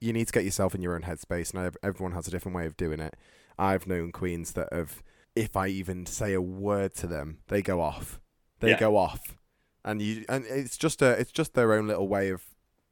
you 0.00 0.12
need 0.12 0.26
to 0.26 0.32
get 0.32 0.44
yourself 0.44 0.74
in 0.74 0.82
your 0.82 0.94
own 0.94 1.02
headspace 1.02 1.52
and 1.54 1.64
ev- 1.66 1.76
everyone 1.82 2.12
has 2.12 2.26
a 2.26 2.30
different 2.30 2.56
way 2.56 2.66
of 2.66 2.76
doing 2.76 3.00
it. 3.00 3.16
I've 3.58 3.86
known 3.86 4.12
queens 4.12 4.52
that 4.52 4.72
have 4.72 5.02
if 5.36 5.56
I 5.56 5.68
even 5.68 6.06
say 6.06 6.32
a 6.32 6.40
word 6.40 6.94
to 6.96 7.06
them, 7.06 7.38
they 7.48 7.62
go 7.62 7.80
off. 7.80 8.20
They 8.60 8.70
Yeah. 8.70 8.78
go 8.80 8.96
off. 8.96 9.36
And 9.84 10.02
you 10.02 10.24
and 10.28 10.44
it's 10.46 10.76
just 10.76 11.00
a 11.02 11.10
it's 11.18 11.32
just 11.32 11.54
their 11.54 11.72
own 11.72 11.86
little 11.86 12.08
way 12.08 12.30
of 12.30 12.44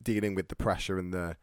dealing 0.03 0.35
with 0.35 0.49
the 0.49 0.57
pressure 0.57 0.99
and 0.99 1.13
the 1.13 1.37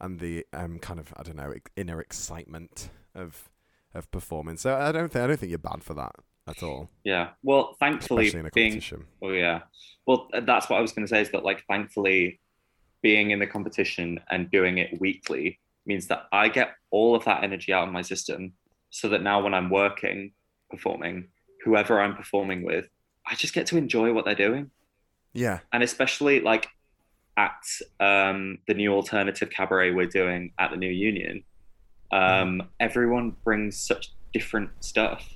and 0.00 0.20
the 0.20 0.44
um 0.52 0.78
kind 0.78 1.00
of 1.00 1.12
I 1.16 1.22
don't 1.22 1.36
know 1.36 1.54
inner 1.76 2.00
excitement 2.00 2.90
of 3.14 3.48
of 3.94 4.10
performing. 4.10 4.56
So 4.56 4.76
I 4.76 4.92
don't 4.92 5.10
think 5.10 5.24
I 5.24 5.26
don't 5.26 5.38
think 5.38 5.50
you're 5.50 5.58
bad 5.58 5.82
for 5.82 5.94
that 5.94 6.14
at 6.46 6.62
all, 6.62 6.90
Yeah. 7.04 7.30
Well, 7.42 7.76
thankfully, 7.78 8.30
being 8.30 8.42
competition. 8.44 9.04
Oh 9.22 9.30
yeah. 9.30 9.60
Well, 10.06 10.28
that's 10.42 10.68
what 10.68 10.78
I 10.78 10.82
was 10.82 10.92
going 10.92 11.06
to 11.06 11.10
say 11.10 11.20
is 11.20 11.30
that 11.30 11.44
like 11.44 11.64
thankfully 11.68 12.40
being 13.02 13.30
in 13.30 13.38
the 13.38 13.46
competition 13.46 14.20
and 14.30 14.50
doing 14.50 14.78
it 14.78 15.00
weekly 15.00 15.58
means 15.86 16.06
that 16.08 16.26
I 16.32 16.48
get 16.48 16.74
all 16.90 17.14
of 17.14 17.24
that 17.24 17.42
energy 17.44 17.72
out 17.72 17.86
of 17.86 17.92
my 17.92 18.02
system 18.02 18.52
so 18.90 19.08
that 19.08 19.22
now 19.22 19.42
when 19.42 19.54
I'm 19.54 19.70
working 19.70 20.32
performing 20.70 21.28
whoever 21.64 22.00
I'm 22.00 22.16
performing 22.16 22.64
with 22.64 22.86
I 23.26 23.34
just 23.34 23.54
get 23.54 23.66
to 23.68 23.76
enjoy 23.76 24.12
what 24.12 24.24
they're 24.24 24.34
doing 24.34 24.70
Yeah, 25.32 25.60
and 25.72 25.82
especially 25.82 26.40
like 26.40 26.68
at 27.36 27.64
um, 27.98 28.58
the 28.68 28.74
new 28.74 28.92
alternative 28.92 29.50
cabaret 29.50 29.90
we're 29.92 30.06
doing 30.06 30.52
at 30.58 30.70
the 30.70 30.76
new 30.76 30.90
union 30.90 31.42
um, 32.12 32.62
everyone 32.80 33.34
brings 33.44 33.76
such 33.80 34.12
different 34.32 34.70
stuff 34.80 35.34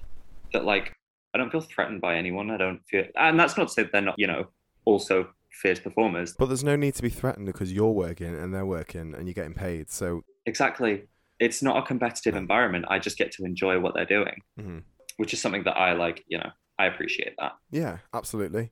that 0.52 0.64
like 0.64 0.92
i 1.34 1.38
don't 1.38 1.50
feel 1.50 1.60
threatened 1.60 2.00
by 2.00 2.16
anyone 2.16 2.50
i 2.50 2.56
don't 2.56 2.80
feel 2.88 3.04
and 3.16 3.38
that's 3.38 3.56
not 3.56 3.68
to 3.68 3.72
say 3.74 3.82
that 3.82 3.92
they're 3.92 4.00
not 4.02 4.14
you 4.18 4.26
know 4.26 4.46
also 4.84 5.28
fierce 5.50 5.80
performers 5.80 6.34
but 6.38 6.46
there's 6.46 6.64
no 6.64 6.76
need 6.76 6.94
to 6.94 7.02
be 7.02 7.08
threatened 7.08 7.46
because 7.46 7.72
you're 7.72 7.90
working 7.92 8.34
and 8.34 8.54
they're 8.54 8.66
working 8.66 9.14
and 9.14 9.26
you're 9.26 9.34
getting 9.34 9.54
paid. 9.54 9.90
So 9.90 10.22
exactly 10.44 11.04
it's 11.40 11.62
not 11.62 11.76
a 11.76 11.82
competitive 11.82 12.34
No. 12.34 12.40
environment 12.40 12.84
i 12.88 12.98
just 12.98 13.18
get 13.18 13.32
to 13.32 13.44
enjoy 13.44 13.78
what 13.80 13.94
they're 13.94 14.04
doing 14.06 14.40
mhm. 14.58 14.82
which 15.16 15.32
is 15.34 15.40
something 15.40 15.64
that 15.64 15.76
i 15.76 15.92
like 15.92 16.24
you 16.28 16.38
know 16.38 16.50
i 16.78 16.86
appreciate 16.86 17.34
that 17.38 17.52
yeah, 17.70 17.98
absolutely. 18.14 18.70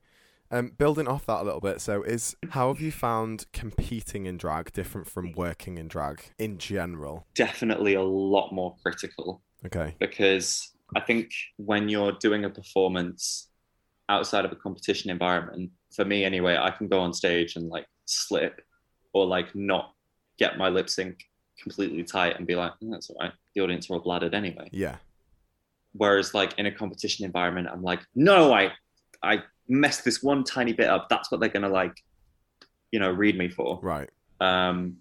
Um, 0.50 0.72
building 0.78 1.08
off 1.08 1.26
that 1.26 1.40
a 1.40 1.44
little 1.44 1.60
bit, 1.60 1.80
so 1.80 2.02
is 2.02 2.36
how 2.50 2.68
have 2.72 2.80
you 2.80 2.92
found 2.92 3.46
competing 3.52 4.26
in 4.26 4.36
drag 4.36 4.72
different 4.72 5.08
from 5.08 5.32
working 5.32 5.78
in 5.78 5.88
drag 5.88 6.22
in 6.38 6.58
general? 6.58 7.26
definitely 7.34 7.94
a 7.94 8.02
lot 8.02 8.52
more 8.52 8.76
critical 8.82 9.42
Okay. 9.66 9.96
because 9.98 10.70
I 10.94 11.00
think 11.00 11.30
when 11.56 11.88
you're 11.88 12.12
doing 12.12 12.44
a 12.44 12.50
performance 12.50 13.48
outside 14.08 14.44
of 14.44 14.52
a 14.52 14.56
competition 14.56 15.10
environment, 15.10 15.70
for 15.96 16.04
me 16.04 16.24
anyway, 16.24 16.56
I 16.56 16.70
can 16.70 16.88
go 16.88 17.00
on 17.00 17.12
stage 17.14 17.56
and 17.56 17.68
like 17.70 17.86
slip 18.04 18.60
or 19.14 19.26
like 19.26 19.54
not 19.54 19.94
get 20.38 20.58
my 20.58 20.68
lip 20.68 20.90
sync 20.90 21.24
completely 21.60 22.04
tight 22.04 22.36
and 22.36 22.46
be 22.46 22.54
like, 22.54 22.72
"Mm, 22.82 22.90
that's 22.92 23.08
all 23.08 23.16
right. 23.18 23.32
The 23.54 23.62
audience 23.62 23.88
are 23.90 23.94
all 23.94 24.00
bladdered 24.00 24.34
anyway. 24.34 24.68
Yeah. 24.72 24.96
Whereas 25.92 26.34
like 26.34 26.58
in 26.58 26.66
a 26.66 26.72
competition 26.72 27.24
environment, 27.24 27.68
I'm 27.72 27.82
like, 27.82 28.00
no, 28.14 28.52
I 28.52 28.72
I 29.22 29.42
messed 29.68 30.04
this 30.04 30.22
one 30.22 30.44
tiny 30.44 30.72
bit 30.72 30.88
up. 30.88 31.08
That's 31.08 31.30
what 31.30 31.40
they're 31.40 31.48
gonna 31.48 31.68
like, 31.68 32.02
you 32.92 33.00
know, 33.00 33.10
read 33.10 33.36
me 33.38 33.48
for. 33.48 33.78
Right. 33.82 34.10
Um, 34.40 34.96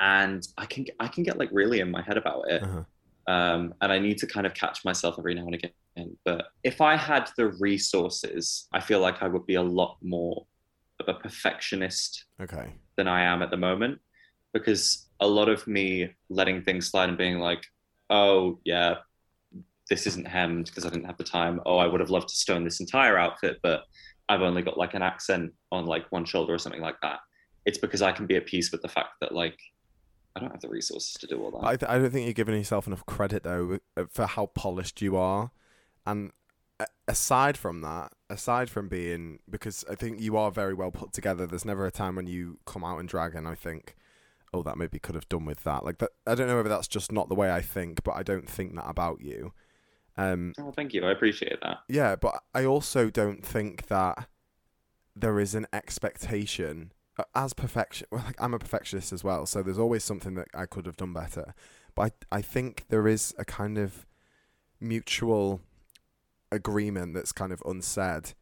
and 0.00 0.46
I 0.56 0.66
can 0.66 0.86
I 1.00 1.08
can 1.08 1.24
get 1.24 1.38
like 1.38 1.50
really 1.52 1.80
in 1.80 1.90
my 1.90 2.02
head 2.02 2.16
about 2.16 2.44
it. 2.48 2.62
Uh-huh. 2.62 2.84
Um, 3.32 3.74
and 3.82 3.92
I 3.92 3.98
need 3.98 4.18
to 4.18 4.26
kind 4.26 4.46
of 4.46 4.54
catch 4.54 4.84
myself 4.84 5.16
every 5.18 5.34
now 5.34 5.44
and 5.46 5.54
again. 5.54 6.16
But 6.24 6.46
if 6.62 6.80
I 6.80 6.96
had 6.96 7.30
the 7.36 7.48
resources, 7.60 8.68
I 8.72 8.80
feel 8.80 9.00
like 9.00 9.22
I 9.22 9.28
would 9.28 9.44
be 9.44 9.56
a 9.56 9.62
lot 9.62 9.98
more 10.00 10.46
of 11.00 11.08
a 11.08 11.14
perfectionist 11.14 12.24
Okay. 12.40 12.72
than 12.96 13.06
I 13.06 13.22
am 13.22 13.42
at 13.42 13.50
the 13.50 13.56
moment 13.56 14.00
because 14.54 15.08
a 15.20 15.26
lot 15.26 15.48
of 15.48 15.66
me 15.66 16.14
letting 16.30 16.62
things 16.62 16.88
slide 16.88 17.08
and 17.10 17.18
being 17.18 17.38
like, 17.38 17.62
oh, 18.08 18.60
yeah, 18.64 18.94
this 19.88 20.06
isn't 20.06 20.26
hemmed 20.26 20.66
because 20.66 20.84
I 20.84 20.90
didn't 20.90 21.06
have 21.06 21.16
the 21.16 21.24
time. 21.24 21.60
Oh, 21.66 21.78
I 21.78 21.86
would 21.86 22.00
have 22.00 22.10
loved 22.10 22.28
to 22.28 22.36
stone 22.36 22.64
this 22.64 22.80
entire 22.80 23.18
outfit, 23.18 23.58
but 23.62 23.84
I've 24.28 24.42
only 24.42 24.62
got 24.62 24.76
like 24.76 24.94
an 24.94 25.02
accent 25.02 25.52
on 25.72 25.86
like 25.86 26.10
one 26.10 26.24
shoulder 26.24 26.54
or 26.54 26.58
something 26.58 26.82
like 26.82 27.00
that. 27.02 27.20
It's 27.64 27.78
because 27.78 28.02
I 28.02 28.12
can 28.12 28.26
be 28.26 28.36
at 28.36 28.46
peace 28.46 28.70
with 28.70 28.82
the 28.82 28.88
fact 28.88 29.10
that 29.20 29.32
like 29.32 29.58
I 30.36 30.40
don't 30.40 30.50
have 30.50 30.60
the 30.60 30.68
resources 30.68 31.14
to 31.14 31.26
do 31.26 31.42
all 31.42 31.50
that. 31.52 31.66
I, 31.66 31.76
th- 31.76 31.90
I 31.90 31.98
don't 31.98 32.10
think 32.10 32.26
you're 32.26 32.34
giving 32.34 32.54
yourself 32.54 32.86
enough 32.86 33.04
credit 33.06 33.42
though 33.42 33.78
uh, 33.96 34.04
for 34.10 34.26
how 34.26 34.46
polished 34.46 35.00
you 35.00 35.16
are, 35.16 35.50
and 36.06 36.32
aside 37.06 37.56
from 37.56 37.80
that, 37.80 38.12
aside 38.30 38.70
from 38.70 38.88
being 38.88 39.40
because 39.48 39.84
I 39.90 39.94
think 39.94 40.20
you 40.20 40.36
are 40.36 40.50
very 40.50 40.74
well 40.74 40.90
put 40.90 41.12
together. 41.12 41.46
There's 41.46 41.64
never 41.64 41.86
a 41.86 41.90
time 41.90 42.16
when 42.16 42.26
you 42.26 42.58
come 42.66 42.84
out 42.84 42.98
in 42.98 43.06
drag 43.06 43.34
and 43.34 43.48
I 43.48 43.54
think, 43.54 43.96
oh, 44.52 44.62
that 44.62 44.76
maybe 44.76 44.98
could 44.98 45.14
have 45.14 45.28
done 45.28 45.44
with 45.44 45.64
that. 45.64 45.84
Like 45.84 45.98
that, 45.98 46.10
I 46.26 46.34
don't 46.34 46.46
know 46.46 46.56
whether 46.56 46.68
that's 46.68 46.88
just 46.88 47.10
not 47.10 47.28
the 47.28 47.34
way 47.34 47.50
I 47.50 47.60
think, 47.60 48.04
but 48.04 48.12
I 48.12 48.22
don't 48.22 48.48
think 48.48 48.74
that 48.76 48.88
about 48.88 49.20
you. 49.20 49.52
Um, 50.18 50.52
oh, 50.58 50.72
thank 50.72 50.92
you. 50.92 51.04
I 51.04 51.12
appreciate 51.12 51.60
that. 51.62 51.78
yeah, 51.88 52.16
but 52.16 52.42
I 52.54 52.64
also 52.64 53.08
don't 53.08 53.44
think 53.44 53.86
that 53.86 54.28
there 55.14 55.40
is 55.40 55.54
an 55.54 55.66
expectation 55.72 56.92
uh, 57.18 57.24
as 57.34 57.52
perfection. 57.54 58.06
Well, 58.10 58.24
like 58.26 58.40
I'm 58.40 58.52
a 58.52 58.58
perfectionist 58.58 59.12
as 59.12 59.24
well, 59.24 59.46
so 59.46 59.62
there's 59.62 59.78
always 59.78 60.04
something 60.04 60.34
that 60.34 60.48
I 60.54 60.66
could 60.66 60.86
have 60.86 60.96
done 60.96 61.12
better. 61.12 61.54
But 61.94 62.12
I, 62.30 62.38
I 62.38 62.42
think 62.42 62.84
there 62.88 63.08
is 63.08 63.34
a 63.38 63.44
kind 63.44 63.78
of 63.78 64.06
mutual 64.80 65.60
agreement 66.50 67.14
that's 67.14 67.32
kind 67.32 67.52
of 67.52 67.62
unsaid 67.64 68.34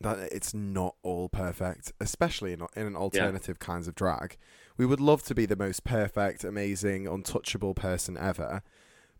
that 0.00 0.18
it's 0.32 0.52
not 0.52 0.96
all 1.02 1.28
perfect, 1.28 1.92
especially 2.00 2.52
in, 2.52 2.62
in 2.76 2.86
an 2.86 2.96
alternative 2.96 3.58
kinds 3.58 3.86
of 3.86 3.94
drag. 3.94 4.36
We 4.76 4.86
would 4.86 5.00
love 5.00 5.22
to 5.24 5.34
be 5.34 5.46
the 5.46 5.56
most 5.56 5.84
perfect, 5.84 6.42
amazing, 6.44 7.06
untouchable 7.06 7.74
person 7.74 8.16
ever, 8.16 8.62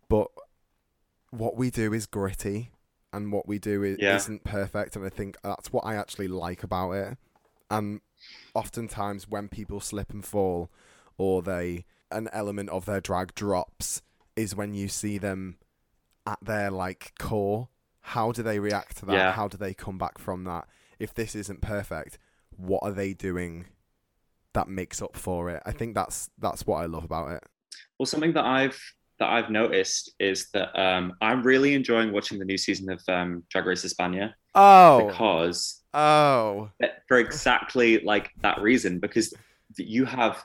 but 0.09 0.29
what 1.35 1.57
we 1.57 1.71
do 1.71 1.93
is 1.93 2.07
gritty 2.07 2.71
and 3.13 3.33
what 3.33 3.47
we 3.47 3.59
do 3.59 3.83
is, 3.83 3.99
Yeah. 4.01 4.17
isn't 4.17 4.45
perfect 4.45 4.97
and 4.97 5.05
i 5.05 5.09
think 5.09 5.37
that's 5.43 5.73
what 5.73 5.83
i 5.87 5.95
actually 5.95 6.29
like 6.29 6.63
about 6.63 6.93
it. 6.93 7.19
And 7.71 8.01
oftentimes 8.55 9.29
when 9.29 9.49
people 9.49 9.81
slip 9.81 10.11
and 10.13 10.25
fall 10.25 10.71
or 11.17 11.43
they 11.43 11.85
an 12.11 12.29
element 12.33 12.71
of 12.71 12.85
their 12.85 13.01
drag 13.01 13.35
drops 13.35 14.03
is 14.37 14.55
when 14.55 14.75
you 14.75 14.89
see 14.89 15.19
them 15.19 15.57
at 16.27 16.39
their 16.43 16.71
like 16.71 17.13
core 17.19 17.69
how 18.01 18.33
do 18.33 18.43
they 18.43 18.59
react 18.59 18.99
to 18.99 19.07
that? 19.07 19.15
Yeah. 19.15 19.33
how 19.33 19.49
do 19.49 19.57
they 19.57 19.75
come 19.75 19.97
back 19.99 20.19
from 20.19 20.45
that? 20.45 20.67
If 20.99 21.15
this 21.15 21.35
isn't 21.35 21.61
perfect 21.63 22.19
what 22.57 22.83
are 22.83 22.93
they 22.93 23.15
doing 23.15 23.67
that 24.53 24.69
makes 24.69 25.03
up 25.03 25.17
for 25.17 25.51
it? 25.51 25.63
I 25.67 25.73
think 25.73 25.95
that's 25.95 26.31
that's 26.39 26.67
what 26.67 26.77
i 26.77 26.87
love 26.87 27.05
about 27.05 27.33
it. 27.33 27.43
Well, 27.99 28.07
something 28.07 28.33
that 28.35 28.45
I've 28.45 28.81
that 29.19 29.29
I've 29.29 29.51
noticed 29.51 30.13
is 30.19 30.49
that 30.55 30.79
um, 30.79 31.13
I'm 31.21 31.43
really 31.43 31.75
enjoying 31.75 32.13
watching 32.13 32.39
the 32.39 32.45
new 32.45 32.59
season 32.59 32.91
of 32.91 33.01
um, 33.09 33.45
Drag 33.49 33.67
Race 33.67 33.85
España 33.85 34.33
oh. 34.55 35.07
because 35.07 35.83
oh. 35.95 36.71
for 37.09 37.19
exactly 37.19 38.01
like 38.01 38.31
that 38.43 38.61
reason 38.61 38.99
because 38.99 39.33
you 39.77 40.05
have 40.05 40.43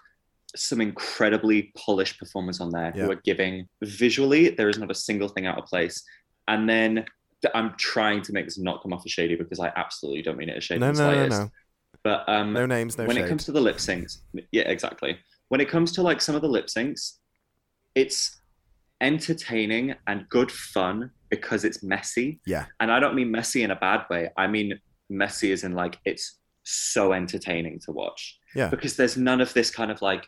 some 0.56 0.82
incredibly 0.82 1.72
polished 1.78 2.20
performers 2.20 2.60
on 2.60 2.72
there 2.72 2.92
Yeah. 2.96 3.06
who 3.06 3.12
are 3.12 3.22
giving 3.24 3.68
visually 3.84 4.50
there 4.50 4.70
is 4.70 4.80
not 4.80 4.92
a 4.92 4.96
single 4.96 5.28
thing 5.28 5.46
out 5.46 5.58
of 5.58 5.66
place. 5.66 6.04
And 6.48 6.68
then 6.68 7.06
i'm 7.54 7.74
trying 7.78 8.22
to 8.22 8.34
make 8.34 8.46
this 8.46 8.58
not 8.58 8.82
come 8.82 8.94
off 8.94 9.04
as 9.06 9.12
shady 9.12 9.36
because 9.36 9.60
i 9.60 9.72
absolutely 9.76 10.22
don't 10.22 10.38
mean 10.38 10.50
it 10.50 10.58
as 10.58 10.64
shady 10.64 10.80
no 10.80 10.92
no 10.92 11.14
no 11.14 11.28
no 11.28 11.52
but 12.04 12.28
um 12.28 12.54
no 12.54 12.66
names 12.66 12.98
no 12.98 13.06
when 13.06 13.16
shade. 13.16 13.26
it 13.26 13.30
comes 13.30 13.46
to 13.46 13.52
the 13.52 13.62
lip 13.62 13.78
syncs 13.78 14.20
yeah 14.52 14.64
exactly. 14.64 15.18
When 15.50 15.62
it 15.62 15.70
comes 15.70 15.92
to 15.94 16.04
like 16.04 16.22
some 16.22 16.36
of 16.36 16.42
the 16.42 16.48
lip 16.48 16.68
syncs 16.68 17.18
it's 17.96 18.39
entertaining 19.02 19.96
and 20.08 20.28
good 20.30 20.52
fun 20.52 21.12
because 21.30 21.64
it's 21.64 21.82
messy 21.84 22.40
Yeah. 22.46 22.66
and 22.80 22.92
i 22.92 23.00
don't 23.00 23.16
mean 23.16 23.32
messy 23.32 23.64
in 23.64 23.72
a 23.72 23.76
bad 23.76 24.02
way 24.10 24.30
i 24.38 24.46
mean 24.48 24.80
messy 25.10 25.52
as 25.52 25.64
in 25.64 25.74
like 25.74 25.98
it's 26.06 26.40
so 26.64 27.14
entertaining 27.14 27.80
to 27.86 27.92
watch 27.92 28.38
Yeah. 28.56 28.70
because 28.70 28.96
there's 28.96 29.18
none 29.18 29.42
of 29.42 29.54
this 29.54 29.72
kind 29.72 29.90
of 29.92 30.02
like 30.02 30.28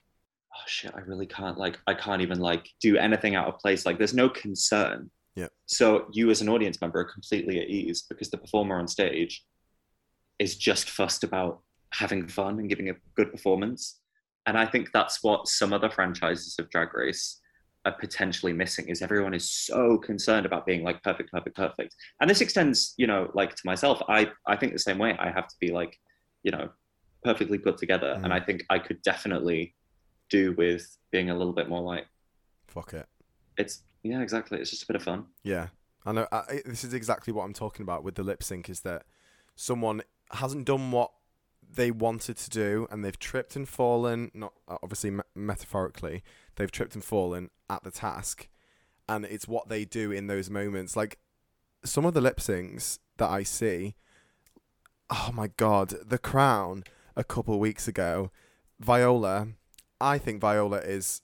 oh 0.56 0.64
shit 0.68 0.94
i 0.96 1.00
really 1.02 1.26
can't 1.28 1.58
like 1.58 1.80
i 1.88 1.94
can't 1.94 2.22
even 2.22 2.40
like 2.40 2.68
do 2.82 2.98
anything 2.98 3.36
out 3.36 3.48
of 3.48 3.60
place 3.60 3.86
like 3.86 3.98
there's 3.98 4.14
no 4.14 4.30
concern 4.30 5.12
Yeah. 5.36 5.48
so 5.66 6.08
you 6.14 6.30
as 6.30 6.42
an 6.42 6.50
audience 6.50 6.80
member 6.82 7.00
are 7.02 7.06
completely 7.12 7.60
at 7.60 7.68
ease 7.68 8.04
because 8.10 8.30
the 8.30 8.38
performer 8.38 8.80
on 8.80 8.88
stage 8.88 9.44
is 10.40 10.56
just 10.58 10.90
fussed 10.90 11.24
about 11.24 11.60
having 11.94 12.28
fun 12.28 12.58
and 12.60 12.70
giving 12.70 12.90
a 12.90 12.94
good 13.16 13.32
performance 13.32 14.00
and 14.46 14.58
i 14.58 14.66
think 14.66 14.90
that's 14.94 15.22
what 15.22 15.48
some 15.48 15.74
other 15.74 15.90
franchises 15.90 16.56
of 16.58 16.70
drag 16.70 16.94
race 16.94 17.40
are 17.86 17.94
potentially 17.94 18.54
missing 18.54 18.88
is 18.88 19.02
everyone 19.02 19.34
is 19.34 19.50
so 19.50 19.98
concerned 19.98 20.46
about 20.46 20.66
being 20.66 20.84
like 20.84 21.02
perfect 21.04 21.32
perfect 21.32 21.56
perfect. 21.56 21.96
And 22.20 22.30
this 22.30 22.42
extends 22.42 22.94
you 22.98 23.08
know 23.08 23.30
like 23.34 23.56
to 23.56 23.62
myself. 23.66 24.02
I 24.08 24.30
i 24.48 24.56
think 24.56 24.74
the 24.74 24.80
same 24.80 24.98
way. 24.98 25.16
I 25.20 25.30
have 25.32 25.48
to 25.48 25.56
be 25.60 25.72
like 25.72 25.98
you 26.44 26.52
know 26.52 26.70
perfectly 27.24 27.58
put 27.58 27.78
together. 27.78 28.16
Mm. 28.18 28.24
and 28.24 28.34
i 28.34 28.40
think 28.40 28.66
i 28.72 28.80
could 28.80 29.00
definitely 29.04 29.76
do 30.32 30.54
with 30.54 30.98
being 31.12 31.30
a 31.30 31.38
little 31.38 31.54
bit 31.54 31.70
more 31.70 31.82
like 31.82 32.08
fuck 32.72 32.94
it. 32.94 33.06
It's 33.58 33.84
yeah 34.04 34.22
exactly. 34.22 34.60
It's 34.60 34.70
just 34.70 34.84
a 34.84 34.88
bit 34.88 34.96
of 34.96 35.04
fun. 35.04 35.26
Yeah, 35.44 35.68
I 36.06 36.12
know. 36.14 36.28
I, 36.32 36.62
this 36.66 36.84
is 36.84 36.94
exactly 36.94 37.32
what 37.34 37.44
I'm 37.44 37.54
talking 37.54 37.84
about 37.84 38.04
with 38.04 38.16
the 38.16 38.24
lip 38.24 38.42
sync. 38.42 38.70
Is 38.70 38.82
that 38.82 39.04
someone 39.56 40.02
hasn't 40.32 40.66
done 40.66 40.92
what 40.92 41.12
they 41.76 41.92
wanted 41.92 42.38
to 42.38 42.50
do, 42.50 42.88
and 42.92 43.04
they've 43.04 43.18
tripped 43.20 43.56
and 43.56 43.68
fallen. 43.68 44.32
Not 44.34 44.54
uh, 44.68 44.78
obviously 44.84 45.12
me- 45.12 45.24
metaphorically, 45.36 46.24
they've 46.56 46.72
tripped 46.72 46.96
and 46.96 47.04
fallen 47.04 47.50
at 47.70 47.84
the 47.84 47.92
task, 47.92 48.48
and 49.08 49.26
it's 49.26 49.48
what 49.48 49.70
they 49.70 49.86
do 49.86 50.12
in 50.12 50.28
those 50.28 50.50
moments. 50.50 50.96
Like 50.96 51.20
some 51.84 52.06
of 52.06 52.14
the 52.14 52.22
lip 52.22 52.38
syncs 52.40 53.00
that 53.18 53.30
I 53.30 53.44
see. 53.44 53.96
Oh 55.10 55.32
my 55.34 55.50
god, 55.58 55.94
The 56.08 56.18
Crown 56.18 56.84
a 57.16 57.24
couple 57.24 57.60
weeks 57.60 57.88
ago, 57.88 58.32
Viola. 58.80 59.50
I 60.00 60.18
think 60.18 60.42
Viola 60.42 60.78
is 60.78 61.22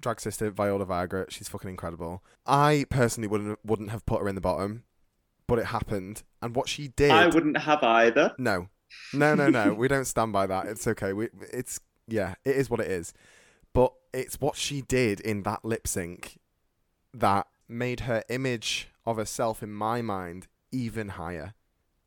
drag 0.00 0.20
sister 0.20 0.50
Viola 0.50 0.86
Viagra. 0.86 1.30
She's 1.30 1.48
fucking 1.48 1.70
incredible. 1.70 2.24
I 2.46 2.86
personally 2.90 3.28
wouldn't 3.28 3.58
wouldn't 3.64 3.90
have 3.90 4.06
put 4.06 4.20
her 4.20 4.28
in 4.28 4.34
the 4.34 4.40
bottom, 4.40 4.84
but 5.46 5.58
it 5.58 5.66
happened. 5.66 6.22
And 6.42 6.54
what 6.54 6.68
she 6.68 6.88
did, 6.88 7.10
i 7.10 7.26
wouldn't 7.26 7.58
have 7.58 7.82
either 7.82 8.34
no, 8.38 8.68
no, 9.12 9.34
no, 9.34 9.48
no. 9.48 9.74
we 9.74 9.88
don't 9.88 10.04
stand 10.06 10.32
by 10.32 10.46
that. 10.46 10.66
It's 10.66 10.86
okay. 10.86 11.12
We, 11.12 11.28
it's 11.52 11.80
yeah, 12.06 12.34
it 12.44 12.56
is 12.56 12.70
what 12.70 12.80
it 12.80 12.90
is. 12.90 13.12
But 13.72 13.92
it's 14.12 14.40
what 14.40 14.56
she 14.56 14.82
did 14.82 15.20
in 15.20 15.42
that 15.42 15.64
lip 15.64 15.86
sync 15.86 16.38
that 17.14 17.46
made 17.68 18.00
her 18.00 18.22
image 18.28 18.88
of 19.04 19.16
herself 19.16 19.62
in 19.62 19.72
my 19.72 20.02
mind 20.02 20.46
even 20.72 21.10
higher, 21.10 21.54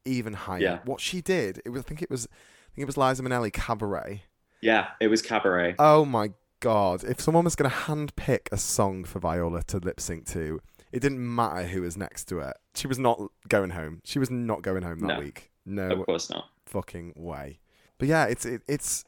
even 0.06 0.34
higher. 0.34 0.62
Yeah. 0.62 0.80
What 0.86 1.00
she 1.02 1.22
did, 1.22 1.62
it 1.66 1.70
was. 1.70 1.84
I 1.84 1.88
think 1.88 2.02
it 2.02 2.10
was. 2.10 2.28
I 2.32 2.72
think 2.76 2.84
it 2.84 2.88
was 2.88 2.98
Liza 2.98 3.24
Minnelli 3.24 3.52
Cabaret. 3.52 4.24
yeah 4.62 4.90
it 5.00 5.08
was 5.08 5.22
cabaret 5.22 5.76
Oh 5.80 6.06
my 6.06 6.32
god! 6.60 7.04
If 7.04 7.20
someone 7.20 7.44
was 7.46 7.56
going 7.56 7.70
to 7.70 7.76
handpick 7.76 8.48
a 8.52 8.58
song 8.58 9.04
for 9.04 9.20
Viola 9.20 9.64
to 9.64 9.78
lip 9.80 10.00
sync 10.00 10.26
to, 10.28 10.62
it 10.92 11.02
didn't 11.02 11.20
matter 11.36 11.64
who 11.68 11.82
was 11.82 11.98
next 11.98 12.26
to 12.30 12.38
her. 12.38 12.54
She 12.76 12.88
was 12.88 13.00
not 13.00 13.20
going 13.48 13.72
home. 13.72 14.02
She 14.06 14.20
was 14.20 14.30
not 14.30 14.62
going 14.62 14.84
home 14.84 15.00
that 15.00 15.08
No. 15.08 15.20
week. 15.20 15.52
No 15.66 15.90
of 15.92 16.06
course 16.06 16.30
not 16.30 16.50
fucking 16.70 17.14
way. 17.16 17.60
But 17.98 18.08
yeah, 18.08 18.26
it's 18.26 18.46
it, 18.46 18.62
it's. 18.68 19.06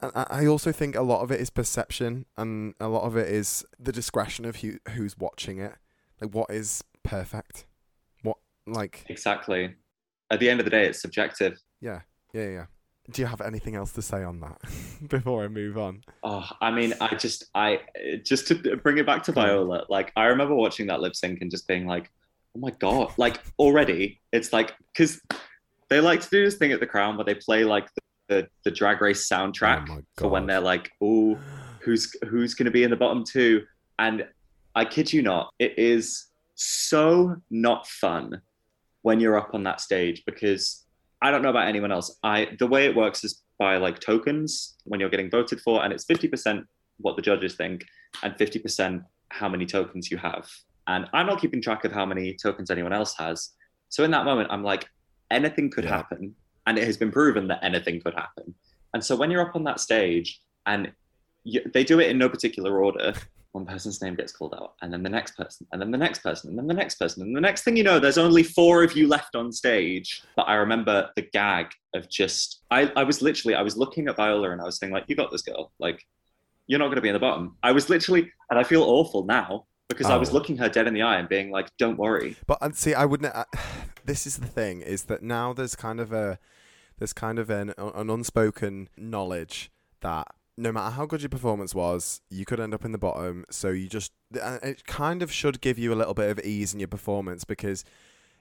I 0.00 0.26
I 0.28 0.46
also 0.46 0.72
think 0.72 0.96
a 0.96 1.02
lot 1.02 1.22
of 1.22 1.30
it 1.30 1.40
is 1.40 1.50
perception, 1.50 2.26
and 2.36 2.74
a 2.80 2.88
lot 2.88 3.04
of 3.04 3.16
it 3.16 3.28
is 3.28 3.64
the 3.78 3.92
discretion 3.92 4.44
of 4.44 4.56
who 4.56 4.78
who's 4.90 5.16
watching 5.16 5.58
it. 5.58 5.74
Like, 6.20 6.34
what 6.34 6.50
is 6.50 6.84
perfect? 7.02 7.66
What 8.22 8.36
like? 8.66 9.04
exactly 9.08 9.74
at 10.32 10.40
the 10.40 10.48
end 10.48 10.58
of 10.58 10.64
the 10.64 10.70
day 10.70 10.86
it's 10.86 11.00
subjective 11.00 11.60
Yeah, 11.80 12.00
yeah, 12.32 12.48
yeah. 12.48 12.66
Do 13.10 13.20
you 13.20 13.26
have 13.26 13.40
anything 13.40 13.74
else 13.74 13.92
to 13.92 14.02
say 14.02 14.22
on 14.22 14.40
that 14.40 14.60
before 15.08 15.42
I 15.42 15.48
move 15.48 15.76
on? 15.76 16.04
Oh, 16.22 16.48
I 16.60 16.70
mean, 16.70 16.94
I 17.00 17.16
just, 17.16 17.44
I 17.52 17.80
just 18.24 18.46
to 18.46 18.76
bring 18.76 18.98
it 18.98 19.06
back 19.06 19.24
to 19.24 19.32
Viola. 19.32 19.84
Like, 19.88 20.12
I 20.14 20.26
remember 20.26 20.54
watching 20.54 20.86
that 20.86 21.00
lip 21.00 21.16
sync 21.16 21.40
and 21.40 21.50
just 21.50 21.66
being 21.66 21.84
like, 21.84 22.12
"Oh 22.56 22.60
my 22.60 22.70
god!" 22.78 23.12
Like 23.18 23.40
already, 23.58 24.20
it's 24.32 24.52
like 24.52 24.72
because 24.92 25.20
they 25.92 26.00
like 26.00 26.20
to 26.22 26.30
do 26.30 26.44
this 26.44 26.56
thing 26.56 26.72
at 26.72 26.80
the 26.80 26.86
Crown 26.86 27.16
where 27.16 27.24
they 27.24 27.34
play 27.34 27.64
like 27.64 27.86
the 27.94 28.02
the, 28.28 28.48
the 28.64 28.70
Drag 28.70 29.00
Race 29.00 29.28
soundtrack 29.28 29.90
Oh 29.90 30.00
for 30.16 30.28
when 30.28 30.46
they're 30.46 30.60
like, 30.60 30.90
"Oh, 31.02 31.36
who's 31.80 32.14
who's 32.28 32.54
going 32.54 32.66
to 32.66 32.70
be 32.70 32.82
in 32.82 32.90
the 32.90 32.96
bottom 32.96 33.24
two? 33.24 33.64
And 33.98 34.26
I 34.74 34.84
kid 34.84 35.12
you 35.12 35.22
not, 35.22 35.52
it 35.58 35.78
is 35.78 36.28
so 36.54 37.36
not 37.50 37.86
fun 37.86 38.40
when 39.02 39.20
you're 39.20 39.36
up 39.36 39.50
on 39.54 39.64
that 39.64 39.80
stage 39.80 40.22
because 40.24 40.86
I 41.20 41.30
don't 41.30 41.42
know 41.42 41.50
about 41.50 41.68
anyone 41.68 41.92
else. 41.92 42.18
I 42.22 42.48
the 42.58 42.66
way 42.66 42.86
it 42.86 42.96
works 42.96 43.22
is 43.24 43.42
by 43.58 43.76
like 43.76 43.98
tokens 43.98 44.76
when 44.84 44.98
you're 44.98 45.10
getting 45.10 45.30
voted 45.30 45.60
for, 45.60 45.84
and 45.84 45.92
it's 45.92 46.04
50% 46.04 46.64
what 46.98 47.16
the 47.16 47.22
judges 47.22 47.54
think 47.54 47.84
and 48.22 48.34
50% 48.34 49.04
how 49.28 49.48
many 49.48 49.66
tokens 49.66 50.10
you 50.10 50.16
have. 50.16 50.48
And 50.86 51.06
I'm 51.12 51.26
not 51.26 51.40
keeping 51.40 51.62
track 51.62 51.84
of 51.84 51.92
how 51.92 52.06
many 52.06 52.34
tokens 52.34 52.70
anyone 52.70 52.92
else 52.92 53.14
has. 53.18 53.50
So 53.88 54.04
in 54.04 54.10
that 54.12 54.24
moment, 54.24 54.48
I'm 54.50 54.64
like, 54.64 54.86
anything 55.32 55.70
could 55.70 55.84
Yeah. 55.84 55.96
happen. 55.96 56.34
And 56.66 56.78
it 56.78 56.84
has 56.84 56.96
been 56.96 57.10
proven 57.10 57.48
that 57.48 57.58
anything 57.64 58.00
could 58.00 58.14
happen. 58.14 58.54
And 58.94 59.04
so 59.04 59.16
when 59.16 59.30
you're 59.30 59.42
up 59.42 59.56
on 59.56 59.64
that 59.64 59.80
stage 59.80 60.40
and 60.66 60.92
you, 61.44 61.60
they 61.74 61.82
do 61.82 61.98
it 61.98 62.08
in 62.10 62.18
no 62.18 62.28
particular 62.28 62.82
order, 62.84 63.14
one 63.52 63.66
person's 63.66 64.00
name 64.00 64.14
gets 64.14 64.32
called 64.32 64.54
out, 64.54 64.74
and 64.80 64.90
then 64.92 65.02
the 65.02 65.10
next 65.10 65.36
person, 65.36 65.66
and 65.72 65.82
then 65.82 65.90
the 65.90 65.98
next 65.98 66.20
person, 66.20 66.48
and 66.50 66.58
then 66.58 66.66
the 66.68 66.72
next 66.74 66.94
person. 66.94 67.22
And 67.22 67.36
the 67.36 67.40
next 67.40 67.64
thing 67.64 67.76
you 67.76 67.82
know, 67.82 67.98
there's 67.98 68.16
only 68.16 68.42
four 68.42 68.82
of 68.82 68.96
you 68.96 69.08
left 69.08 69.34
on 69.36 69.52
stage. 69.52 70.22
But 70.36 70.44
I 70.44 70.54
remember 70.54 71.10
the 71.16 71.22
gag 71.32 71.66
of 71.94 72.08
just, 72.08 72.62
I, 72.70 72.90
I 72.96 73.02
was 73.02 73.20
literally, 73.20 73.54
I 73.54 73.60
was 73.62 73.76
looking 73.76 74.08
at 74.08 74.16
Viola 74.16 74.52
and 74.52 74.60
I 74.60 74.64
was 74.64 74.78
saying, 74.78 74.92
like, 74.92 75.04
you 75.08 75.16
got 75.16 75.30
this 75.32 75.42
girl. 75.42 75.72
Like, 75.78 76.02
you're 76.66 76.78
not 76.78 76.86
going 76.86 76.96
to 76.96 77.02
be 77.02 77.08
in 77.08 77.14
the 77.14 77.18
bottom. 77.18 77.56
I 77.62 77.72
was 77.72 77.90
literally, 77.90 78.30
and 78.50 78.58
I 78.58 78.62
feel 78.62 78.84
awful 78.84 79.24
now 79.24 79.66
because 79.92 80.10
I 80.10 80.16
was 80.16 80.30
Oh. 80.30 80.34
looking 80.34 80.56
her 80.58 80.68
dead 80.68 80.86
in 80.86 80.94
the 80.94 81.02
eye 81.02 81.18
and 81.18 81.28
being 81.28 81.50
like, 81.50 81.68
don't 81.78 81.98
worry. 81.98 82.36
But 82.46 82.58
uh, 82.60 82.70
see, 82.72 82.94
I 82.94 83.04
wouldn't. 83.04 83.34
Uh, 83.34 83.44
this 84.04 84.26
is 84.26 84.38
the 84.38 84.46
thing: 84.46 84.80
is 84.82 85.04
that 85.04 85.22
now 85.22 85.52
there's 85.52 85.76
kind 85.76 86.00
of 86.00 86.12
a 86.12 86.38
there's 86.98 87.12
kind 87.12 87.38
of 87.38 87.50
an 87.50 87.72
an 87.78 88.10
unspoken 88.10 88.88
knowledge 88.96 89.70
that 90.00 90.26
no 90.56 90.70
matter 90.70 90.90
how 90.94 91.06
good 91.06 91.22
your 91.22 91.28
performance 91.30 91.74
was, 91.74 92.20
you 92.28 92.44
could 92.44 92.60
end 92.60 92.74
up 92.74 92.84
in 92.84 92.92
the 92.92 92.98
bottom. 92.98 93.44
So 93.50 93.70
you 93.70 93.88
just 93.88 94.12
it 94.32 94.86
kind 94.86 95.22
of 95.22 95.32
should 95.32 95.60
give 95.60 95.78
you 95.78 95.92
a 95.92 95.96
little 95.96 96.14
bit 96.14 96.30
of 96.30 96.38
ease 96.44 96.74
in 96.74 96.80
your 96.80 96.88
performance 96.88 97.44
because 97.44 97.84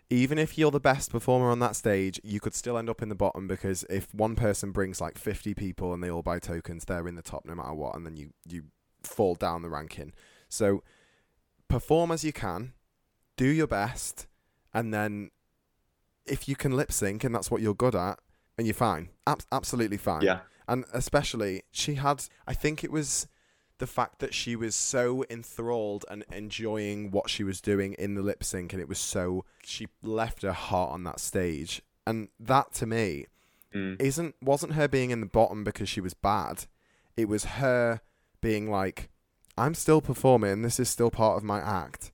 even 0.10 0.38
if 0.38 0.58
you're 0.58 0.72
the 0.72 0.80
best 0.80 1.10
performer 1.10 1.50
on 1.50 1.60
that 1.60 1.74
stage, 1.74 2.20
you 2.22 2.42
could 2.42 2.54
still 2.54 2.78
end 2.78 2.90
up 2.90 3.02
in 3.02 3.08
the 3.08 3.16
bottom 3.16 3.48
because 3.48 3.86
if 3.90 4.14
one 4.14 4.36
person 4.36 4.72
brings 4.72 5.00
like 5.00 5.18
50 5.18 5.54
people 5.54 5.94
and 5.94 6.04
they 6.04 6.12
all 6.12 6.22
buy 6.22 6.38
tokens, 6.38 6.84
they're 6.84 7.08
in 7.08 7.16
the 7.16 7.22
top 7.22 7.46
no 7.46 7.56
matter 7.56 7.74
what, 7.74 7.96
and 7.96 8.06
then 8.06 8.18
you 8.18 8.32
you 8.48 8.64
fall 9.04 9.36
down 9.36 9.62
the 9.62 9.70
ranking. 9.70 10.12
So 10.50 10.84
perform 11.72 12.12
as 12.12 12.24
you 12.24 12.34
can, 12.34 12.74
do 13.38 13.46
your 13.48 13.68
best, 13.68 14.28
and 14.74 14.94
then 14.94 15.32
if 16.26 16.48
you 16.48 16.56
can 16.56 16.76
lip 16.76 16.92
sync 16.92 17.24
and 17.24 17.34
that's 17.34 17.50
what 17.50 17.62
you're 17.62 17.74
good 17.74 17.96
at, 17.96 18.20
and 18.58 18.68
you're 18.68 18.74
fine, 18.74 19.10
Ab- 19.26 19.44
absolutely 19.52 19.98
fine. 19.98 20.22
Yeah. 20.22 20.42
And 20.68 20.86
especially, 20.94 21.64
she 21.72 21.96
had, 21.96 22.24
I 22.48 22.54
think 22.54 22.84
it 22.84 22.92
was 22.92 23.28
the 23.80 23.88
fact 23.88 24.20
that 24.20 24.34
she 24.34 24.56
was 24.56 24.76
so 24.76 25.26
enthralled 25.30 26.06
and 26.10 26.24
enjoying 26.32 27.10
what 27.10 27.30
she 27.30 27.44
was 27.44 27.60
doing 27.62 27.94
in 27.94 28.14
the 28.14 28.22
lip 28.22 28.44
sync, 28.44 28.72
and 28.74 28.82
it 28.82 28.88
was 28.88 29.00
so, 29.00 29.44
she 29.64 29.88
left 30.04 30.44
her 30.44 30.54
heart 30.54 30.92
on 30.92 31.04
that 31.06 31.20
stage. 31.20 31.82
And 32.06 32.30
that 32.40 32.74
to 32.76 32.86
me 32.86 33.26
Mm. 33.74 34.02
isn't 34.02 34.36
wasn't 34.42 34.74
her 34.74 34.90
being 34.90 35.12
in 35.12 35.22
the 35.22 35.26
bottom 35.26 35.64
because 35.64 35.88
she 35.88 36.02
was 36.02 36.14
bad. 36.14 36.66
It 37.16 37.30
was 37.30 37.46
her 37.46 38.02
being 38.42 38.70
like, 38.70 39.10
I'm 39.58 39.74
still 39.74 40.02
performing. 40.02 40.62
This 40.62 40.80
is 40.80 40.90
still 40.90 41.12
part 41.12 41.38
of 41.38 41.44
my 41.44 41.60
act. 41.60 42.12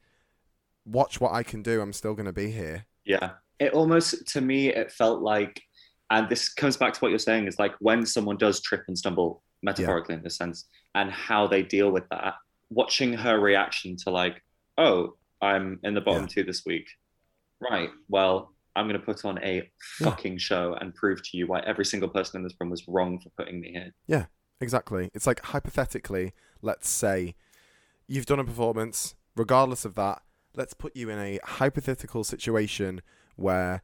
Watch 0.85 1.19
what 1.21 1.33
I 1.33 1.43
can 1.43 1.61
do. 1.61 1.81
I'm 1.81 1.93
still 1.93 2.13
going 2.13 2.25
to 2.25 2.33
be 2.33 2.51
here. 2.51 2.85
Yeah. 3.05 3.31
It 3.59 3.73
almost, 3.73 4.27
to 4.33 4.41
me, 4.41 4.69
it 4.69 4.91
felt 4.91 5.21
like, 5.21 5.61
and 6.09 6.29
this 6.29 6.49
comes 6.53 6.77
back 6.77 6.93
to 6.93 6.99
what 6.99 7.09
you're 7.09 7.19
saying, 7.19 7.47
is 7.47 7.59
like 7.59 7.73
when 7.79 8.05
someone 8.05 8.37
does 8.37 8.61
trip 8.61 8.83
and 8.87 8.97
stumble, 8.97 9.43
metaphorically 9.63 10.15
in 10.15 10.23
this 10.23 10.37
sense, 10.37 10.65
and 10.95 11.11
how 11.11 11.47
they 11.47 11.61
deal 11.63 11.91
with 11.91 12.07
that, 12.09 12.35
watching 12.69 13.13
her 13.13 13.39
reaction 13.39 13.95
to 13.97 14.09
like, 14.11 14.41
oh, 14.77 15.15
I'm 15.41 15.79
in 15.83 15.93
the 15.93 16.01
bottom 16.01 16.23
Yeah. 16.23 16.27
two 16.27 16.43
this 16.43 16.63
week. 16.65 16.87
Right. 17.59 17.89
Well, 18.09 18.53
I'm 18.75 18.87
going 18.87 18.99
to 18.99 19.05
put 19.05 19.25
on 19.25 19.39
a 19.43 19.55
Yeah. 19.55 20.09
fucking 20.09 20.37
show 20.37 20.75
and 20.79 20.93
prove 20.93 21.21
to 21.23 21.37
you 21.37 21.47
why 21.47 21.61
every 21.61 21.85
single 21.85 22.09
person 22.09 22.37
in 22.37 22.43
this 22.43 22.53
room 22.59 22.69
was 22.69 22.87
wrong 22.87 23.19
for 23.19 23.29
putting 23.37 23.59
me 23.59 23.71
here. 23.71 24.27
Exactly. 24.59 25.11
It's 25.13 25.27
like 25.27 25.41
hypothetically, 25.45 26.33
let's 26.61 26.89
say 26.89 27.35
you've 28.07 28.25
done 28.25 28.39
a 28.39 28.43
performance. 28.43 29.15
Regardless 29.35 29.85
of 29.85 29.93
that, 29.95 30.23
let's 30.55 30.73
put 30.73 30.95
you 30.95 31.09
in 31.09 31.19
a 31.19 31.39
hypothetical 31.43 32.23
situation 32.23 33.01
where 33.35 33.83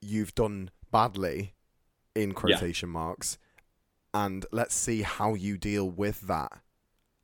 you've 0.00 0.34
done 0.34 0.70
badly, 0.90 1.54
in 2.14 2.32
quotation 2.32 2.88
marks, 2.88 3.38
and 4.12 4.46
let's 4.50 4.74
see 4.74 5.02
how 5.02 5.34
you 5.34 5.56
deal 5.56 5.88
with 5.88 6.22
that. 6.22 6.52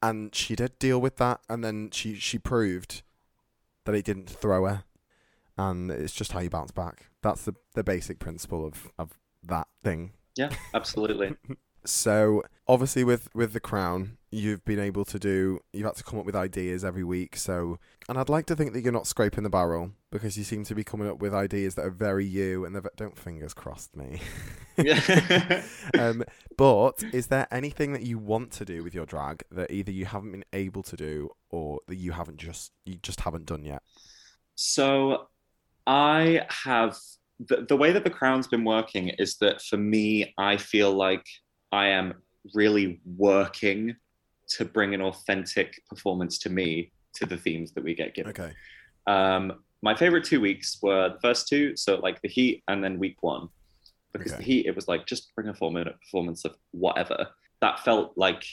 And 0.03 0.34
she 0.34 0.55
did 0.55 0.78
deal 0.78 1.01
with 1.01 1.16
that, 1.16 1.41
and 1.49 1.64
then 1.64 1.91
she 1.91 2.14
she 2.14 2.39
proved 2.39 3.03
that 3.84 3.95
it 3.95 4.05
didn't 4.05 4.30
throw 4.30 4.66
her, 4.66 4.84
and 5.57 5.91
it's 5.91 6.14
just 6.14 6.32
how 6.32 6.41
you 6.41 6.51
bounce 6.51 6.70
back. 6.70 7.07
That's 7.22 7.45
the 7.45 7.55
the 7.74 7.82
basic 7.82 8.18
principle 8.18 8.64
of 8.64 8.93
of 8.99 9.18
that 9.43 9.66
thing. 9.82 10.12
Yeah, 10.37 10.51
absolutely. 10.74 11.34
So 11.89 12.43
obviously 12.68 13.05
with 13.05 13.28
with 13.34 13.53
the 13.53 13.61
crown, 13.61 14.18
you've 14.30 14.64
been 14.64 14.78
able 14.80 15.05
to 15.05 15.18
do 15.18 15.61
you've 15.72 15.87
had 15.87 15.97
to 15.97 16.05
come 16.05 16.18
up 16.18 16.26
with 16.26 16.37
ideas 16.37 16.84
every 16.84 17.05
week. 17.05 17.37
So 17.37 17.78
and 18.09 18.18
I'd 18.18 18.28
like 18.28 18.47
to 18.47 18.57
think 18.57 18.72
that 18.72 18.82
you're 18.82 18.93
not 18.93 19.07
scraping 19.07 19.45
the 19.45 19.51
barrel 19.51 19.93
because 20.11 20.37
you 20.37 20.45
seem 20.45 20.64
to 20.64 20.74
be 20.74 20.84
coming 20.84 21.09
up 21.09 21.18
with 21.18 21.34
ideas 21.34 21.74
that 21.74 21.84
are 21.84 21.91
very 21.91 22.24
you 22.24 22.64
and 22.64 22.74
they're 22.74 22.82
don't 22.97 23.18
fingers 23.18 23.55
crossed 23.55 23.97
me. 23.97 24.20
um, 25.99 26.22
but 26.57 27.03
is 27.12 27.28
there 27.28 27.47
anything 27.51 27.93
that 27.93 28.03
you 28.03 28.18
want 28.18 28.53
to 28.53 28.64
do 28.64 28.82
with 28.82 28.95
your 28.95 29.07
drag 29.07 29.43
that 29.51 29.70
either 29.70 29.91
you 29.91 30.07
haven't 30.07 30.32
been 30.32 30.45
able 30.53 30.82
to 30.82 30.97
do 30.97 31.30
or 31.51 31.80
that 31.89 31.97
you 31.97 32.12
haven't 32.12 32.39
just 32.39 32.72
you 32.84 32.97
just 33.03 33.20
haven't 33.20 33.47
done 33.47 33.64
yet? 33.64 33.82
So 34.55 35.28
I 35.87 36.47
have 36.49 36.97
the, 37.39 37.66
the 37.68 37.76
way 37.76 37.93
that 37.93 38.05
the 38.05 38.11
crown's 38.11 38.47
been 38.47 38.64
working 38.64 39.09
is 39.09 39.37
that 39.39 39.62
for 39.62 39.76
me, 39.76 40.34
I 40.39 40.57
feel 40.57 40.93
like 40.93 41.26
I 41.73 41.89
am 41.89 42.14
really 42.55 43.01
working 43.17 43.97
to 44.49 44.64
bring 44.64 44.95
an 44.95 45.03
authentic 45.03 45.81
performance 45.89 46.39
to 46.39 46.51
me 46.51 46.93
to 47.14 47.27
the 47.27 47.37
themes 47.37 47.73
that 47.73 47.85
we 47.85 47.95
get 47.95 48.14
given. 48.14 48.31
Okay. 48.31 48.53
Um, 49.07 49.64
my 49.83 49.95
favorite 49.95 50.25
two 50.25 50.41
weeks 50.41 50.79
were 50.83 51.11
the 51.11 51.21
first 51.21 51.49
two, 51.49 51.77
so 51.77 51.97
like 51.97 52.21
the 52.23 52.29
heat 52.29 52.62
and 52.69 52.83
then 52.83 52.99
week 52.99 53.23
one. 53.23 53.49
Because 54.12 54.33
Okay. 54.33 54.39
the 54.39 54.45
heat, 54.45 54.67
it 54.67 54.75
was 54.75 54.89
like 54.89 55.07
just 55.07 55.35
bring 55.35 55.49
a 55.49 55.55
four 55.55 55.71
minute 55.71 55.95
performance 56.01 56.45
of 56.45 56.57
whatever. 56.71 57.27
That 57.61 57.81
felt 57.81 58.17
like 58.17 58.45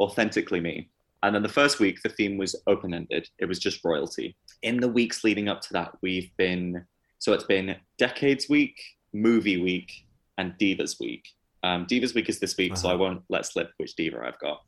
authentically 0.00 0.60
me. 0.60 0.90
And 1.22 1.34
then 1.34 1.42
the 1.42 1.48
first 1.48 1.80
week, 1.80 2.02
the 2.02 2.08
theme 2.10 2.36
was 2.36 2.54
open 2.66 2.92
ended, 2.92 3.28
it 3.38 3.46
was 3.46 3.58
just 3.58 3.84
royalty. 3.84 4.36
In 4.62 4.78
the 4.78 4.88
weeks 4.88 5.24
leading 5.24 5.48
up 5.48 5.60
to 5.62 5.72
that, 5.74 5.92
we've 6.02 6.30
been 6.36 6.84
so 7.18 7.32
it's 7.32 7.44
been 7.44 7.76
Decades 7.96 8.50
Week, 8.50 8.78
Movie 9.14 9.56
Week, 9.56 9.90
and 10.36 10.52
Divas 10.58 11.00
Week. 11.00 11.24
Um, 11.64 11.86
Divas 11.86 12.14
Week 12.14 12.28
is 12.28 12.38
this 12.38 12.56
week, 12.58 12.76
so 12.76 12.88
I 12.88 12.92
Uh-huh. 12.92 13.02
won't 13.04 13.24
let 13.30 13.46
slip 13.46 13.70
which 13.78 13.96
diva 13.96 14.18
I've 14.22 14.38
got. 14.38 14.60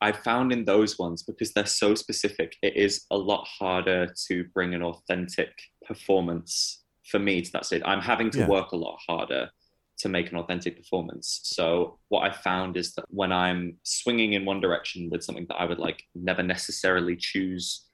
I 0.00 0.12
found 0.12 0.50
in 0.50 0.64
those 0.64 0.98
ones 0.98 1.22
because 1.22 1.52
they're 1.52 1.66
so 1.66 1.94
specific, 1.94 2.56
it 2.62 2.74
is 2.74 3.04
a 3.10 3.18
lot 3.18 3.46
harder 3.46 4.12
to 4.28 4.44
bring 4.54 4.72
an 4.74 4.82
authentic 4.82 5.52
performance 5.86 6.82
for 7.10 7.18
me 7.18 7.42
to 7.42 7.52
that 7.52 7.66
stage. 7.66 7.82
I'm 7.84 8.00
having 8.00 8.30
to 8.30 8.38
Yeah. 8.40 8.48
work 8.48 8.72
a 8.72 8.76
lot 8.76 8.98
harder 9.06 9.50
to 9.98 10.08
make 10.08 10.30
an 10.32 10.38
authentic 10.38 10.76
performance. 10.76 11.40
So 11.44 11.98
what 12.08 12.22
I 12.28 12.30
found 12.32 12.76
is 12.78 12.94
that 12.94 13.04
when 13.08 13.30
I'm 13.30 13.78
swinging 13.84 14.32
in 14.32 14.44
one 14.46 14.60
direction 14.60 15.10
with 15.10 15.22
something 15.22 15.46
that 15.48 15.56
I 15.60 15.66
would 15.66 15.78
like 15.78 16.02
never 16.14 16.42
necessarily 16.42 17.14
choose 17.14 17.86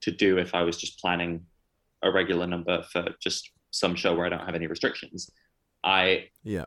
to 0.00 0.10
do 0.10 0.38
if 0.38 0.54
I 0.54 0.62
was 0.62 0.76
just 0.76 0.98
planning 0.98 1.46
a 2.02 2.10
regular 2.10 2.46
number 2.48 2.82
for 2.92 3.14
just 3.20 3.52
some 3.70 3.94
show 3.94 4.14
where 4.14 4.26
I 4.26 4.28
don't 4.28 4.44
have 4.44 4.54
any 4.56 4.66
restrictions, 4.66 5.30
I 5.84 6.30
Yeah. 6.42 6.64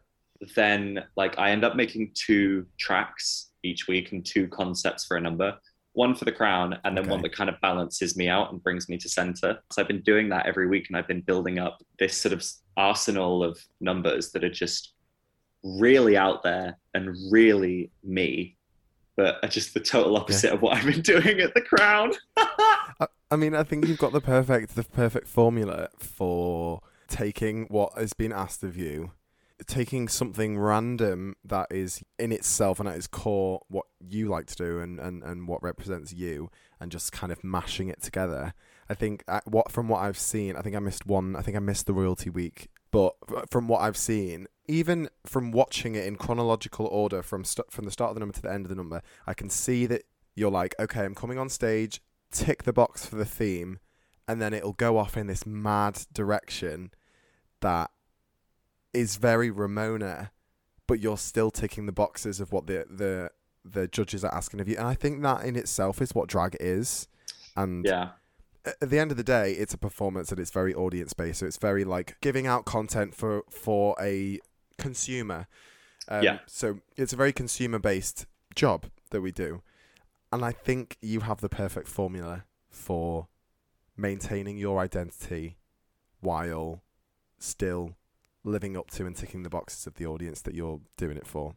Then 0.55 1.03
like 1.15 1.37
I 1.37 1.51
end 1.51 1.63
up 1.63 1.75
making 1.75 2.11
two 2.13 2.65
tracks 2.77 3.51
each 3.63 3.87
week 3.87 4.11
and 4.11 4.25
two 4.25 4.47
concepts 4.47 5.05
for 5.05 5.17
a 5.17 5.21
number. 5.21 5.57
One 5.93 6.15
for 6.15 6.25
the 6.25 6.31
crown 6.31 6.77
and 6.85 6.95
then 6.95 7.09
one 7.09 7.21
that 7.23 7.33
kind 7.33 7.49
of 7.49 7.59
balances 7.61 8.15
me 8.15 8.29
out 8.29 8.51
and 8.51 8.63
brings 8.63 8.87
me 8.87 8.97
to 8.97 9.09
center. 9.09 9.59
So 9.71 9.81
I've 9.81 9.87
been 9.87 10.01
doing 10.01 10.29
that 10.29 10.45
every 10.45 10.67
week 10.67 10.87
and 10.87 10.95
I've 10.95 11.07
been 11.07 11.21
building 11.21 11.59
up 11.59 11.81
this 11.97 12.15
sort 12.15 12.31
of 12.31 12.45
arsenal 12.77 13.43
of 13.43 13.59
numbers 13.81 14.31
that 14.31 14.43
are 14.43 14.49
just 14.49 14.93
really 15.63 16.15
out 16.15 16.43
there 16.43 16.77
and 16.93 17.15
really 17.31 17.91
me, 18.03 18.55
but 19.17 19.37
are 19.43 19.49
just 19.49 19.73
the 19.73 19.79
total 19.79 20.15
opposite 20.15 20.53
of 20.53 20.61
what 20.61 20.77
I've 20.77 20.85
been 20.85 21.01
doing 21.01 21.41
at 21.41 21.53
the 21.53 21.61
crown. 21.61 22.13
I, 22.37 23.07
I 23.31 23.35
mean, 23.35 23.53
I 23.53 23.63
think 23.63 23.87
you've 23.87 23.97
got 23.97 24.13
the 24.13 24.21
perfect 24.21 24.75
the 24.75 24.83
perfect 24.83 25.27
formula 25.27 25.89
for 25.97 26.81
taking 27.07 27.65
what 27.65 27.93
has 27.97 28.13
been 28.13 28.31
asked 28.31 28.63
of 28.63 28.77
you, 28.77 29.11
taking 29.67 30.07
something 30.07 30.57
random 30.57 31.35
that 31.43 31.67
is 31.69 32.01
in 32.17 32.31
itself 32.31 32.79
and 32.79 32.87
at 32.87 32.95
its 32.95 33.07
core 33.07 33.61
what 33.67 33.85
you 33.99 34.27
like 34.27 34.45
to 34.47 34.55
do 34.55 34.79
and, 34.79 34.99
and, 34.99 35.23
and 35.23 35.47
what 35.47 35.61
represents 35.61 36.13
you 36.13 36.49
and 36.79 36.91
just 36.91 37.11
kind 37.11 37.31
of 37.31 37.43
mashing 37.43 37.89
it 37.89 38.01
together. 38.01 38.53
I 38.89 38.93
think 38.93 39.23
uh, 39.27 39.41
what 39.45 39.71
from 39.71 39.87
what 39.87 39.99
I've 39.99 40.17
seen, 40.17 40.55
I 40.55 40.61
think 40.61 40.75
I 40.75 40.79
missed 40.79 41.05
one. 41.05 41.35
I 41.35 41.41
think 41.41 41.55
I 41.55 41.59
missed 41.59 41.85
the 41.85 41.93
royalty 41.93 42.29
week, 42.29 42.69
but 42.91 43.13
from 43.49 43.67
what 43.67 43.81
I've 43.81 43.97
seen, 43.97 44.47
even 44.67 45.09
from 45.25 45.51
watching 45.51 45.95
it 45.95 46.05
in 46.05 46.15
chronological 46.15 46.87
order 46.87 47.21
from 47.21 47.43
st- 47.43 47.71
from 47.71 47.85
the 47.85 47.91
start 47.91 48.09
of 48.09 48.15
the 48.15 48.19
number 48.19 48.33
to 48.33 48.41
the 48.41 48.51
end 48.51 48.65
of 48.65 48.69
the 48.69 48.75
number, 48.75 49.01
I 49.27 49.33
can 49.33 49.49
see 49.49 49.85
that 49.87 50.03
you're 50.35 50.49
like, 50.49 50.73
okay, 50.79 51.03
I'm 51.03 51.15
coming 51.15 51.37
on 51.37 51.49
stage, 51.49 52.01
tick 52.31 52.63
the 52.63 52.73
box 52.73 53.05
for 53.05 53.15
the 53.15 53.25
theme, 53.25 53.79
and 54.27 54.41
then 54.41 54.53
it'll 54.53 54.73
go 54.73 54.97
off 54.97 55.17
in 55.17 55.27
this 55.27 55.45
mad 55.45 56.05
direction 56.13 56.91
that 57.61 57.91
is 58.93 59.17
very 59.17 59.49
Ramona, 59.51 60.31
but 60.87 60.99
you're 60.99 61.17
still 61.17 61.51
ticking 61.51 61.85
the 61.85 61.91
boxes 61.91 62.39
of 62.39 62.51
what 62.51 62.67
the 62.67 62.85
the 62.89 63.31
the 63.65 63.87
judges 63.87 64.23
are 64.23 64.33
asking 64.33 64.59
of 64.61 64.67
you, 64.67 64.77
and 64.77 64.87
I 64.87 64.95
think 64.95 65.21
that 65.23 65.43
in 65.45 65.55
itself 65.55 66.01
is 66.01 66.15
what 66.15 66.29
drag 66.29 66.55
is. 66.59 67.07
And 67.55 67.85
Yeah. 67.85 68.11
at 68.65 68.89
the 68.89 68.99
end 68.99 69.11
of 69.11 69.17
the 69.17 69.23
day, 69.23 69.53
it's 69.53 69.73
a 69.73 69.77
performance 69.77 70.31
and 70.31 70.39
it's 70.39 70.51
very 70.51 70.73
audience 70.73 71.13
based. 71.13 71.39
So 71.39 71.45
it's 71.45 71.57
very 71.57 71.83
like 71.83 72.17
giving 72.21 72.47
out 72.47 72.65
content 72.65 73.13
for 73.15 73.43
for 73.49 73.95
a 73.99 74.39
consumer. 74.77 75.47
Um, 76.07 76.23
Yeah. 76.23 76.39
So 76.47 76.79
it's 76.95 77.13
a 77.13 77.15
very 77.17 77.33
consumer 77.33 77.79
based 77.79 78.25
job 78.55 78.89
that 79.11 79.21
we 79.21 79.31
do, 79.31 79.61
and 80.31 80.43
I 80.43 80.51
think 80.51 80.97
you 81.01 81.19
have 81.21 81.41
the 81.41 81.49
perfect 81.49 81.87
formula 81.87 82.45
for 82.69 83.27
maintaining 83.97 84.57
your 84.57 84.79
identity 84.79 85.57
while 86.21 86.81
still 87.37 87.95
living 88.43 88.77
up 88.77 88.89
to 88.91 89.05
and 89.05 89.15
ticking 89.15 89.43
the 89.43 89.49
boxes 89.49 89.87
of 89.87 89.95
the 89.95 90.05
audience 90.05 90.41
that 90.41 90.55
you're 90.55 90.79
doing 90.97 91.17
it 91.17 91.27
for. 91.27 91.53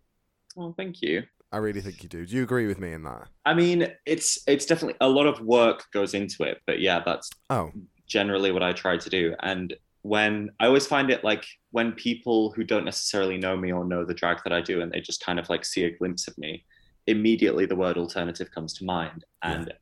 Well, 0.57 0.75
thank 0.77 1.01
you. 1.03 1.23
I 1.53 1.59
really 1.59 1.81
think 1.81 2.03
you 2.03 2.09
do. 2.09 2.25
Do 2.25 2.35
you 2.35 2.43
agree 2.43 2.67
with 2.67 2.79
me 2.79 2.93
in 2.93 3.03
that? 3.03 3.29
I 3.45 3.55
mean, 3.55 3.89
it's 4.07 4.39
it's 4.47 4.65
definitely 4.65 4.97
a 5.01 5.09
lot 5.09 5.27
of 5.27 5.41
work 5.41 5.85
goes 5.93 6.15
into 6.15 6.45
it, 6.45 6.59
but 6.67 6.81
yeah, 6.81 7.03
that's 7.05 7.31
Oh, 7.51 7.71
generally 8.07 8.53
what 8.53 8.63
I 8.63 8.73
try 8.73 8.97
to 8.97 9.11
do. 9.11 9.35
And 9.43 9.75
when 10.01 10.51
I 10.61 10.67
always 10.67 10.87
find 10.87 11.11
it 11.11 11.23
like 11.23 11.45
when 11.71 11.93
people 11.93 12.53
who 12.53 12.65
don't 12.65 12.85
necessarily 12.85 13.37
know 13.37 13.57
me 13.57 13.71
or 13.73 13.85
know 13.85 14.05
the 14.05 14.15
drag 14.15 14.43
that 14.45 14.53
I 14.53 14.61
do 14.61 14.81
and 14.81 14.91
they 14.91 15.01
just 15.01 15.25
kind 15.25 15.39
of 15.39 15.49
like 15.49 15.65
see 15.65 15.85
a 15.85 15.97
glimpse 15.97 16.27
of 16.27 16.37
me, 16.39 16.65
immediately 17.07 17.67
the 17.67 17.77
word 17.77 17.97
alternative 17.97 18.51
comes 18.51 18.73
to 18.75 18.85
mind. 18.85 19.25
Yeah. 19.45 19.53
And 19.53 19.75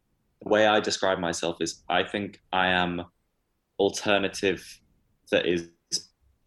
the 0.43 0.49
way 0.49 0.67
I 0.67 0.81
describe 0.81 1.19
myself 1.19 1.59
is 1.61 1.83
I 1.89 2.03
think 2.03 2.41
I 2.53 2.69
am 2.69 3.03
alternative 3.79 4.63
that 5.31 5.47
is 5.47 5.69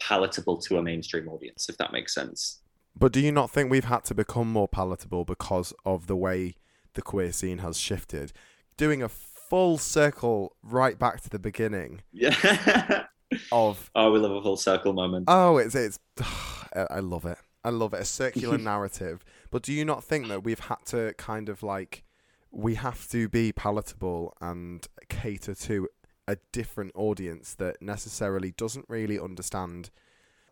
palatable 0.08 0.58
to 0.62 0.78
a 0.78 0.84
mainstream 0.84 1.28
audience, 1.30 1.70
if 1.70 1.78
that 1.78 1.92
makes 1.94 2.14
sense. 2.14 2.62
But 2.96 3.12
do 3.12 3.20
you 3.20 3.32
not 3.32 3.50
think 3.50 3.72
we've 3.72 3.86
had 3.86 4.04
to 4.06 4.14
become 4.16 4.52
more 4.52 4.68
palatable 4.68 5.26
because 5.26 5.74
of 5.86 6.08
the 6.08 6.16
way 6.16 6.56
the 6.94 7.02
queer 7.02 7.32
scene 7.32 7.60
has 7.60 7.78
shifted? 7.80 8.32
Doing 8.78 9.02
a 9.02 9.10
full 9.10 9.78
circle 9.78 10.56
right 10.62 10.98
back 10.98 11.22
to 11.22 11.30
the 11.30 11.40
beginning 11.40 12.02
Yeah. 12.12 13.06
of 13.52 13.90
oh, 13.96 14.12
we 14.12 14.20
love 14.20 14.32
a 14.32 14.42
full 14.42 14.58
circle 14.58 14.94
moment. 14.94 15.26
oh, 15.28 15.58
it's 15.58 15.76
it's 15.76 16.00
I 16.74 16.86
I 16.98 17.00
love 17.00 17.26
it. 17.26 17.38
I 17.64 17.70
love 17.70 17.94
it. 17.94 18.02
A 18.02 18.06
circular 18.06 18.58
narrative. 18.72 19.24
But 19.50 19.64
do 19.64 19.74
you 19.74 19.86
not 19.86 20.04
think 20.04 20.28
that 20.28 20.44
we've 20.44 20.60
had 20.60 20.86
to 20.88 21.14
kind 21.18 21.50
of 21.50 21.64
like 21.64 22.04
we 22.52 22.76
have 22.76 23.08
to 23.10 23.28
be 23.30 23.52
palatable 23.52 24.36
and 24.42 24.86
cater 25.10 25.56
to 25.56 25.88
a 26.28 26.38
different 26.52 26.92
audience 26.96 27.54
that 27.56 27.82
necessarily 27.82 28.52
doesn't 28.52 28.86
really 28.88 29.20
understand 29.20 29.90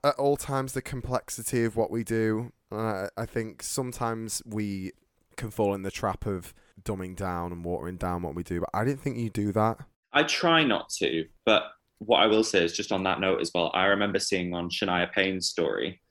at 0.04 0.16
all 0.16 0.36
times 0.36 0.74
the 0.74 0.82
complexity 0.82 1.64
of 1.64 1.76
what 1.76 1.92
we 1.92 2.04
do. 2.04 2.52
Uh, 2.72 3.08
I 3.18 3.26
think 3.26 3.64
sometimes 3.64 4.42
we 4.46 4.92
can 5.38 5.52
fall 5.52 5.74
in 5.74 5.84
the 5.84 5.92
trap 5.92 6.26
of 6.26 6.54
dumbing 6.84 7.16
down 7.16 7.52
and 7.52 7.64
watering 7.64 7.98
down 7.98 8.22
what 8.22 8.36
we 8.36 8.44
do, 8.44 8.60
but 8.60 8.70
I 8.74 8.84
didn't 8.84 9.02
think 9.02 9.18
you 9.18 9.30
do 9.30 9.52
that. 9.54 9.78
I 10.14 10.24
try 10.24 10.64
not 10.64 10.90
to, 11.00 11.26
but 11.46 11.64
what 12.00 12.22
I 12.22 12.28
will 12.28 12.44
say 12.44 12.64
is 12.64 12.74
just 12.74 12.92
on 12.92 13.04
that 13.04 13.20
note 13.20 13.42
as 13.42 13.52
well, 13.54 13.72
I 13.74 13.86
remember 13.86 14.20
seeing 14.20 14.54
on 14.54 14.70
Shania 14.70 15.12
Payne's 15.12 15.48
story 15.48 16.02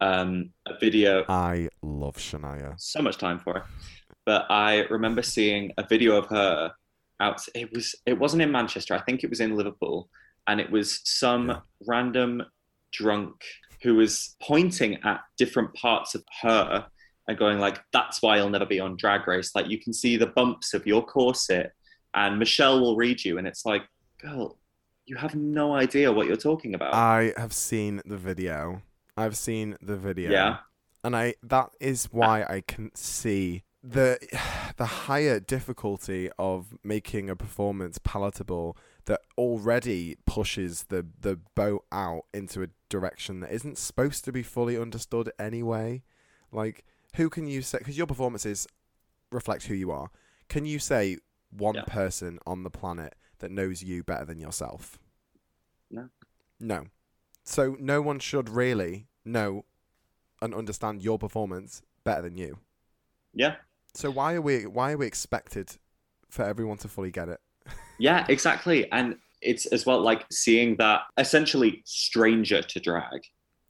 um, 0.00 0.50
a 0.66 0.76
video, 0.78 1.24
I 1.28 1.68
love 1.82 2.16
Shania. 2.16 2.74
so 2.78 3.00
much 3.00 3.18
time 3.18 3.38
for 3.38 3.54
her, 3.54 3.64
but 4.26 4.46
I 4.50 4.80
remember 4.90 5.22
seeing 5.22 5.72
a 5.78 5.86
video 5.86 6.16
of 6.16 6.26
her 6.26 6.72
out. 7.20 7.40
It 7.54 7.72
was 7.72 7.94
it 8.06 8.18
wasn't 8.18 8.42
in 8.42 8.50
Manchester, 8.52 8.94
I 8.94 9.02
think 9.02 9.24
it 9.24 9.30
was 9.30 9.40
in 9.40 9.56
Liverpool, 9.56 10.08
and 10.46 10.60
it 10.60 10.70
was 10.70 11.00
some 11.04 11.48
Yeah. 11.48 11.60
random 11.86 12.42
drunk 12.92 13.42
who 13.82 13.94
was 13.96 14.36
pointing 14.40 15.02
at 15.04 15.20
different 15.36 15.74
parts 15.74 16.14
of 16.14 16.24
her 16.42 16.86
and 17.28 17.38
going 17.38 17.58
like, 17.58 17.82
"That's 17.92 18.22
why 18.22 18.36
you'll 18.36 18.50
never 18.50 18.66
be 18.66 18.80
on 18.80 18.96
Drag 18.96 19.26
Race." 19.26 19.54
Like 19.54 19.68
you 19.68 19.78
can 19.78 19.92
see 19.92 20.16
the 20.16 20.26
bumps 20.28 20.74
of 20.74 20.86
your 20.86 21.04
corset, 21.04 21.72
and 22.14 22.38
Michelle 22.38 22.80
will 22.80 22.96
read 22.96 23.24
you, 23.24 23.38
and 23.38 23.46
it's 23.46 23.64
like, 23.64 23.82
girl, 24.18 24.58
you 25.06 25.16
have 25.16 25.34
no 25.34 25.74
idea 25.74 26.12
what 26.12 26.26
you're 26.26 26.36
talking 26.36 26.74
about. 26.74 26.94
I 26.94 27.32
have 27.36 27.52
seen 27.52 28.00
the 28.04 28.16
video. 28.16 28.82
I've 29.16 29.36
seen 29.36 29.76
the 29.82 29.96
video. 29.96 30.30
Yeah. 30.30 30.58
And 31.02 31.14
I 31.14 31.34
that 31.42 31.70
is 31.80 32.06
why 32.06 32.44
I 32.48 32.62
can 32.62 32.90
see 32.94 33.64
the 33.86 34.18
the 34.76 34.86
higher 34.86 35.38
difficulty 35.38 36.30
of 36.38 36.78
making 36.82 37.28
a 37.28 37.36
performance 37.36 37.98
palatable 38.02 38.76
that 39.04 39.20
already 39.36 40.16
pushes 40.26 40.84
the 40.84 41.06
the 41.20 41.38
boat 41.54 41.84
out 41.92 42.24
into 42.32 42.62
a 42.62 42.68
direction 42.88 43.40
that 43.40 43.52
isn't 43.52 43.76
supposed 43.78 44.24
to 44.24 44.32
be 44.32 44.42
fully 44.42 44.78
understood 44.78 45.30
anyway. 45.38 46.02
Like 46.50 46.84
who 47.16 47.28
can 47.28 47.46
you 47.46 47.60
say 47.62 47.78
cuz 47.80 47.96
your 47.98 48.06
performances 48.06 48.66
reflect 49.30 49.66
who 49.66 49.74
you 49.74 49.90
are. 49.90 50.10
Can 50.48 50.64
you 50.64 50.78
say 50.78 51.18
one 51.50 51.74
Yeah. 51.74 51.84
person 51.84 52.38
on 52.46 52.62
the 52.62 52.70
planet 52.70 53.14
that 53.38 53.50
knows 53.50 53.82
you 53.82 54.02
better 54.02 54.24
than 54.24 54.38
yourself? 54.38 54.98
No. 55.90 56.08
No. 56.58 56.86
So 57.42 57.76
no 57.78 58.00
one 58.00 58.18
should 58.20 58.48
really 58.48 59.08
know 59.24 59.64
and 60.40 60.54
understand 60.54 61.02
your 61.02 61.18
performance 61.18 61.82
better 62.04 62.22
than 62.22 62.36
you. 62.36 62.58
Yeah. 63.32 63.56
So 63.94 64.10
why 64.10 64.34
are 64.34 64.40
we 64.42 64.66
why 64.66 64.92
are 64.92 64.96
we 64.96 65.06
expected 65.06 65.76
for 66.28 66.42
everyone 66.44 66.78
to 66.78 66.88
fully 66.88 67.10
get 67.10 67.28
it? 67.28 67.40
Yeah, 67.98 68.26
exactly. 68.28 68.90
And 68.92 69.16
it's 69.40 69.66
as 69.66 69.86
well 69.86 70.00
like 70.00 70.24
seeing 70.32 70.76
that 70.78 71.02
essentially 71.18 71.82
stranger 71.84 72.60
to 72.62 72.80
drag 72.80 73.20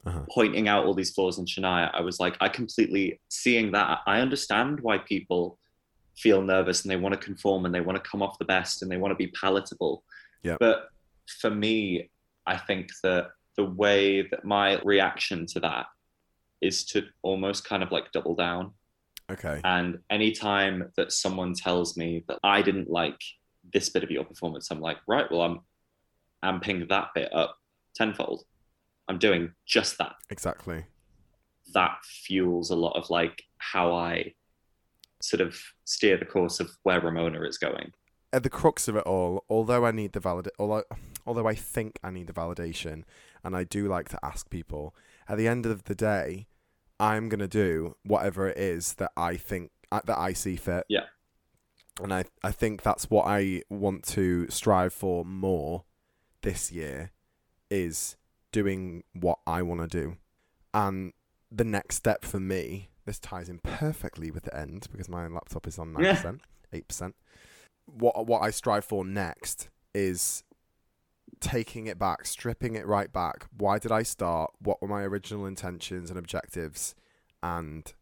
Uh-huh. 0.06 0.20
pointing 0.30 0.68
out 0.68 0.84
all 0.86 0.94
these 0.94 1.12
flaws 1.12 1.38
in 1.38 1.44
Shania. 1.46 1.90
I 1.94 2.00
was 2.00 2.20
like, 2.20 2.36
I 2.40 2.48
completely 2.48 3.20
seeing 3.28 3.72
that. 3.72 4.00
I 4.06 4.20
understand 4.20 4.80
why 4.80 4.98
people 4.98 5.58
feel 6.16 6.42
nervous 6.42 6.82
and 6.82 6.90
they 6.90 6.96
want 6.96 7.12
to 7.14 7.20
conform 7.26 7.64
and 7.66 7.74
they 7.74 7.80
want 7.80 7.96
to 8.02 8.10
come 8.10 8.22
off 8.22 8.38
the 8.38 8.44
best 8.44 8.82
and 8.82 8.90
they 8.90 8.96
want 8.98 9.12
to 9.12 9.16
be 9.16 9.28
palatable. 9.28 10.04
Yeah. 10.42 10.56
But 10.60 10.88
for 11.40 11.50
me, 11.50 12.10
I 12.46 12.56
think 12.56 12.90
that 13.02 13.30
the 13.56 13.64
way 13.64 14.22
that 14.30 14.44
my 14.44 14.78
reaction 14.84 15.46
to 15.46 15.60
that 15.60 15.86
is 16.60 16.84
to 16.86 17.02
almost 17.22 17.64
kind 17.68 17.82
of 17.82 17.90
like 17.90 18.12
double 18.12 18.34
down. 18.34 18.72
Okay. 19.30 19.60
And 19.64 19.98
anytime 20.10 20.90
that 20.96 21.12
someone 21.12 21.54
tells 21.54 21.96
me 21.96 22.24
that 22.28 22.38
I 22.44 22.62
didn't 22.62 22.90
like 22.90 23.18
this 23.72 23.88
bit 23.88 24.04
of 24.04 24.10
your 24.10 24.24
performance, 24.24 24.70
I'm 24.70 24.80
like, 24.80 24.98
right, 25.06 25.30
well, 25.30 25.42
I'm 25.42 25.60
amping 26.44 26.88
that 26.88 27.08
bit 27.14 27.32
up 27.32 27.56
tenfold. 27.94 28.44
I'm 29.08 29.18
doing 29.18 29.52
just 29.66 29.98
that. 29.98 30.12
Exactly. 30.30 30.84
That 31.72 31.96
fuels 32.04 32.70
a 32.70 32.76
lot 32.76 32.96
of 32.96 33.10
like 33.10 33.42
how 33.58 33.94
I 33.94 34.34
sort 35.22 35.40
of 35.40 35.56
steer 35.84 36.18
the 36.18 36.26
course 36.26 36.60
of 36.60 36.70
where 36.82 37.00
Ramona 37.00 37.42
is 37.42 37.58
going. 37.58 37.92
At 38.32 38.42
the 38.42 38.50
crux 38.50 38.88
of 38.88 38.96
it 38.96 39.04
all, 39.04 39.44
although 39.48 39.86
I 39.86 39.92
need 39.92 40.12
the 40.12 40.20
valid 40.20 40.48
although 40.58 40.84
although 41.26 41.46
I 41.46 41.54
think 41.54 41.98
I 42.02 42.10
need 42.10 42.26
the 42.26 42.32
validation 42.32 43.04
and 43.42 43.56
I 43.56 43.64
do 43.64 43.88
like 43.88 44.08
to 44.10 44.18
ask 44.22 44.50
people, 44.50 44.94
at 45.28 45.38
the 45.38 45.48
end 45.48 45.66
of 45.66 45.84
the 45.84 45.94
day, 45.94 46.46
I'm 47.00 47.28
going 47.28 47.40
to 47.40 47.48
do 47.48 47.96
whatever 48.04 48.48
it 48.48 48.58
is 48.58 48.94
that 48.94 49.12
I 49.16 49.36
think 49.36 49.70
uh, 49.90 50.00
that 50.04 50.18
I 50.18 50.32
see 50.32 50.56
fit. 50.56 50.84
Yeah. 50.88 51.06
And 52.02 52.12
I 52.12 52.24
I 52.42 52.50
think 52.50 52.82
that's 52.82 53.10
what 53.10 53.26
I 53.26 53.62
want 53.70 54.04
to 54.08 54.48
strive 54.48 54.92
for 54.92 55.24
more 55.24 55.84
this 56.42 56.72
year 56.72 57.12
is 57.70 58.16
doing 58.52 59.04
what 59.12 59.38
I 59.46 59.62
want 59.62 59.80
to 59.80 59.86
do. 59.86 60.16
And 60.72 61.12
the 61.50 61.64
next 61.64 61.96
step 61.96 62.24
for 62.24 62.40
me, 62.40 62.88
this 63.04 63.18
ties 63.18 63.48
in 63.48 63.58
perfectly 63.58 64.30
with 64.30 64.44
the 64.44 64.56
end 64.56 64.88
because 64.90 65.08
my 65.08 65.26
laptop 65.28 65.66
is 65.66 65.78
on 65.78 65.94
9%, 65.94 66.40
8%. 66.72 67.12
What 67.86 68.26
what 68.26 68.42
I 68.42 68.50
strive 68.50 68.84
for 68.84 69.04
next 69.04 69.68
is 69.94 70.42
taking 71.44 71.86
it 71.86 71.98
back, 71.98 72.24
stripping 72.24 72.74
it 72.74 72.86
right 72.86 73.12
back. 73.12 73.46
Why 73.56 73.78
did 73.78 73.92
I 73.92 74.02
start? 74.02 74.52
What 74.58 74.80
were 74.80 74.88
my 74.88 75.02
original 75.02 75.44
intentions 75.46 76.08
and 76.08 76.18
objectives? 76.18 76.94
And 77.42 77.92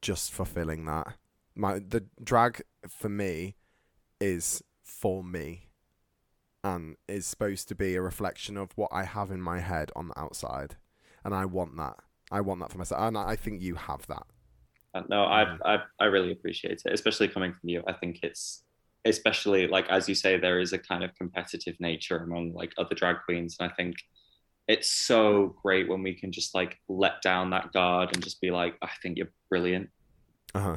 just 0.00 0.32
fulfilling 0.32 0.86
that. 0.86 1.14
My 1.54 1.78
the 1.78 2.06
drag 2.22 2.62
for 2.88 3.10
me 3.10 3.56
is 4.18 4.62
for 4.82 5.22
me 5.22 5.68
and 6.64 6.96
is 7.06 7.26
supposed 7.26 7.68
to 7.68 7.74
be 7.74 7.94
a 7.94 8.02
reflection 8.02 8.56
of 8.56 8.70
what 8.76 8.90
I 8.92 9.04
have 9.04 9.30
in 9.30 9.42
my 9.42 9.60
head 9.60 9.90
on 9.94 10.08
the 10.08 10.18
outside. 10.18 10.76
And 11.22 11.34
I 11.34 11.44
want 11.44 11.76
that. 11.76 11.96
I 12.30 12.40
want 12.40 12.60
that 12.60 12.72
for 12.72 12.78
myself, 12.78 13.02
and 13.02 13.18
I 13.18 13.36
think 13.36 13.60
you 13.60 13.74
have 13.74 14.06
that. 14.06 14.26
Uh, 14.94 15.02
no, 15.08 15.24
I, 15.24 15.56
I 15.64 15.78
I 15.98 16.04
really 16.06 16.32
appreciate 16.32 16.82
it, 16.84 16.92
especially 16.92 17.28
coming 17.28 17.52
from 17.52 17.68
you. 17.68 17.82
I 17.86 17.92
think 17.92 18.20
it's 18.22 18.62
especially 19.04 19.66
like 19.66 19.88
as 19.88 20.08
you 20.08 20.14
say, 20.14 20.36
there 20.36 20.60
is 20.60 20.72
a 20.72 20.78
kind 20.78 21.04
of 21.04 21.14
competitive 21.14 21.76
nature 21.80 22.18
among 22.18 22.52
like 22.54 22.72
other 22.78 22.94
drag 22.94 23.16
queens, 23.24 23.56
and 23.58 23.70
I 23.70 23.74
think 23.74 23.96
it's 24.68 24.90
so 24.90 25.56
great 25.62 25.88
when 25.88 26.02
we 26.02 26.14
can 26.14 26.30
just 26.30 26.54
like 26.54 26.78
let 26.88 27.22
down 27.22 27.50
that 27.50 27.72
guard 27.72 28.10
and 28.14 28.22
just 28.22 28.40
be 28.40 28.50
like, 28.50 28.76
I 28.82 28.88
think 29.02 29.18
you're 29.18 29.32
brilliant. 29.48 29.88
Uh 30.54 30.60
huh. 30.60 30.76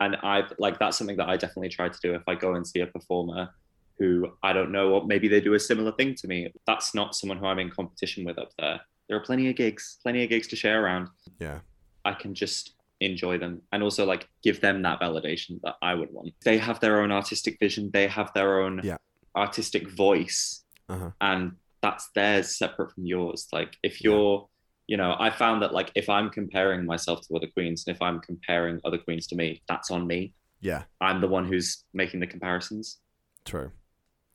And 0.00 0.16
I've 0.16 0.52
like 0.58 0.78
that's 0.78 0.96
something 0.96 1.16
that 1.16 1.28
I 1.28 1.36
definitely 1.36 1.70
try 1.70 1.88
to 1.88 1.98
do 2.00 2.14
if 2.14 2.22
I 2.26 2.34
go 2.34 2.54
and 2.54 2.66
see 2.66 2.80
a 2.80 2.86
performer 2.86 3.50
who 3.98 4.30
I 4.42 4.52
don't 4.52 4.72
know, 4.72 4.90
or 4.90 5.06
maybe 5.06 5.28
they 5.28 5.40
do 5.40 5.54
a 5.54 5.60
similar 5.60 5.92
thing 5.92 6.14
to 6.16 6.28
me. 6.28 6.52
That's 6.66 6.94
not 6.94 7.14
someone 7.14 7.38
who 7.38 7.46
I'm 7.46 7.58
in 7.58 7.70
competition 7.70 8.24
with 8.24 8.38
up 8.38 8.50
there. 8.58 8.80
There 9.08 9.16
are 9.16 9.22
plenty 9.22 9.48
of 9.48 9.56
gigs, 9.56 9.98
plenty 10.02 10.22
of 10.22 10.30
gigs 10.30 10.48
to 10.48 10.56
share 10.56 10.84
around. 10.84 11.08
Yeah. 11.38 11.60
I 12.04 12.12
can 12.12 12.34
just 12.34 12.75
enjoy 13.00 13.38
them 13.38 13.62
and 13.72 13.82
also 13.82 14.04
like 14.06 14.28
give 14.42 14.60
them 14.60 14.82
that 14.82 15.00
validation 15.00 15.60
that 15.62 15.74
I 15.82 15.94
would 15.94 16.10
want. 16.12 16.32
They 16.44 16.58
have 16.58 16.80
their 16.80 17.00
own 17.02 17.12
artistic 17.12 17.58
vision, 17.60 17.90
they 17.92 18.06
have 18.08 18.32
their 18.34 18.60
own 18.62 18.80
Yeah. 18.84 18.96
artistic 19.36 19.88
voice, 19.90 20.64
Uh 20.88 20.98
huh. 20.98 21.10
and 21.20 21.52
that's 21.82 22.08
theirs 22.14 22.56
separate 22.56 22.92
from 22.92 23.06
yours. 23.06 23.48
Like 23.52 23.76
if 23.82 24.02
you're, 24.02 24.48
you 24.86 24.96
know, 24.96 25.14
I 25.18 25.30
found 25.30 25.62
that 25.62 25.72
like 25.74 25.90
if 25.94 26.08
I'm 26.08 26.30
comparing 26.30 26.86
myself 26.86 27.20
to 27.26 27.36
other 27.36 27.48
queens 27.48 27.84
and 27.86 27.94
if 27.94 28.00
I'm 28.00 28.20
comparing 28.20 28.80
other 28.84 28.98
queens 28.98 29.26
to 29.28 29.36
me, 29.36 29.62
that's 29.68 29.90
on 29.90 30.06
me. 30.06 30.32
Yeah. 30.60 30.84
I'm 31.00 31.20
the 31.20 31.28
one 31.28 31.46
who's 31.46 31.84
making 31.92 32.20
the 32.20 32.26
comparisons. 32.26 32.98
True. 33.44 33.72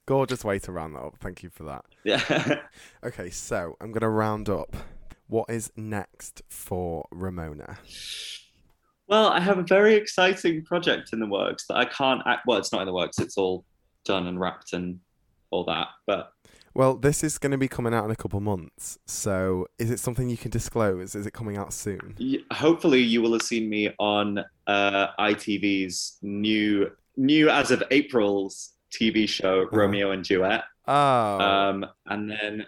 Gorgeous 0.05 0.43
way 0.43 0.59
to 0.59 0.72
round 0.72 0.95
that 0.95 1.01
up. 1.01 1.18
Thank 1.20 1.41
you 1.43 1.49
for 1.49 1.64
that. 1.64 1.86
Yeah. 2.03 2.62
Okay, 3.03 3.30
so 3.32 3.76
I'm 3.82 3.91
gonna 3.91 4.09
round 4.09 4.49
up. 4.49 4.76
What 5.28 5.49
is 5.49 5.72
next 5.78 6.41
for 6.49 7.07
Ramona? 7.12 7.78
Well, 9.12 9.28
I 9.28 9.41
have 9.41 9.57
a 9.59 9.64
very 9.64 9.93
exciting 9.95 10.64
project 10.64 11.12
in 11.12 11.20
the 11.20 11.28
works 11.28 11.68
that 11.68 11.76
I 11.76 11.86
can't 11.86 12.22
act. 12.26 12.43
Well, 12.47 12.57
it's 12.57 12.72
not 12.72 12.82
in 12.82 12.88
the 12.88 12.93
works. 12.93 13.20
It's 13.20 13.38
all 13.38 13.66
done 14.05 14.26
and 14.28 14.39
wrapped 14.39 14.72
and 14.74 14.99
all 15.51 15.66
that. 15.66 15.89
But 16.07 16.32
Well, 16.74 16.95
this 16.95 17.22
is 17.22 17.38
going 17.38 17.51
to 17.51 17.57
be 17.57 17.68
coming 17.68 17.93
out 17.93 18.05
in 18.05 18.12
a 18.12 18.16
couple 18.16 18.39
months. 18.39 18.97
So, 19.05 19.68
is 19.78 19.91
it 19.91 19.99
something 19.99 20.30
you 20.30 20.38
can 20.38 20.49
disclose? 20.49 21.14
Is 21.14 21.26
it 21.28 21.34
coming 21.34 21.57
out 21.57 21.74
soon? 21.74 22.16
hopefully, 22.53 23.01
you 23.01 23.22
will 23.22 23.34
have 23.34 23.41
seen 23.41 23.70
me 23.70 23.93
on 23.99 24.43
uh, 24.68 25.07
ITV's 25.20 26.18
new, 26.22 26.89
new 27.18 27.49
as 27.49 27.70
of 27.72 27.84
April's 27.91 28.72
TV 28.91 29.28
show 29.28 29.64
Uh-huh. 29.64 29.78
Romeo 29.78 30.12
and 30.12 30.24
Duet, 30.24 30.64
Oh, 30.88 30.93
um, 30.93 31.86
and 32.07 32.32
then 32.32 32.66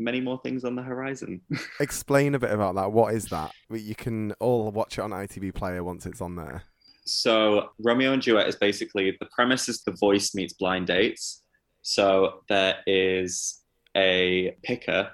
many 0.00 0.20
more 0.20 0.40
things 0.42 0.64
on 0.64 0.74
the 0.74 0.82
horizon. 0.82 1.40
explain 1.80 2.34
a 2.34 2.38
bit 2.38 2.50
about 2.50 2.74
that. 2.76 2.90
What 2.90 3.14
is 3.14 3.26
that? 3.26 3.52
You 3.70 3.94
can 3.94 4.32
all 4.40 4.70
watch 4.72 4.98
it 4.98 5.02
on 5.02 5.10
ITV 5.10 5.54
Player 5.54 5.84
once 5.84 6.06
it's 6.06 6.20
on 6.20 6.34
there. 6.36 6.64
So 7.04 7.70
Romeo 7.78 8.12
and 8.12 8.22
Duet 8.22 8.48
is 8.48 8.56
basically 8.56 9.16
the 9.20 9.26
premise 9.26 9.68
is 9.68 9.82
the 9.82 9.92
voice 9.92 10.34
meets 10.34 10.54
blind 10.54 10.86
dates. 10.86 11.42
So 11.82 12.40
there 12.48 12.76
is 12.86 13.62
a 13.96 14.56
picker 14.62 15.10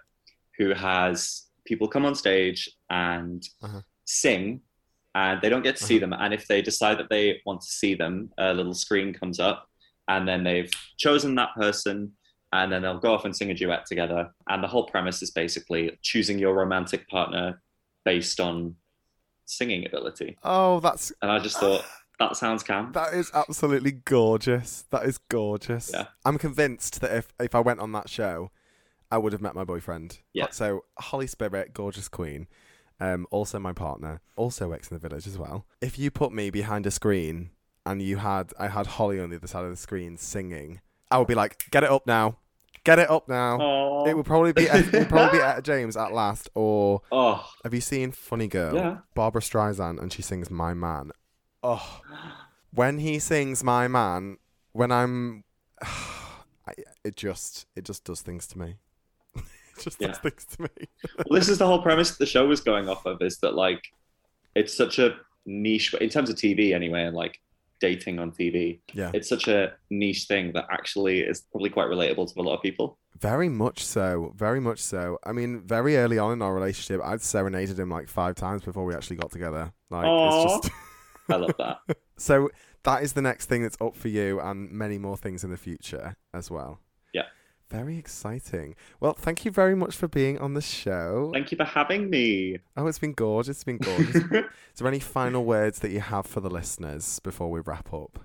who 0.58 0.72
has 0.74 1.46
people 1.64 1.88
come 1.88 2.04
on 2.04 2.14
stage 2.14 2.70
and 2.90 3.42
Uh-huh. 3.62 3.80
sing 4.04 4.60
and 5.14 5.40
they 5.40 5.48
don't 5.48 5.62
get 5.62 5.76
to 5.76 5.84
see 5.84 5.98
them. 5.98 6.12
And 6.12 6.34
if 6.34 6.46
they 6.46 6.60
decide 6.62 6.98
that 6.98 7.08
they 7.08 7.40
want 7.46 7.62
to 7.62 7.66
see 7.68 7.94
them, 7.94 8.30
a 8.38 8.52
little 8.52 8.74
screen 8.74 9.12
comes 9.14 9.40
up 9.40 9.66
and 10.08 10.28
then 10.28 10.44
they've 10.44 10.70
chosen 10.98 11.34
that 11.36 11.50
person 11.56 12.12
and 12.62 12.72
then 12.72 12.82
they'll 12.82 12.98
go 12.98 13.14
off 13.14 13.24
and 13.24 13.36
sing 13.36 13.50
a 13.50 13.54
duet 13.54 13.86
together. 13.86 14.30
And 14.48 14.62
the 14.62 14.68
whole 14.68 14.86
premise 14.86 15.22
is 15.22 15.30
basically 15.30 15.98
choosing 16.02 16.38
your 16.38 16.54
romantic 16.54 17.08
partner 17.08 17.60
based 18.04 18.40
on 18.40 18.76
singing 19.44 19.86
ability. 19.86 20.36
Oh, 20.42 20.80
that's 20.80 21.12
And 21.22 21.30
I 21.30 21.38
just 21.38 21.58
thought 21.58 21.84
that 22.18 22.36
sounds 22.36 22.62
camp. 22.62 22.94
that 22.94 23.14
is 23.14 23.30
absolutely 23.34 23.92
gorgeous. 23.92 24.84
That 24.90 25.04
is 25.04 25.18
gorgeous. 25.18 25.90
Yeah. 25.92 26.06
I'm 26.24 26.38
convinced 26.38 27.00
that 27.00 27.14
if 27.14 27.32
if 27.40 27.54
I 27.54 27.60
went 27.60 27.80
on 27.80 27.92
that 27.92 28.08
show, 28.08 28.50
I 29.10 29.18
would 29.18 29.32
have 29.32 29.42
met 29.42 29.54
my 29.54 29.64
boyfriend. 29.64 30.18
Yeah. 30.32 30.48
So 30.50 30.84
Holly 30.98 31.26
Spirit, 31.26 31.74
gorgeous 31.74 32.08
queen, 32.08 32.48
um, 33.00 33.26
also 33.30 33.58
my 33.58 33.72
partner, 33.72 34.20
also 34.36 34.68
works 34.68 34.90
in 34.90 34.96
the 34.98 35.08
village 35.08 35.26
as 35.26 35.38
well. 35.38 35.66
If 35.80 35.98
you 35.98 36.10
put 36.10 36.32
me 36.32 36.50
behind 36.50 36.86
a 36.86 36.90
screen 36.90 37.50
and 37.84 38.02
you 38.02 38.16
had 38.16 38.52
I 38.58 38.68
had 38.68 38.86
Holly 38.86 39.20
on 39.20 39.30
the 39.30 39.36
other 39.36 39.46
side 39.46 39.64
of 39.64 39.70
the 39.70 39.76
screen 39.76 40.16
singing, 40.16 40.80
I 41.10 41.18
would 41.18 41.28
be 41.28 41.34
like, 41.34 41.70
get 41.70 41.84
it 41.84 41.90
up 41.90 42.06
now, 42.06 42.38
get 42.86 42.98
it 43.00 43.10
up 43.10 43.28
now. 43.28 43.58
Oh, 43.60 44.06
It 44.06 44.16
will 44.16 44.24
probably 44.24 44.52
be 44.52 44.62
it 44.62 44.92
would 44.92 45.08
probably 45.08 45.40
be 45.40 45.44
James 45.62 45.96
at 45.96 46.12
last, 46.12 46.48
or 46.54 47.02
oh, 47.10 47.46
have 47.64 47.74
you 47.74 47.80
seen 47.80 48.12
Funny 48.12 48.46
Girl? 48.46 48.74
Yeah. 48.74 48.98
Barbra 49.14 49.42
Streisand, 49.42 50.00
and 50.00 50.12
she 50.12 50.22
sings 50.22 50.50
My 50.50 50.72
Man. 50.72 51.10
Oh, 51.62 52.00
when 52.72 52.98
he 52.98 53.18
sings 53.18 53.64
My 53.64 53.88
Man, 53.88 54.38
when 54.72 54.92
I'm, 54.92 55.44
I, 55.82 56.72
it 57.04 57.16
just 57.16 57.66
it 57.74 57.84
just 57.84 58.04
does 58.04 58.22
things 58.22 58.46
to 58.48 58.58
me. 58.58 58.76
it 59.36 59.42
just 59.80 59.98
does 59.98 60.18
things 60.18 60.46
to 60.56 60.62
me. 60.62 60.88
well, 61.28 61.38
this 61.38 61.48
is 61.48 61.58
the 61.58 61.66
whole 61.66 61.82
premise 61.82 62.16
the 62.16 62.26
show 62.26 62.46
was 62.46 62.60
going 62.60 62.88
off 62.88 63.04
of 63.04 63.20
is 63.20 63.38
that 63.38 63.54
like 63.54 63.82
it's 64.54 64.74
such 64.74 64.98
a 64.98 65.16
niche 65.44 65.92
but 65.92 66.02
in 66.02 66.08
terms 66.08 66.30
of 66.30 66.36
TV 66.36 66.72
anyway, 66.72 67.02
and 67.02 67.16
like 67.16 67.40
dating 67.80 68.18
on 68.18 68.32
TV. 68.32 68.80
Yeah. 68.92 69.10
It's 69.14 69.28
such 69.28 69.48
a 69.48 69.72
niche 69.90 70.24
thing 70.24 70.52
that 70.54 70.66
actually 70.70 71.20
is 71.20 71.42
probably 71.50 71.70
quite 71.70 71.88
relatable 71.88 72.32
to 72.32 72.40
a 72.40 72.42
lot 72.42 72.56
of 72.56 72.62
people. 72.62 72.98
Very 73.18 73.48
much 73.48 73.84
so. 73.84 74.32
Very 74.36 74.60
much 74.60 74.80
so. 74.80 75.18
I 75.24 75.32
mean, 75.32 75.62
very 75.62 75.96
early 75.96 76.18
on 76.18 76.32
in 76.32 76.42
our 76.42 76.54
relationship, 76.54 77.00
I'd 77.04 77.22
serenaded 77.22 77.78
him 77.78 77.90
like 77.90 78.08
five 78.08 78.34
times 78.34 78.62
before 78.62 78.84
we 78.84 78.94
actually 78.94 79.16
got 79.16 79.30
together. 79.30 79.72
Like 79.90 80.06
Aw. 80.06 80.44
it's 80.44 80.66
just 80.66 80.74
I 81.28 81.36
love 81.36 81.54
that. 81.58 81.78
so 82.16 82.50
that 82.84 83.02
is 83.02 83.14
the 83.14 83.22
next 83.22 83.46
thing 83.46 83.62
that's 83.62 83.76
up 83.80 83.96
for 83.96 84.08
you, 84.08 84.40
and 84.40 84.70
many 84.70 84.98
more 84.98 85.16
things 85.16 85.44
in 85.44 85.50
the 85.50 85.56
future 85.56 86.16
as 86.32 86.50
well. 86.50 86.80
Very 87.70 87.98
exciting. 87.98 88.76
Well, 89.00 89.14
thank 89.14 89.44
you 89.44 89.50
very 89.50 89.74
much 89.74 89.96
for 89.96 90.06
being 90.06 90.38
on 90.38 90.54
the 90.54 90.60
show. 90.60 91.30
Thank 91.32 91.50
you 91.50 91.56
for 91.56 91.64
having 91.64 92.08
me. 92.08 92.58
Oh, 92.76 92.86
it's 92.86 93.00
been 93.00 93.12
gorgeous. 93.12 93.56
It's 93.56 93.64
been 93.64 93.78
gorgeous. 93.78 94.16
Is 94.30 94.44
there 94.76 94.86
any 94.86 95.00
final 95.00 95.44
words 95.44 95.80
that 95.80 95.90
you 95.90 96.00
have 96.00 96.26
for 96.26 96.40
the 96.40 96.50
listeners 96.50 97.18
before 97.20 97.50
we 97.50 97.60
wrap 97.60 97.92
up? 97.92 98.20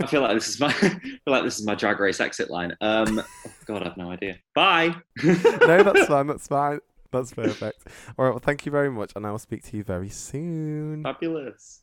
I 0.00 0.06
feel 0.06 0.22
like 0.22 0.34
this 0.34 0.48
is 0.48 0.60
my 0.60 0.68
I 0.82 0.88
feel 0.90 1.20
like 1.26 1.44
this 1.44 1.58
is 1.58 1.66
my 1.66 1.74
drag 1.74 2.00
race 2.00 2.20
exit 2.20 2.50
line. 2.50 2.76
Um 2.80 3.20
oh 3.20 3.50
God, 3.64 3.82
I 3.82 3.88
have 3.88 3.96
no 3.96 4.10
idea. 4.10 4.38
Bye. 4.54 4.94
no, 5.24 5.82
that's 5.82 6.06
fine. 6.06 6.26
That's 6.26 6.48
fine. 6.48 6.80
That's 7.12 7.32
perfect. 7.32 7.86
All 8.18 8.24
right. 8.24 8.30
Well, 8.30 8.38
thank 8.38 8.64
you 8.64 8.72
very 8.72 8.90
much, 8.90 9.12
and 9.14 9.26
I 9.26 9.30
will 9.30 9.38
speak 9.38 9.62
to 9.64 9.76
you 9.76 9.84
very 9.84 10.08
soon. 10.08 11.02
Fabulous. 11.02 11.80